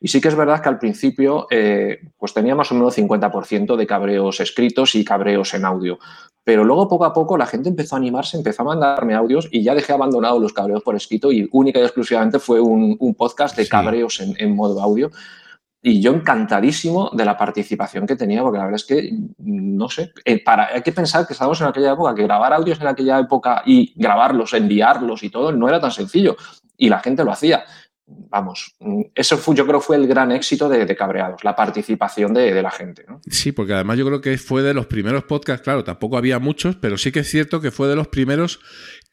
[0.00, 3.76] Y sí que es verdad que al principio eh, pues tenía más o menos 50%
[3.76, 5.98] de cabreos escritos y cabreos en audio.
[6.42, 9.62] Pero luego poco a poco la gente empezó a animarse, empezó a mandarme audios y
[9.62, 13.68] ya dejé abandonado los cabreos por escrito y única y exclusivamente fue un, podcast de
[13.68, 15.10] cabreos en, modo audio.
[15.82, 20.12] Y yo encantadísimo de la participación que tenía, porque la verdad es que, no sé,
[20.24, 23.18] eh, para, hay que pensar que estábamos en aquella época, que grabar audios en aquella
[23.18, 26.36] época y grabarlos, enviarlos y todo, no era tan sencillo.
[26.76, 27.64] Y la gente lo hacía.
[28.30, 28.74] Vamos,
[29.14, 33.04] eso fue, yo creo fue el gran éxito de, Cabreados, la participación de, la gente.
[33.28, 36.76] Sí, porque además yo creo que fue de los primeros podcasts, claro, tampoco había muchos,
[36.76, 38.60] pero sí que es cierto que fue de los primeros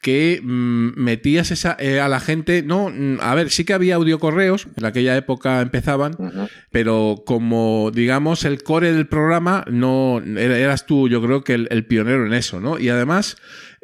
[0.02, 3.96] que mm, metías esa, eh, a la gente, no, mm, a ver, sí que había
[3.96, 6.16] audiocorreos, en aquella época empezaban,
[6.72, 12.26] pero como digamos el core del programa, no eras tú, yo creo que el pionero
[12.26, 12.78] en eso, ¿no?
[12.78, 13.38] Y además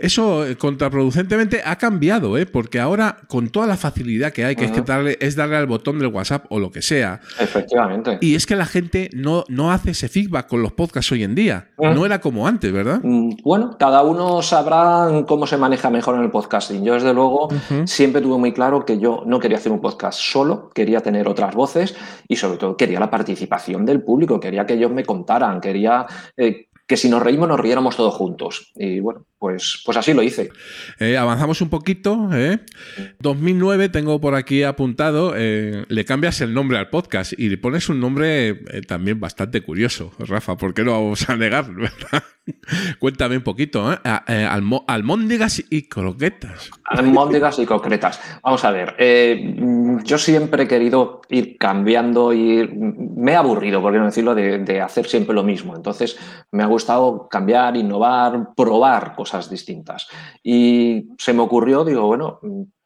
[0.03, 2.45] eso eh, contraproducentemente ha cambiado, ¿eh?
[2.45, 5.65] porque ahora con toda la facilidad que hay, que es, que darle, es darle al
[5.65, 7.21] botón del WhatsApp o lo que sea.
[7.39, 8.17] Efectivamente.
[8.19, 11.35] Y es que la gente no, no hace ese feedback con los podcasts hoy en
[11.35, 11.69] día.
[11.77, 12.99] No era como antes, ¿verdad?
[13.01, 16.83] Mm, bueno, cada uno sabrá cómo se maneja mejor en el podcasting.
[16.83, 17.47] Yo, desde luego,
[17.85, 21.55] siempre tuve muy claro que yo no quería hacer un podcast solo, quería tener otras
[21.55, 21.95] voces
[22.27, 26.05] y sobre todo quería la participación del público, quería que ellos me contaran, quería...
[26.35, 28.71] Eh, que si nos reímos nos riéramos todos juntos.
[28.75, 30.51] Y bueno, pues, pues así lo hice.
[30.99, 32.29] Eh, avanzamos un poquito.
[32.31, 32.59] ¿eh?
[33.19, 37.89] 2009 tengo por aquí apuntado, eh, le cambias el nombre al podcast y le pones
[37.89, 41.65] un nombre eh, también bastante curioso, Rafa, ¿por qué lo vamos a negar?
[41.75, 42.23] ¿verdad?
[42.99, 43.91] Cuéntame un poquito,
[44.27, 44.47] eh
[44.87, 46.71] almóndigas y croquetas.
[46.85, 48.21] Almóndigas y croquetas.
[48.43, 48.95] Vamos a ver,
[50.03, 54.81] yo siempre he querido ir cambiando y me he aburrido, por qué no decirlo, de,
[54.81, 55.75] hacer siempre lo mismo.
[55.75, 56.17] Entonces
[56.51, 60.07] me ha gustado cambiar, innovar, probar cosas distintas.
[60.43, 62.39] Y se me ocurrió, digo, bueno,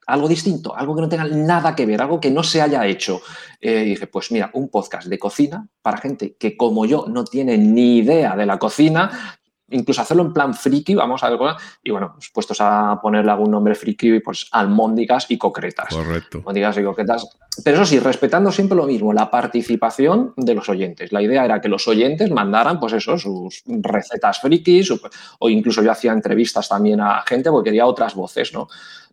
[0.08, 3.22] algo distinto, algo que no tenga nada que ver, algo que no se haya hecho.
[3.60, 7.26] Eh, y dije, pues mira, un podcast de cocina para gente que como yo no
[7.26, 9.37] tiene ni idea de la cocina,
[9.70, 11.40] incluso hacerlo en plan friki, vamos a ver,
[11.84, 15.94] y bueno, pues puestos a ponerle algún nombre friki, pues almóndigas y concretas.
[15.94, 16.40] Correcto.
[16.40, 17.28] Almóndigas y concretas.
[17.64, 21.12] Pero eso sí, respetando siempre lo mismo, la participación de los oyentes.
[21.12, 24.94] La idea era que los oyentes mandaran, pues eso, sus recetas frikis,
[25.40, 28.68] o incluso yo hacía entrevistas también a gente porque quería otras voces, ¿no?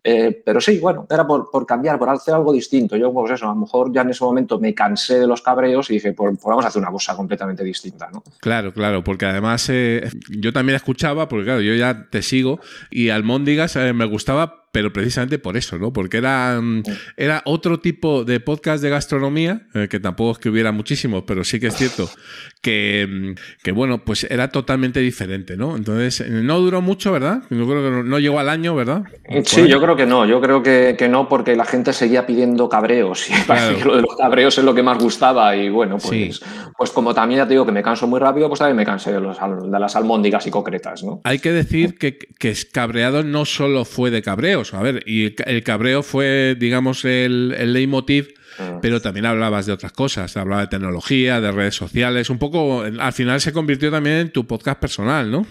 [0.07, 2.95] Eh, pero sí, bueno, era por, cambiar, por hacer algo distinto.
[2.95, 5.89] Yo, pues eso, a lo mejor ya en ese momento me cansé de los cabreos
[5.89, 8.21] y dije, pues, pues vamos a hacer una cosa completamente distinta, ¿no?
[8.39, 12.59] Claro, claro, porque además eh, yo también escuchaba, porque claro, yo ya te sigo,
[12.91, 15.93] y Almóndigas eh, me gustaba pero precisamente por eso, ¿no?
[15.93, 16.83] Porque era, mm,
[17.15, 21.45] era otro tipo de podcast de gastronomía, eh, que tampoco es que hubiera muchísimos, pero
[21.45, 22.09] sí que es cierto
[22.61, 25.77] que, mm, que, bueno, pues era totalmente diferente, ¿no?
[25.77, 27.43] Entonces, eh, no duró mucho, ¿verdad?
[27.49, 29.03] Yo creo que no, llegó al año, ¿verdad?
[29.45, 32.67] Sí, yo creo que no, yo creo que, que, no, porque la gente seguía pidiendo
[32.67, 33.33] cabreos y
[33.77, 36.41] que lo de los cabreos es lo que más gustaba y bueno, pues,
[36.77, 39.13] pues como también ya te digo que me canso muy rápido, pues también me cansé
[39.13, 41.21] de, los, de las almóndigas y concretas, ¿no?
[41.23, 45.63] Hay que decir que, que cabreado no solo fue de cabreos, a ver, y el
[45.63, 48.79] cabreo fue, digamos, el, el leitmotiv ah.
[48.81, 53.13] pero también hablabas de otras cosas, hablaba de tecnología, de redes sociales, un poco, al
[53.13, 55.45] final se convirtió también en tu podcast personal, ¿no?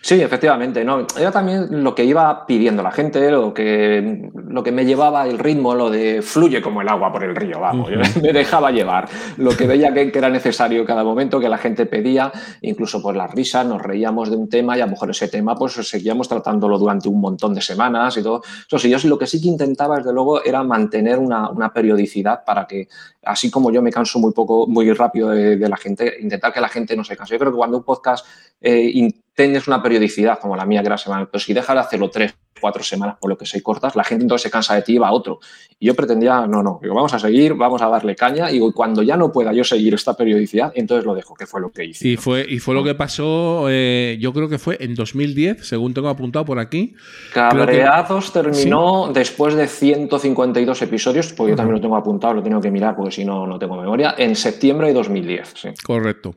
[0.00, 0.84] Sí, efectivamente.
[0.84, 1.06] ¿no?
[1.18, 5.38] Era también lo que iba pidiendo la gente, lo que, lo que me llevaba el
[5.38, 7.90] ritmo, lo de fluye como el agua por el río, vamos.
[8.22, 9.08] me dejaba llevar.
[9.36, 12.32] Lo que veía que, era necesario cada momento, que la gente pedía,
[12.62, 15.54] incluso por las risas, nos reíamos de un tema y a lo mejor ese tema
[15.54, 18.42] pues seguíamos tratándolo durante un montón de semanas y todo.
[18.66, 22.44] Eso sí, yo lo que sí que intentaba, desde luego, era mantener una, una periodicidad
[22.44, 22.88] para que,
[23.24, 26.68] así como yo me canso muy poco, muy rápido de, la gente, intentar que la
[26.68, 27.34] gente no se canse.
[27.34, 28.26] Yo creo que cuando un podcast
[28.60, 29.10] eh,
[29.44, 32.34] tienes una periodicidad como la mía, que era semanal, pero si dejas de hacerlo tres,
[32.60, 34.98] cuatro semanas por lo que se cortas, la gente entonces se cansa de ti y
[34.98, 35.40] va a otro.
[35.78, 39.02] Y yo pretendía, no, no, digo, vamos a seguir, vamos a darle caña y cuando
[39.02, 42.08] ya no pueda yo seguir esta periodicidad, entonces lo dejo, que fue lo que hice.
[42.08, 45.94] Y fue, y fue lo que pasó, eh, yo creo que fue en 2010, según
[45.94, 46.94] tengo apuntado por aquí.
[47.32, 52.70] Cabreados terminó después de 152 episodios, porque yo también lo tengo apuntado, lo tengo que
[52.70, 55.52] mirar porque si no, no tengo memoria, en septiembre de 2010.
[55.54, 55.68] Sí.
[55.84, 56.34] Correcto.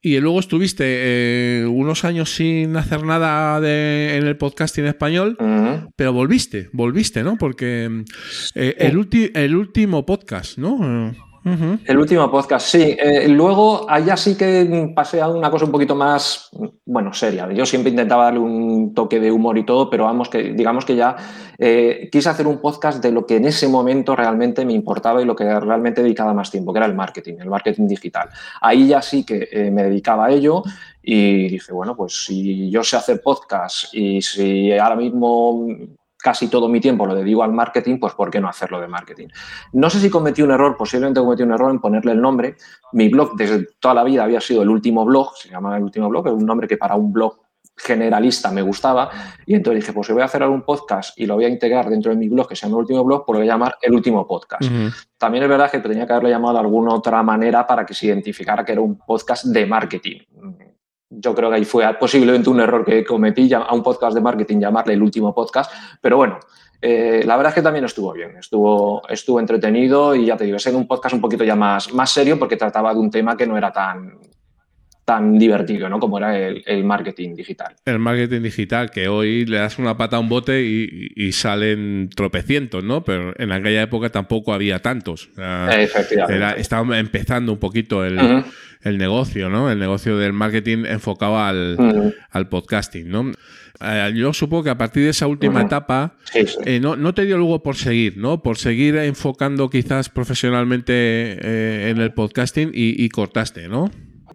[0.00, 5.36] Y luego estuviste eh, unos años sin hacer nada de, en el podcasting español,
[5.96, 7.36] pero volviste, volviste, ¿no?
[7.36, 8.04] Porque
[8.54, 11.14] eh, el, el último podcast, ¿no?
[11.44, 12.96] El último podcast, sí.
[12.98, 16.50] Eh, luego, allá sí que pasé a una cosa un poquito más,
[16.84, 17.50] bueno, seria.
[17.52, 20.96] Yo siempre intentaba darle un toque de humor y todo, pero vamos, que digamos que
[20.96, 21.16] ya
[21.58, 25.24] eh, quise hacer un podcast de lo que en ese momento realmente me importaba y
[25.24, 28.28] lo que realmente dedicaba más tiempo, que era el marketing, el marketing digital.
[28.60, 30.62] Ahí ya sí que eh, me dedicaba a ello
[31.02, 35.66] y dije, bueno, pues si yo sé hacer podcast y si ahora mismo
[36.18, 39.28] casi todo mi tiempo lo dedico al marketing, pues ¿por qué no hacerlo de marketing?
[39.72, 42.56] No sé si cometí un error, posiblemente cometí un error en ponerle el nombre.
[42.92, 46.08] Mi blog desde toda la vida había sido el último blog, se llamaba el último
[46.08, 47.38] blog, es un nombre que para un blog
[47.78, 49.10] generalista me gustaba
[49.46, 51.88] y entonces dije, pues si voy a hacer algún podcast y lo voy a integrar
[51.88, 53.76] dentro de mi blog que se llama el último blog, pues lo voy a llamar
[53.80, 54.68] el último podcast.
[55.16, 58.06] También es verdad que tenía que haberlo llamado de alguna otra manera para que se
[58.06, 60.18] identificara que era un podcast de marketing
[61.20, 64.60] yo creo que ahí fue posiblemente un error que cometí a un podcast de marketing
[64.60, 66.38] llamarle el último podcast, pero bueno,
[66.80, 70.56] eh, la verdad es que también estuvo bien, estuvo, estuvo entretenido y ya te digo,
[70.56, 73.46] es un podcast un poquito ya más, más serio porque trataba de un tema que
[73.46, 74.18] no era tan,
[75.08, 75.98] tan divertido, ¿no?
[76.00, 77.74] Como era el, marketing digital.
[77.86, 82.84] El marketing digital, que hoy le das una pata a un bote y, salen tropecientos,
[82.84, 83.04] ¿no?
[83.04, 85.30] Pero en aquella época tampoco había tantos.
[85.70, 86.60] Efectivamente.
[86.60, 88.18] estaba empezando un poquito el,
[88.84, 89.70] negocio, ¿no?
[89.70, 93.32] El negocio del marketing enfocado al, podcasting, ¿no?
[93.80, 96.16] Eh, yo supongo que a partir de esa última etapa
[96.66, 98.42] eh, no, te dio luego por seguir, ¿no?
[98.42, 103.90] Por seguir enfocando quizás profesionalmente eh, en el podcasting y, y cortaste, ¿no?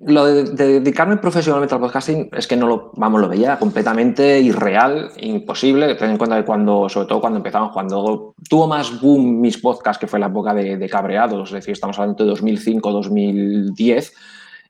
[0.06, 5.12] Lo de, dedicarme profesionalmente al podcasting es que no lo, vamos, lo veía completamente irreal,
[5.18, 5.96] imposible.
[5.96, 10.00] Ten en cuenta que cuando, sobre todo cuando empezamos, cuando tuvo más boom mis podcasts,
[10.00, 14.14] que fue la época de, de cabreados, es decir, estamos hablando de 2005, 2010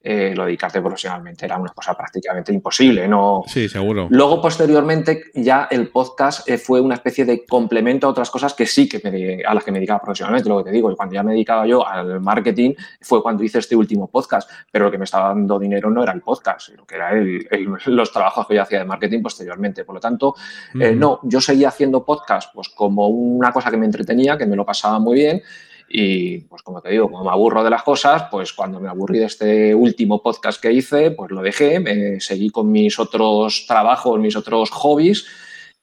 [0.05, 1.45] eh, lo dedicarte profesionalmente.
[1.45, 3.07] Era una cosa prácticamente imposible.
[3.07, 3.43] ¿no?
[3.47, 4.07] Sí, seguro.
[4.09, 8.65] Luego, posteriormente, ya el podcast eh, fue una especie de complemento a otras cosas que
[8.65, 10.49] sí que a las que me dedicaba profesionalmente.
[10.49, 13.59] Lo que te digo, y cuando ya me dedicaba yo al marketing fue cuando hice
[13.59, 16.85] este último podcast, pero lo que me estaba dando dinero no era el podcast, sino
[16.85, 17.11] que era
[17.85, 19.85] los trabajos que yo hacía de marketing posteriormente.
[19.85, 20.35] Por lo tanto,
[20.77, 24.57] eh, no, yo seguía haciendo podcast pues como una cosa que me entretenía, que me
[24.57, 25.41] lo pasaba muy bien
[25.95, 29.19] y pues como te digo, como me aburro de las cosas, pues cuando me aburrí
[29.19, 34.19] de este último podcast que hice, pues lo dejé, me seguí con mis otros trabajos,
[34.19, 35.23] mis otros hobbies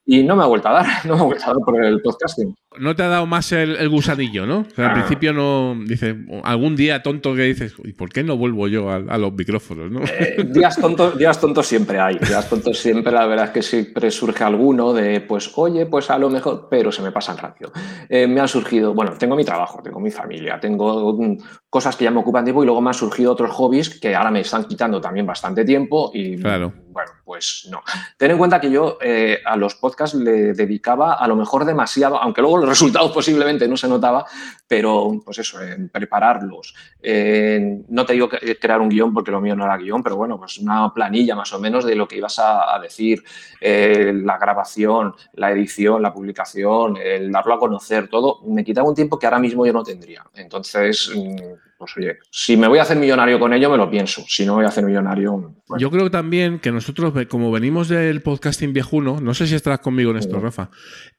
[0.05, 2.03] y no me ha vuelto a dar, no me ha vuelto a dar por el
[2.03, 2.53] podcasting.
[2.79, 4.65] No te ha dado más el, gusanillo, ¿no?
[4.77, 4.95] al ah.
[4.95, 6.15] principio no, dice,
[6.45, 10.01] algún día tonto que dices, ¿y por qué no vuelvo yo a, los micrófonos, no?
[10.05, 14.13] Eh, días, tontos, días tontos siempre hay, días tontos siempre, la verdad es que siempre
[14.13, 17.73] surge alguno de, pues, oye, pues a lo mejor, pero se me pasan rápido.
[18.09, 21.39] Eh, me ha surgido, bueno, tengo mi trabajo, tengo mi familia, tengo mm,
[21.69, 24.31] cosas que ya me ocupan tiempo y luego me han surgido otros hobbies que ahora
[24.31, 26.73] me están quitando también bastante tiempo y, claro.
[26.89, 27.83] bueno, pues no.
[28.17, 32.17] Ten en cuenta que yo eh, a los podcasts le dedicaba a lo mejor demasiado,
[32.21, 34.25] aunque luego los resultados posiblemente no se notaba,
[34.67, 36.75] pero pues eso, en prepararlos.
[37.89, 40.39] no te digo que crear un guion porque lo mío no era guion, pero bueno,
[40.39, 43.23] pues una planilla más o menos de lo que ibas a, decir,
[43.61, 48.95] eh, la grabación, la edición, la publicación, el darlo a conocer, todo, me quitaba un
[48.95, 50.25] tiempo que ahora mismo yo no tendría.
[50.35, 54.23] Entonces, mm, pues oye, si me voy a hacer millonario con ello, me lo pienso.
[54.29, 55.55] Si no voy a hacer millonario.
[55.79, 60.11] Yo creo también que nosotros, como venimos del podcasting viejuno, no sé si estarás conmigo
[60.11, 60.69] en esto, Rafa,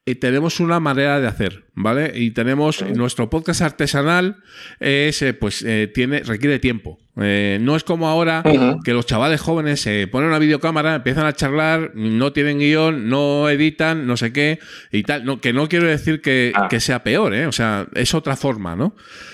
[0.06, 2.12] y tenemos una manera de hacer, ¿vale?
[2.16, 4.44] Y tenemos nuestro podcast artesanal,
[4.80, 7.00] es, eh, pues eh, tiene, requiere tiempo.
[7.20, 8.42] Eh, no es como ahora
[8.86, 13.50] que los chavales jóvenes se ponen una videocámara, empiezan a charlar, no tienen guion, no
[13.50, 14.60] editan, no sé qué
[14.92, 15.26] y tal.
[15.26, 16.70] No, que no quiero decir que, ah.
[16.80, 17.48] sea peor, ¿eh?
[17.48, 18.94] O sea, es otra forma, ¿no?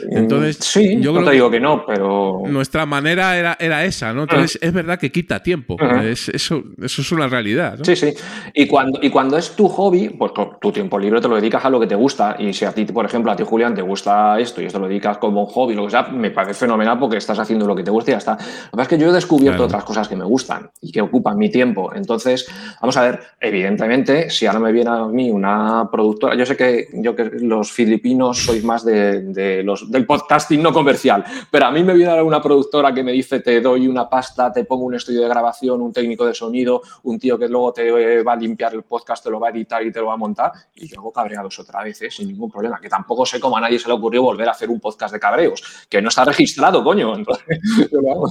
[0.10, 2.41] Mm, Entonces, sí, yo no te digo que no, pero.
[2.48, 4.24] Nuestra manera era, era esa, ¿no?
[4.24, 5.78] Entonces, es verdad que quita tiempo.
[5.80, 7.78] eso, eso es una realidad.
[7.84, 8.14] Sí, sí.
[8.56, 11.70] Y cuando, y cuando es tu hobby, pues tu tiempo libre te lo dedicas a
[11.70, 12.36] lo que te gusta.
[12.40, 14.88] Y si a ti, por ejemplo, a ti, Julián, te gusta esto y esto lo
[14.88, 17.84] dedicas como un hobby, lo que sea, me parece fenomenal porque estás haciendo lo que
[17.84, 18.31] te gusta y ya está.
[18.34, 21.02] Lo que pasa es que yo he descubierto otras cosas que me gustan y que
[21.02, 21.91] ocupan mi tiempo.
[21.94, 22.48] Entonces,
[22.81, 26.88] vamos a ver, evidentemente, si ahora me viene a mí una productora, yo sé que
[26.94, 31.84] yo que los filipinos sois más de, los, del podcasting no comercial, pero a mí
[31.84, 34.95] me viene a una productora que me dice te doy una pasta, te pongo un
[34.95, 38.73] estudio de grabación, un técnico de sonido, un tío que luego te va a limpiar
[38.73, 41.11] el podcast, te lo va a editar y te lo va a montar y hago
[41.11, 42.11] cabreados otra vez, ¿eh?
[42.11, 44.69] sin ningún problema, que tampoco sé cómo a nadie se le ocurrió volver a hacer
[44.69, 47.15] un podcast de cabreos, que no está registrado, coño.
[47.15, 47.56] Entonces,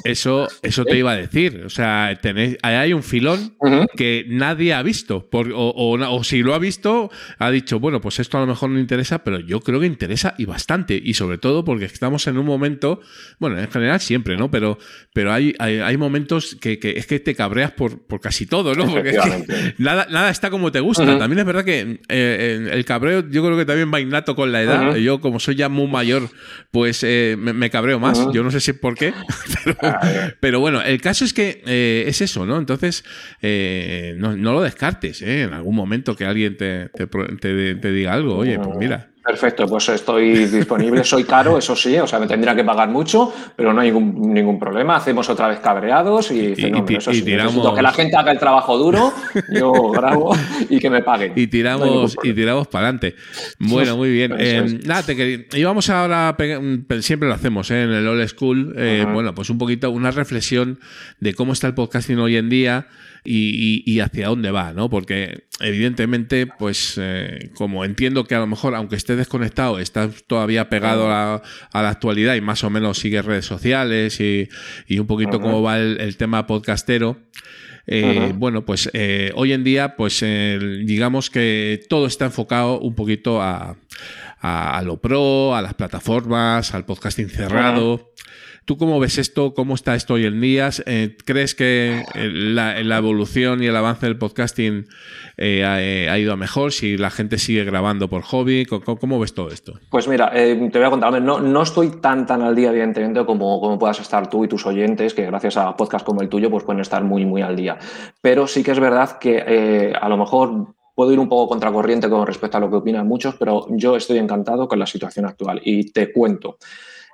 [0.04, 1.62] eso, eso te iba a decir.
[1.64, 3.56] O sea, tenéis, hay un filón
[3.96, 5.28] que nadie ha visto.
[5.32, 9.22] o, si lo ha visto, ha dicho, bueno, pues esto a lo mejor no interesa,
[9.24, 11.00] pero yo creo que interesa y bastante.
[11.02, 13.00] Y sobre todo porque estamos en un momento,
[13.38, 14.50] bueno, en general siempre, ¿no?
[14.50, 14.78] Pero,
[15.12, 18.86] pero hay, hay, momentos que, es que te cabreas por, por casi todo, ¿no?
[18.86, 19.18] Porque
[19.78, 21.18] nada, nada está como te gusta.
[21.18, 24.62] También es verdad que eh, el cabreo yo creo que también va innato con la
[24.62, 24.94] edad.
[24.96, 26.28] Yo, como soy ya muy mayor,
[26.70, 28.18] pues eh, me, cabreo más.
[28.32, 29.12] Yo no sé si por qué,
[30.40, 32.58] pero, bueno, el caso es que eh, es eso, ¿no?
[32.58, 33.04] Entonces,
[33.42, 35.42] eh, no, lo descartes, ¿eh?
[35.42, 40.46] En algún momento que alguien te, te diga algo, oye, pues mira, Perfecto, pues estoy
[40.46, 41.02] disponible.
[41.02, 44.32] Soy caro, eso sí, o sea, me tendría que pagar mucho, pero no hay ningún,
[44.32, 44.94] ningún problema.
[44.94, 47.74] Hacemos otra vez cabreados y, tiramos...
[47.74, 49.12] que la gente haga el trabajo duro,
[49.52, 50.32] yo grabo
[50.70, 51.32] y que me paguen.
[51.34, 53.16] Y tiramos, y tiramos para adelante.
[53.58, 54.32] Bueno, muy bien.
[54.38, 56.36] Eh, nada, te íbamos ahora,
[57.00, 57.82] siempre lo hacemos ¿eh?
[57.82, 60.78] en el Old School, eh, bueno, pues un poquito una reflexión
[61.18, 62.86] de cómo está el podcasting hoy en día
[63.26, 64.88] y, hacia dónde va, ¿no?
[64.88, 70.68] Porque evidentemente, pues eh, como entiendo que a lo mejor, aunque estés desconectado, estás todavía
[70.68, 71.42] pegado a,
[71.72, 74.48] la actualidad y más o menos sigues redes sociales y,
[74.98, 77.18] un poquito cómo va el, tema podcastero.
[77.88, 83.40] Eh, bueno, pues eh, hoy en día, pues digamos que todo está enfocado un poquito
[83.40, 83.76] a,
[84.40, 88.12] a, lo pro, a las plataformas, al podcasting cerrado.
[88.66, 89.54] ¿Tú cómo ves esto?
[89.54, 90.70] ¿Cómo está esto hoy en día?
[90.86, 94.88] Eh, ¿Crees que la, evolución y el avance del podcasting
[95.36, 96.72] eh, eh, ha, ido a mejor?
[96.72, 99.74] Si la gente sigue grabando por hobby, ¿cómo, ves todo esto?
[99.88, 103.60] Pues mira, te voy a contar, no, no estoy tan tan al día, evidentemente, como,
[103.60, 106.64] como puedas estar tú y tus oyentes, que gracias a podcasts como el tuyo, pues
[106.64, 107.78] pueden estar muy, muy al día.
[108.20, 112.26] Pero sí que es verdad que a lo mejor puedo ir un poco contracorriente con
[112.26, 115.92] respecto a lo que opinan muchos, pero yo estoy encantado con la situación actual y
[115.92, 116.58] te cuento.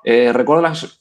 [0.04, 1.00] Eh, recuerdo las,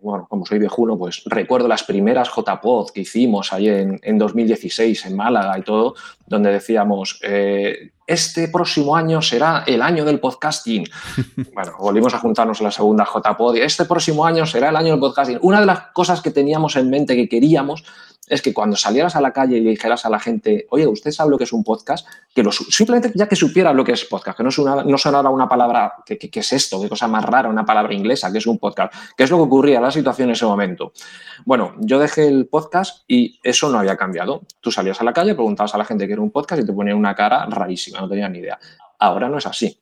[0.00, 5.06] bueno, como soy viejuno, pues recuerdo las primeras JPod que hicimos ahí en, en 2016
[5.06, 5.94] en Málaga y todo,
[6.26, 10.84] donde decíamos, eh, este próximo año será el año del podcasting.
[11.54, 14.92] bueno, volvimos a juntarnos en la segunda JPod y este próximo año será el año
[14.92, 15.38] del podcasting.
[15.42, 17.84] Una de las cosas que teníamos en mente que queríamos
[18.28, 21.30] es que cuando salieras a la calle y dijeras a la gente, oye, ¿usted sabe
[21.30, 22.06] lo que es un podcast?
[22.34, 25.30] Que lo, simplemente ya que supiera lo que es podcast, que no, una, no sonara
[25.30, 26.80] una palabra, ¿qué que, es esto?
[26.80, 27.48] ¿Qué cosa más rara?
[27.48, 28.92] Una palabra inglesa, que es un podcast?
[29.16, 30.92] ¿Qué es lo que ocurría la situación en ese momento?
[31.44, 34.42] Bueno, yo dejé el podcast y eso no había cambiado.
[34.60, 36.72] Tú salías a la calle, preguntabas a la gente qué era un podcast y te
[36.72, 38.58] ponían una cara rarísima, no tenía ni idea.
[38.98, 39.77] Ahora no es así.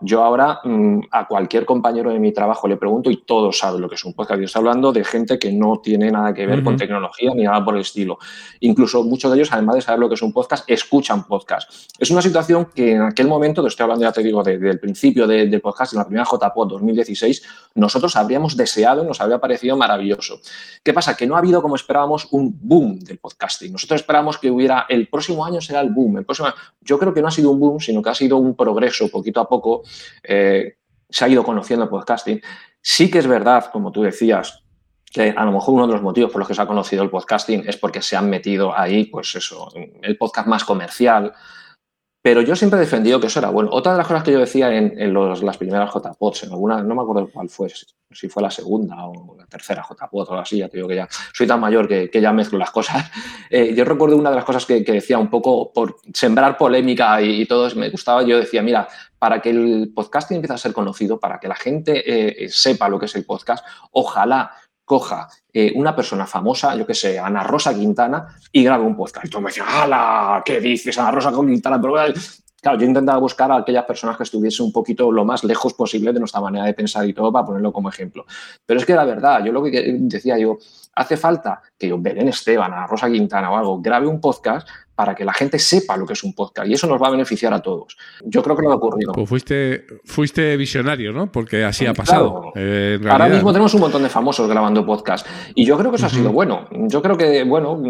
[0.00, 3.88] Yo ahora mm, a cualquier compañero de mi trabajo le pregunto y todos saben lo
[3.88, 4.38] que es un podcast.
[4.38, 7.64] Yo estoy hablando de gente que no tiene nada que ver con tecnología ni nada
[7.64, 8.18] por el estilo.
[8.60, 11.70] Incluso muchos de ellos, además de saber lo que es un podcast, escuchan podcast.
[11.98, 14.78] Es una situación que en aquel momento, te estoy hablando, ya te digo, desde el
[14.78, 17.42] principio del podcast, en la primera JPod 2016,
[17.74, 20.40] nosotros habríamos deseado, nos habría parecido maravilloso.
[20.82, 21.16] ¿Qué pasa?
[21.16, 23.72] Que no ha habido, como esperábamos, un boom del podcasting.
[23.72, 26.18] Nosotros esperábamos que hubiera, el próximo año será el boom.
[26.18, 26.48] El próximo,
[26.80, 29.40] yo creo que no ha sido un boom, sino que ha sido un progreso poquito
[29.40, 29.82] a poco
[30.22, 30.76] eh,
[31.08, 32.40] se ha ido conociendo el podcasting.
[32.80, 34.62] Sí que es verdad, como tú decías,
[35.10, 37.10] que a lo mejor uno de los motivos por los que se ha conocido el
[37.10, 39.68] podcasting es porque se han metido ahí, pues eso,
[40.02, 41.32] el podcast más comercial,
[42.20, 43.70] pero yo siempre he defendido que eso era bueno.
[43.72, 47.02] Otra de las cosas que yo decía en, las primeras JPODs, en alguna, no me
[47.02, 47.68] acuerdo cuál fue,
[48.10, 51.08] si fue la segunda o la tercera JPOD o así, ya te digo que ya
[51.32, 53.10] soy tan mayor que, ya mezclo las cosas.
[53.50, 57.46] Eh, yo recuerdo una de las cosas que, decía un poco por sembrar polémica y,
[57.46, 58.86] todo, me gustaba, yo decía, mira,
[59.18, 62.98] para que el podcasting empiece a ser conocido, para que la gente eh, sepa lo
[62.98, 64.52] que es el podcast, ojalá
[64.88, 69.26] coja eh, una persona famosa, yo que sé, Ana Rosa Quintana, y grabe un podcast.
[69.26, 70.42] Y tú me decías, ¡hala!
[70.44, 71.80] ¿Qué dices, Ana Rosa Quintana?
[71.80, 71.94] Pero,
[72.60, 76.12] claro, yo intentaba buscar a aquellas personas que estuviesen un poquito lo más lejos posible
[76.12, 78.24] de nuestra manera de pensar y todo para ponerlo como ejemplo.
[78.64, 80.56] Pero es que la verdad, yo lo que decía yo,
[80.94, 84.66] hace falta que yo, Belén Esteban, Ana Rosa Quintana o algo, grabe un podcast
[84.98, 87.10] para que la gente sepa lo que es un podcast y eso nos va a
[87.12, 87.96] beneficiar a todos.
[88.24, 89.12] Yo creo que no ha ocurrido.
[89.12, 91.30] Pues fuiste, fuiste visionario, ¿no?
[91.30, 92.50] Porque así ha pasado.
[92.56, 96.06] Eh, Ahora mismo tenemos un montón de famosos grabando podcast y yo creo que eso
[96.06, 96.66] ha sido bueno.
[96.88, 97.80] Yo creo que, bueno,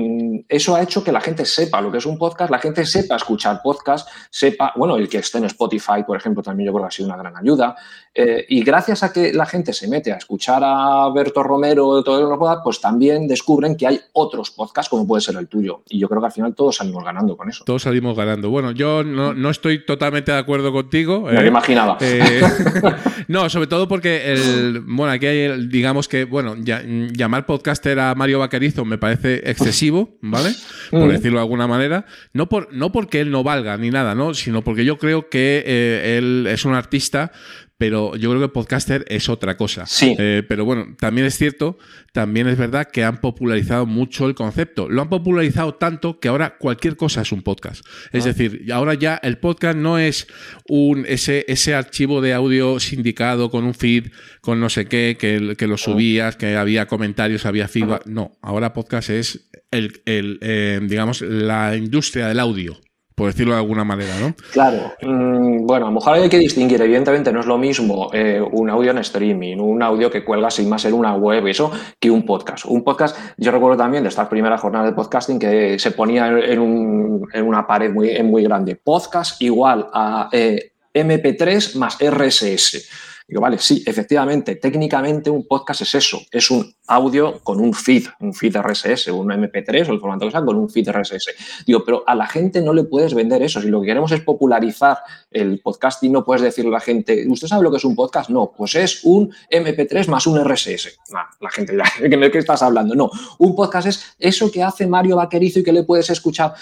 [0.50, 3.16] eso ha hecho que la gente sepa lo que es un podcast, la gente sepa
[3.16, 6.88] escuchar podcast, sepa, bueno, el que esté en Spotify, por ejemplo, también yo creo que
[6.88, 7.74] ha sido una gran ayuda.
[8.14, 12.28] Eh, y gracias a que la gente se mete a escuchar a Berto Romero, todo
[12.28, 15.82] los podcasts, pues también descubren que hay otros podcasts como puede ser el tuyo.
[15.88, 17.64] Y yo creo que al final todos salimos ganando con eso.
[17.64, 18.50] Todos salimos ganando.
[18.50, 21.22] Bueno, yo no, estoy totalmente de acuerdo contigo.
[21.22, 21.98] Me lo eh, imaginaba.
[22.00, 22.42] Eh,
[23.28, 28.40] no, sobre todo porque el, bueno, aquí hay, digamos que, bueno, llamar podcaster a Mario
[28.40, 30.50] Vaquerizo me parece excesivo, ¿vale?
[30.90, 31.10] Por mm.
[31.10, 32.04] decirlo de alguna manera.
[32.32, 34.34] No, por, no porque él no valga ni nada, ¿no?
[34.34, 37.30] Sino porque yo creo que él es un artista
[37.78, 39.86] pero yo creo que podcaster es otra cosa.
[39.86, 40.16] Sí.
[40.18, 41.78] Eh, pero bueno, también es cierto,
[42.12, 44.88] también es verdad que han popularizado mucho el concepto.
[44.88, 47.86] Lo han popularizado tanto que ahora cualquier cosa es un podcast.
[48.12, 48.28] Es ah.
[48.28, 50.26] decir, ahora ya el podcast no es
[50.68, 54.08] un ese, ese archivo de audio sindicado con un feed,
[54.40, 55.78] con no sé qué, que, que lo ah.
[55.78, 58.06] subías, que había comentarios, había feedback.
[58.06, 62.80] No, ahora podcast es el, el eh, digamos, la industria del audio
[63.18, 64.32] por decirlo de alguna manera, ¿no?
[64.52, 64.92] Claro.
[65.02, 68.70] Mm, bueno, a lo mejor hay que distinguir, evidentemente no es lo mismo eh, un
[68.70, 72.24] audio en streaming, un audio que cuelga sin más en una web, eso, que un
[72.24, 72.64] podcast.
[72.66, 76.60] Un podcast, yo recuerdo también de estas primeras jornadas de podcasting que se ponía en,
[76.60, 78.76] una pared muy, muy grande.
[78.76, 82.88] Podcast igual a eh, MP3 más RSS.
[83.28, 88.06] Digo, vale, sí, efectivamente, técnicamente un podcast es eso, es un audio con un feed,
[88.20, 91.64] un feed RSS, un MP3 o el formato que sea, con un feed RSS.
[91.66, 93.60] Digo, pero a la gente no le puedes vender eso.
[93.60, 95.00] Si lo que queremos es popularizar
[95.30, 98.30] el podcasting, no puedes decirle a la gente, ¿usted sabe lo que es un podcast?
[98.30, 100.98] No, pues es un MP3 más un RSS.
[101.40, 102.94] la gente ya, ¿de qué estás hablando?
[102.94, 103.10] No,
[103.40, 106.54] un podcast es eso que hace Mario Vaquerizo y que le puedes escuchar.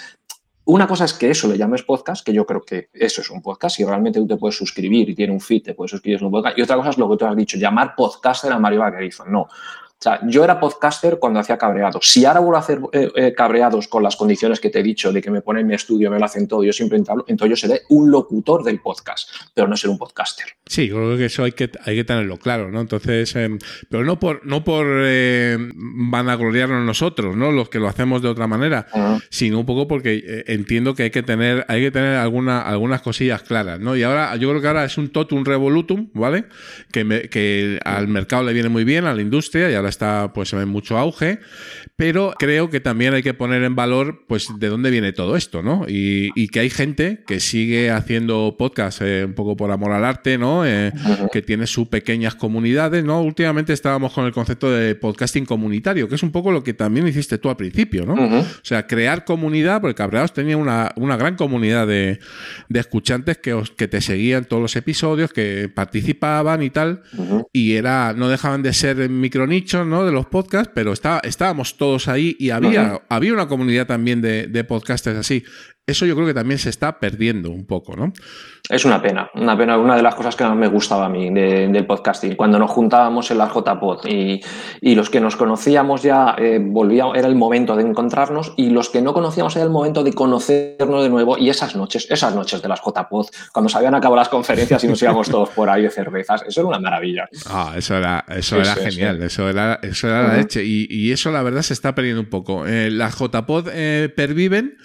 [0.69, 3.41] Una cosa es que eso le llames podcast, que yo creo que eso es un
[3.41, 6.25] podcast, y realmente tú te puedes suscribir y tiene un feed, te puedes suscribir a
[6.25, 6.57] un podcast.
[6.57, 9.23] Y otra cosa es lo que tú has dicho, llamar podcaster a Mario Vaquerizo.
[9.23, 9.47] No.
[9.99, 12.07] O sea, yo era podcaster cuando hacía cabreados.
[12.07, 15.11] Si ahora vuelvo a hacer eh, eh, cabreados con las condiciones que te he dicho,
[15.11, 17.67] de que me ponen mi estudio, me lo hacen todo, yo siempre entablo, entonces yo
[17.67, 20.45] seré un locutor del podcast, pero no ser un podcaster.
[20.67, 22.79] Sí, yo creo que eso hay que, hay que tenerlo claro, ¿no?
[22.79, 23.57] Entonces, em,
[23.89, 27.51] pero no por, no por eh, vanagloriarnos nosotros, ¿no?
[27.51, 28.85] Los que lo hacemos de otra manera,
[29.31, 33.41] sino un poco porque entiendo que hay que tener, hay que tener alguna, algunas cosillas
[33.41, 33.95] claras, ¿no?
[33.95, 36.45] Y ahora, yo creo que ahora es un totum revolutum, ¿vale?
[36.91, 40.53] Que, que al mercado le viene muy bien, a la industria, y ahora está pues
[40.53, 41.39] en mucho auge,
[41.95, 45.63] pero creo que también hay que poner en valor pues de dónde viene todo esto,
[45.63, 45.85] ¿no?
[45.87, 50.37] Y, que hay gente que sigue haciendo podcast eh, un poco por amor al arte,
[50.37, 50.65] ¿no?
[50.65, 50.93] Eh,
[51.31, 53.21] que tiene sus pequeñas comunidades, ¿no?
[53.21, 57.05] Últimamente estábamos con el concepto de podcasting comunitario, que es un poco lo que también
[57.05, 58.13] hiciste tú al principio, ¿no?
[58.13, 62.19] O sea, crear comunidad, porque Cabreados tenía una, gran comunidad de,
[62.73, 67.03] escuchantes que, que te seguían todos los episodios, que participaban y tal,
[67.51, 70.05] y era, no dejaban de ser micronichos ¿no?
[70.05, 74.47] De los podcasts, pero está, estábamos todos ahí y había, había una comunidad también de,
[74.47, 75.43] de podcasters así
[75.87, 78.11] eso yo creo que también se está perdiendo un poco, ¿no?
[78.69, 81.29] Es una pena, una pena, una de las cosas que más me gustaba a mí
[81.29, 82.35] del podcasting.
[82.35, 84.41] Cuando nos juntábamos en la JPod y,
[84.81, 88.89] y los que nos conocíamos ya eh, volvía, era el momento de encontrarnos y los
[88.89, 92.61] que no conocíamos era el momento de conocernos de nuevo y esas noches, esas noches
[92.61, 95.83] de las JPod, cuando se habían acabado las conferencias y nos íbamos todos por ahí
[95.83, 97.29] de cervezas, eso era una maravilla.
[97.45, 101.41] Ah, eso era, eso era genial, eso era, eso era la leche y, eso la
[101.41, 102.67] verdad se está perdiendo un poco.
[102.67, 104.75] Eh, las JPod eh, perviven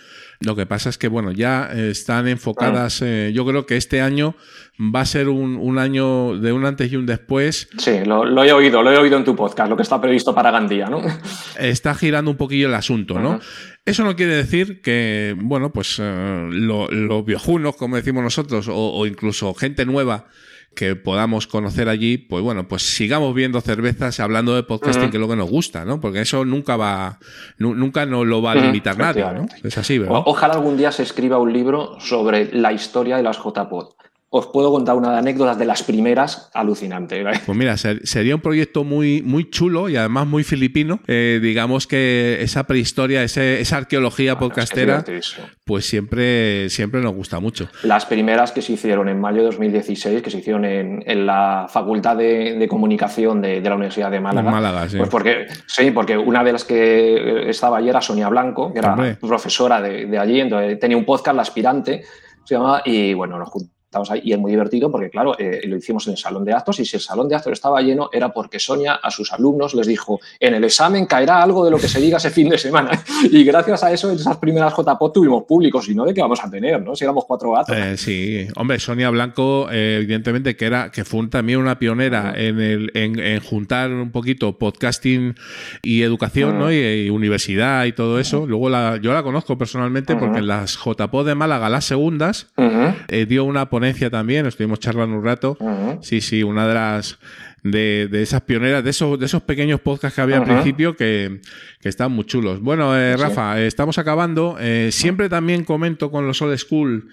[0.44, 3.02] lo que pasa es que, bueno, ya están enfocadas.
[3.02, 4.35] Eh, yo creo que este año
[4.78, 7.69] va a ser un, año de un antes y un después.
[7.78, 10.51] Sí, lo, he oído, lo he oído en tu podcast, lo que está previsto para
[10.51, 11.02] Gandía, ¿no?
[11.59, 13.40] Está girando un poquillo el asunto, ¿no?
[13.85, 19.55] Eso no quiere decir que, bueno, pues eh, los viejunos, como decimos nosotros, o incluso
[19.55, 20.27] gente nueva
[20.74, 25.20] que podamos conocer allí, pues bueno, pues sigamos viendo cervezas, hablando de podcasting, que es
[25.20, 26.01] lo que nos gusta, ¿no?
[26.01, 27.19] Porque eso nunca va,
[27.59, 29.47] nunca nos lo va a limitar nadie, ¿no?
[29.62, 30.23] Es así, ¿verdad?
[30.24, 33.94] ojalá algún día se escriba un libro sobre la historia de las JPod
[34.35, 37.23] os puedo contar una de anécdotas de las primeras alucinante.
[37.45, 41.01] Pues mira, sería un proyecto muy, muy chulo y además muy filipino.
[41.07, 45.05] Eh, digamos que esa prehistoria, esa arqueología podcastera,
[45.67, 47.69] pues siempre, siempre nos gusta mucho.
[47.83, 52.17] Las primeras que se hicieron en mayo de 2016, que se hicieron en, la Facultad
[52.17, 54.51] de, Comunicación de, la Universidad de Málaga.
[54.51, 54.97] Málaga sí.
[54.97, 59.19] Pues porque, sí, porque una de las que estaba allí era Sonia Blanco, que era
[59.21, 62.03] profesora de, allí, entonces tenía un podcast, La Aspirante,
[62.45, 65.60] se llama, y bueno, nos juntamos Estamos ahí y es muy divertido porque, claro, eh,
[65.66, 68.09] lo hicimos en el salón de actos y si el salón de actos estaba lleno
[68.10, 71.77] era porque Sonia a sus alumnos les dijo, en el examen caerá algo de lo
[71.77, 72.93] que se diga ese fin de semana.
[73.31, 76.43] y gracias a eso, en esas primeras JPO tuvimos público, si no, ¿de qué vamos
[76.43, 76.81] a tener?
[76.81, 76.97] ¿no?
[76.97, 77.77] Si éramos cuatro gatos.
[77.77, 82.60] Eh, sí, hombre, Sonia Blanco, eh, evidentemente que era que fue también una pionera en,
[82.62, 85.35] el, en, juntar un poquito podcasting
[85.82, 86.73] y educación, ¿no?
[86.73, 88.47] Y, universidad y todo eso.
[88.47, 92.47] Luego la, yo la conozco personalmente porque en las JPO de Málaga, las segundas,
[93.28, 93.69] dio una
[94.11, 95.57] también, estuvimos charlando un rato.
[96.01, 97.19] Sí, sí, una de las
[97.63, 101.41] de, esas pioneras, de esos, de esos pequeños podcasts que había al principio que,
[101.81, 102.61] que, están muy chulos.
[102.61, 104.57] Bueno, eh, Rafa, estamos acabando.
[104.61, 107.09] Eh, siempre también comento con los old school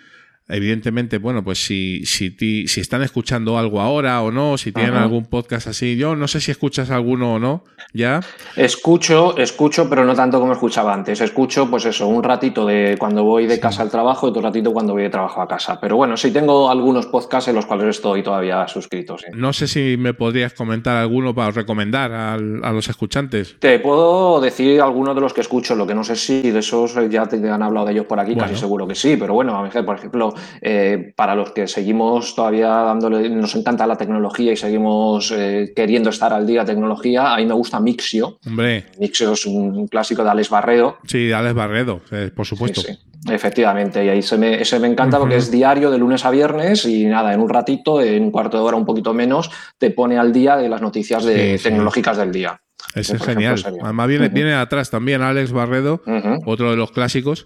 [0.49, 2.35] Evidentemente, bueno, pues si, si,
[2.67, 6.41] si están escuchando algo ahora o no, si tienen algún podcast así, yo no sé
[6.41, 7.63] si escuchas alguno o no,
[7.93, 8.21] ¿ya?
[8.55, 11.21] Escucho, escucho, pero no tanto como escuchaba antes.
[11.21, 14.73] Escucho, pues eso, un ratito de cuando voy de casa al trabajo y otro ratito
[14.73, 15.79] cuando voy de trabajo a casa.
[15.79, 19.17] Pero bueno, sí tengo algunos podcasts en los cuales estoy todavía suscrito.
[19.33, 23.55] No sé si me podrías comentar alguno para recomendar a los escuchantes.
[23.59, 26.95] Te puedo decir algunos de los que escucho, lo que no sé si de esos
[27.09, 29.95] ya te han hablado de ellos por aquí, casi seguro que sí, pero bueno, por
[29.95, 35.73] ejemplo, eh, para los que seguimos todavía dándole, nos encanta la tecnología y seguimos eh,
[35.75, 38.39] queriendo estar al día de tecnología, a mí me gusta Mixio.
[38.45, 38.85] Hombre.
[38.99, 40.97] Mixio es un clásico de Alex Barredo.
[41.05, 42.81] Sí, de Alex Barredo, eh, por supuesto.
[43.29, 46.85] Efectivamente, y ahí se me, ese me encanta porque es diario de lunes a viernes
[46.85, 50.17] y nada, en un ratito, en un cuarto de hora, un poquito menos, te pone
[50.17, 52.61] al día de las noticias de, tecnológicas del día.
[52.95, 53.61] Ese es genial.
[53.83, 56.01] Además viene, viene atrás también Alex Barredo,
[56.45, 57.45] otro de los clásicos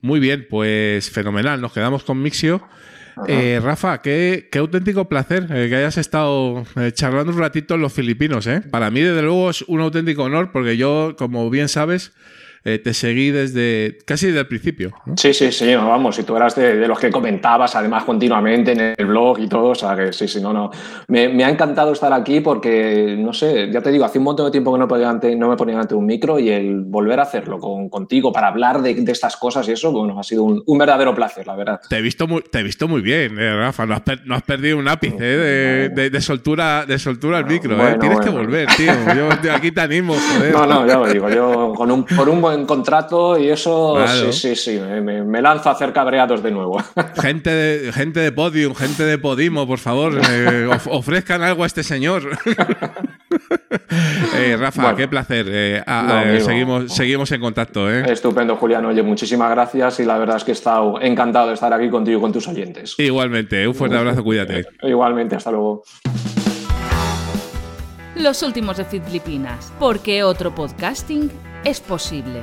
[0.00, 1.60] Muy bien, pues fenomenal.
[1.60, 2.62] Nos quedamos con Mixio.
[3.26, 7.80] Eh, Rafa, qué, qué, auténtico placer eh, que hayas estado eh, charlando un ratito en
[7.80, 8.46] los filipinos.
[8.46, 8.60] ¿eh?
[8.60, 12.12] Para mí, desde luego, es un auténtico honor porque yo, como bien sabes,
[12.68, 14.92] eh, te seguí desde casi desde el principio.
[15.16, 19.06] Sí, sí, sí, vamos, si tú eras de, los que comentabas además continuamente en el
[19.06, 20.72] blog y todo, o sea que sí, sí, no, no.
[21.06, 24.50] Me, ha encantado estar aquí porque, no sé, ya te digo, hace un montón de
[24.50, 24.88] tiempo que no,
[25.36, 28.82] no me ponía ante un micro y el volver a hacerlo con, contigo para hablar
[28.82, 31.80] de, estas cosas y eso, bueno, ha sido un, verdadero placer, la verdad.
[31.88, 34.88] Te he visto muy, te he visto muy bien, eh, Rafa, no has, perdido un
[34.88, 38.92] ápice eh, de, soltura, de soltura al micro, tienes que volver, tío.
[39.14, 40.52] Yo aquí te animo, joder.
[40.52, 44.04] No, no, ya lo digo, yo con un, por un buen en contrato y eso
[44.06, 46.82] sí, sí, sí, me, me, lanzo a hacer cabreados de nuevo.
[47.20, 51.82] Gente de, gente de Podium, gente de Podimo, por favor, eh, ofrezcan algo a este
[51.82, 52.22] señor.
[54.38, 55.46] Eh, Rafa, qué placer.
[55.48, 55.82] Eh,
[56.44, 57.90] seguimos, seguimos en contacto.
[57.90, 58.84] Estupendo, Julián.
[58.84, 62.18] Oye, muchísimas gracias y la verdad es que he estado encantado de estar aquí contigo
[62.18, 62.94] y con tus oyentes.
[62.98, 64.66] Igualmente, un fuerte abrazo, cuídate.
[64.82, 65.84] Igualmente, hasta luego.
[68.16, 71.30] Los últimos de Filipinas, porque otro podcasting
[71.64, 72.40] es posible.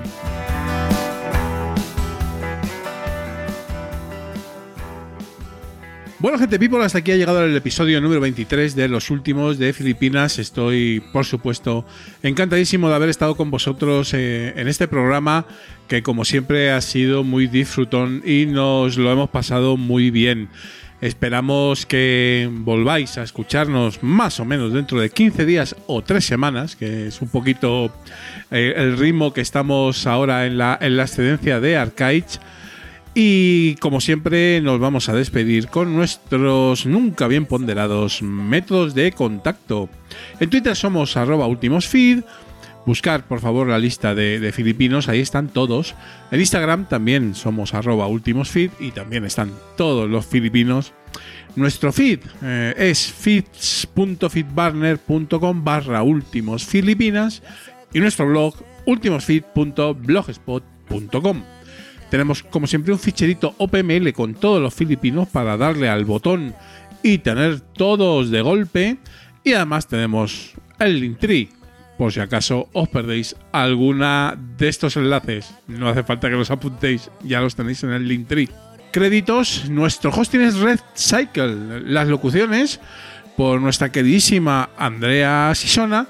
[6.19, 9.73] Bueno, gente people, hasta aquí ha llegado el episodio número 23 de los últimos de
[9.73, 10.37] Filipinas.
[10.37, 11.85] Estoy, por supuesto,
[12.21, 15.47] encantadísimo de haber estado con vosotros eh, en este programa
[15.87, 20.49] que, como siempre, ha sido muy disfrutón y nos lo hemos pasado muy bien.
[21.03, 26.77] Esperamos que volváis a escucharnos más o menos dentro de 15 días o 3 semanas,
[26.77, 27.91] que es un poquito
[28.51, 32.39] eh, el ritmo que estamos ahora en la, en la excedencia de Arcaich.
[33.13, 39.89] Y como siempre nos vamos a despedir con nuestros nunca bien ponderados métodos de contacto.
[40.39, 41.47] En Twitter somos arroba
[42.85, 45.95] Buscar, por favor, la lista de, filipinos, ahí están todos.
[46.31, 50.91] En Instagram también somos arroba ultimosfeed y también están todos los filipinos.
[51.55, 57.41] Nuestro feed eh, es feeds.feedburner.com barra últimos filipinas
[57.93, 58.55] y nuestro blog
[58.85, 61.43] ultimosfeed.blogspot.com.
[62.09, 66.53] Tenemos como siempre un ficherito OPML con todos los filipinos para darle al botón
[67.01, 68.97] y tener todos de golpe.
[69.43, 71.62] Y además tenemos el Linktree
[71.97, 75.53] por si acaso os perdéis alguna de estos enlaces.
[75.67, 78.49] No hace falta que los apuntéis, ya los tenéis en el Linktree.
[78.91, 81.81] Créditos, nuestro hosting es Red Cycle.
[81.85, 82.79] Las locuciones
[83.35, 86.07] por nuestra queridísima Andrea Sisona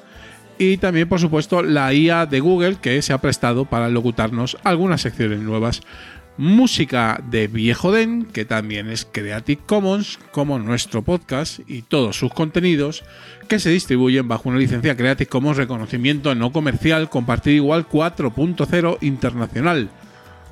[0.57, 5.01] y también, por supuesto, la IA de Google que se ha prestado para locutarnos algunas
[5.01, 5.81] secciones nuevas
[6.37, 12.33] música de Viejo Den, que también es Creative Commons, como nuestro podcast y todos sus
[12.33, 13.03] contenidos,
[13.47, 19.89] que se distribuyen bajo una licencia Creative Commons reconocimiento no comercial compartido igual 4.0 internacional.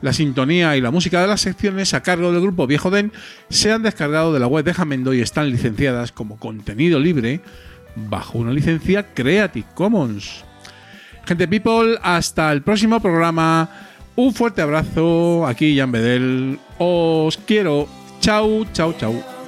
[0.01, 3.11] La sintonía y la música de las secciones a cargo del grupo Viejo Den
[3.49, 7.41] se han descargado de la web de Jamendo y están licenciadas como contenido libre
[7.95, 10.43] bajo una licencia Creative Commons.
[11.25, 13.90] Gente people, hasta el próximo programa.
[14.15, 16.59] Un fuerte abrazo, aquí Jan Bedel.
[16.77, 17.87] Os quiero.
[18.19, 19.40] Chau, chau, chau.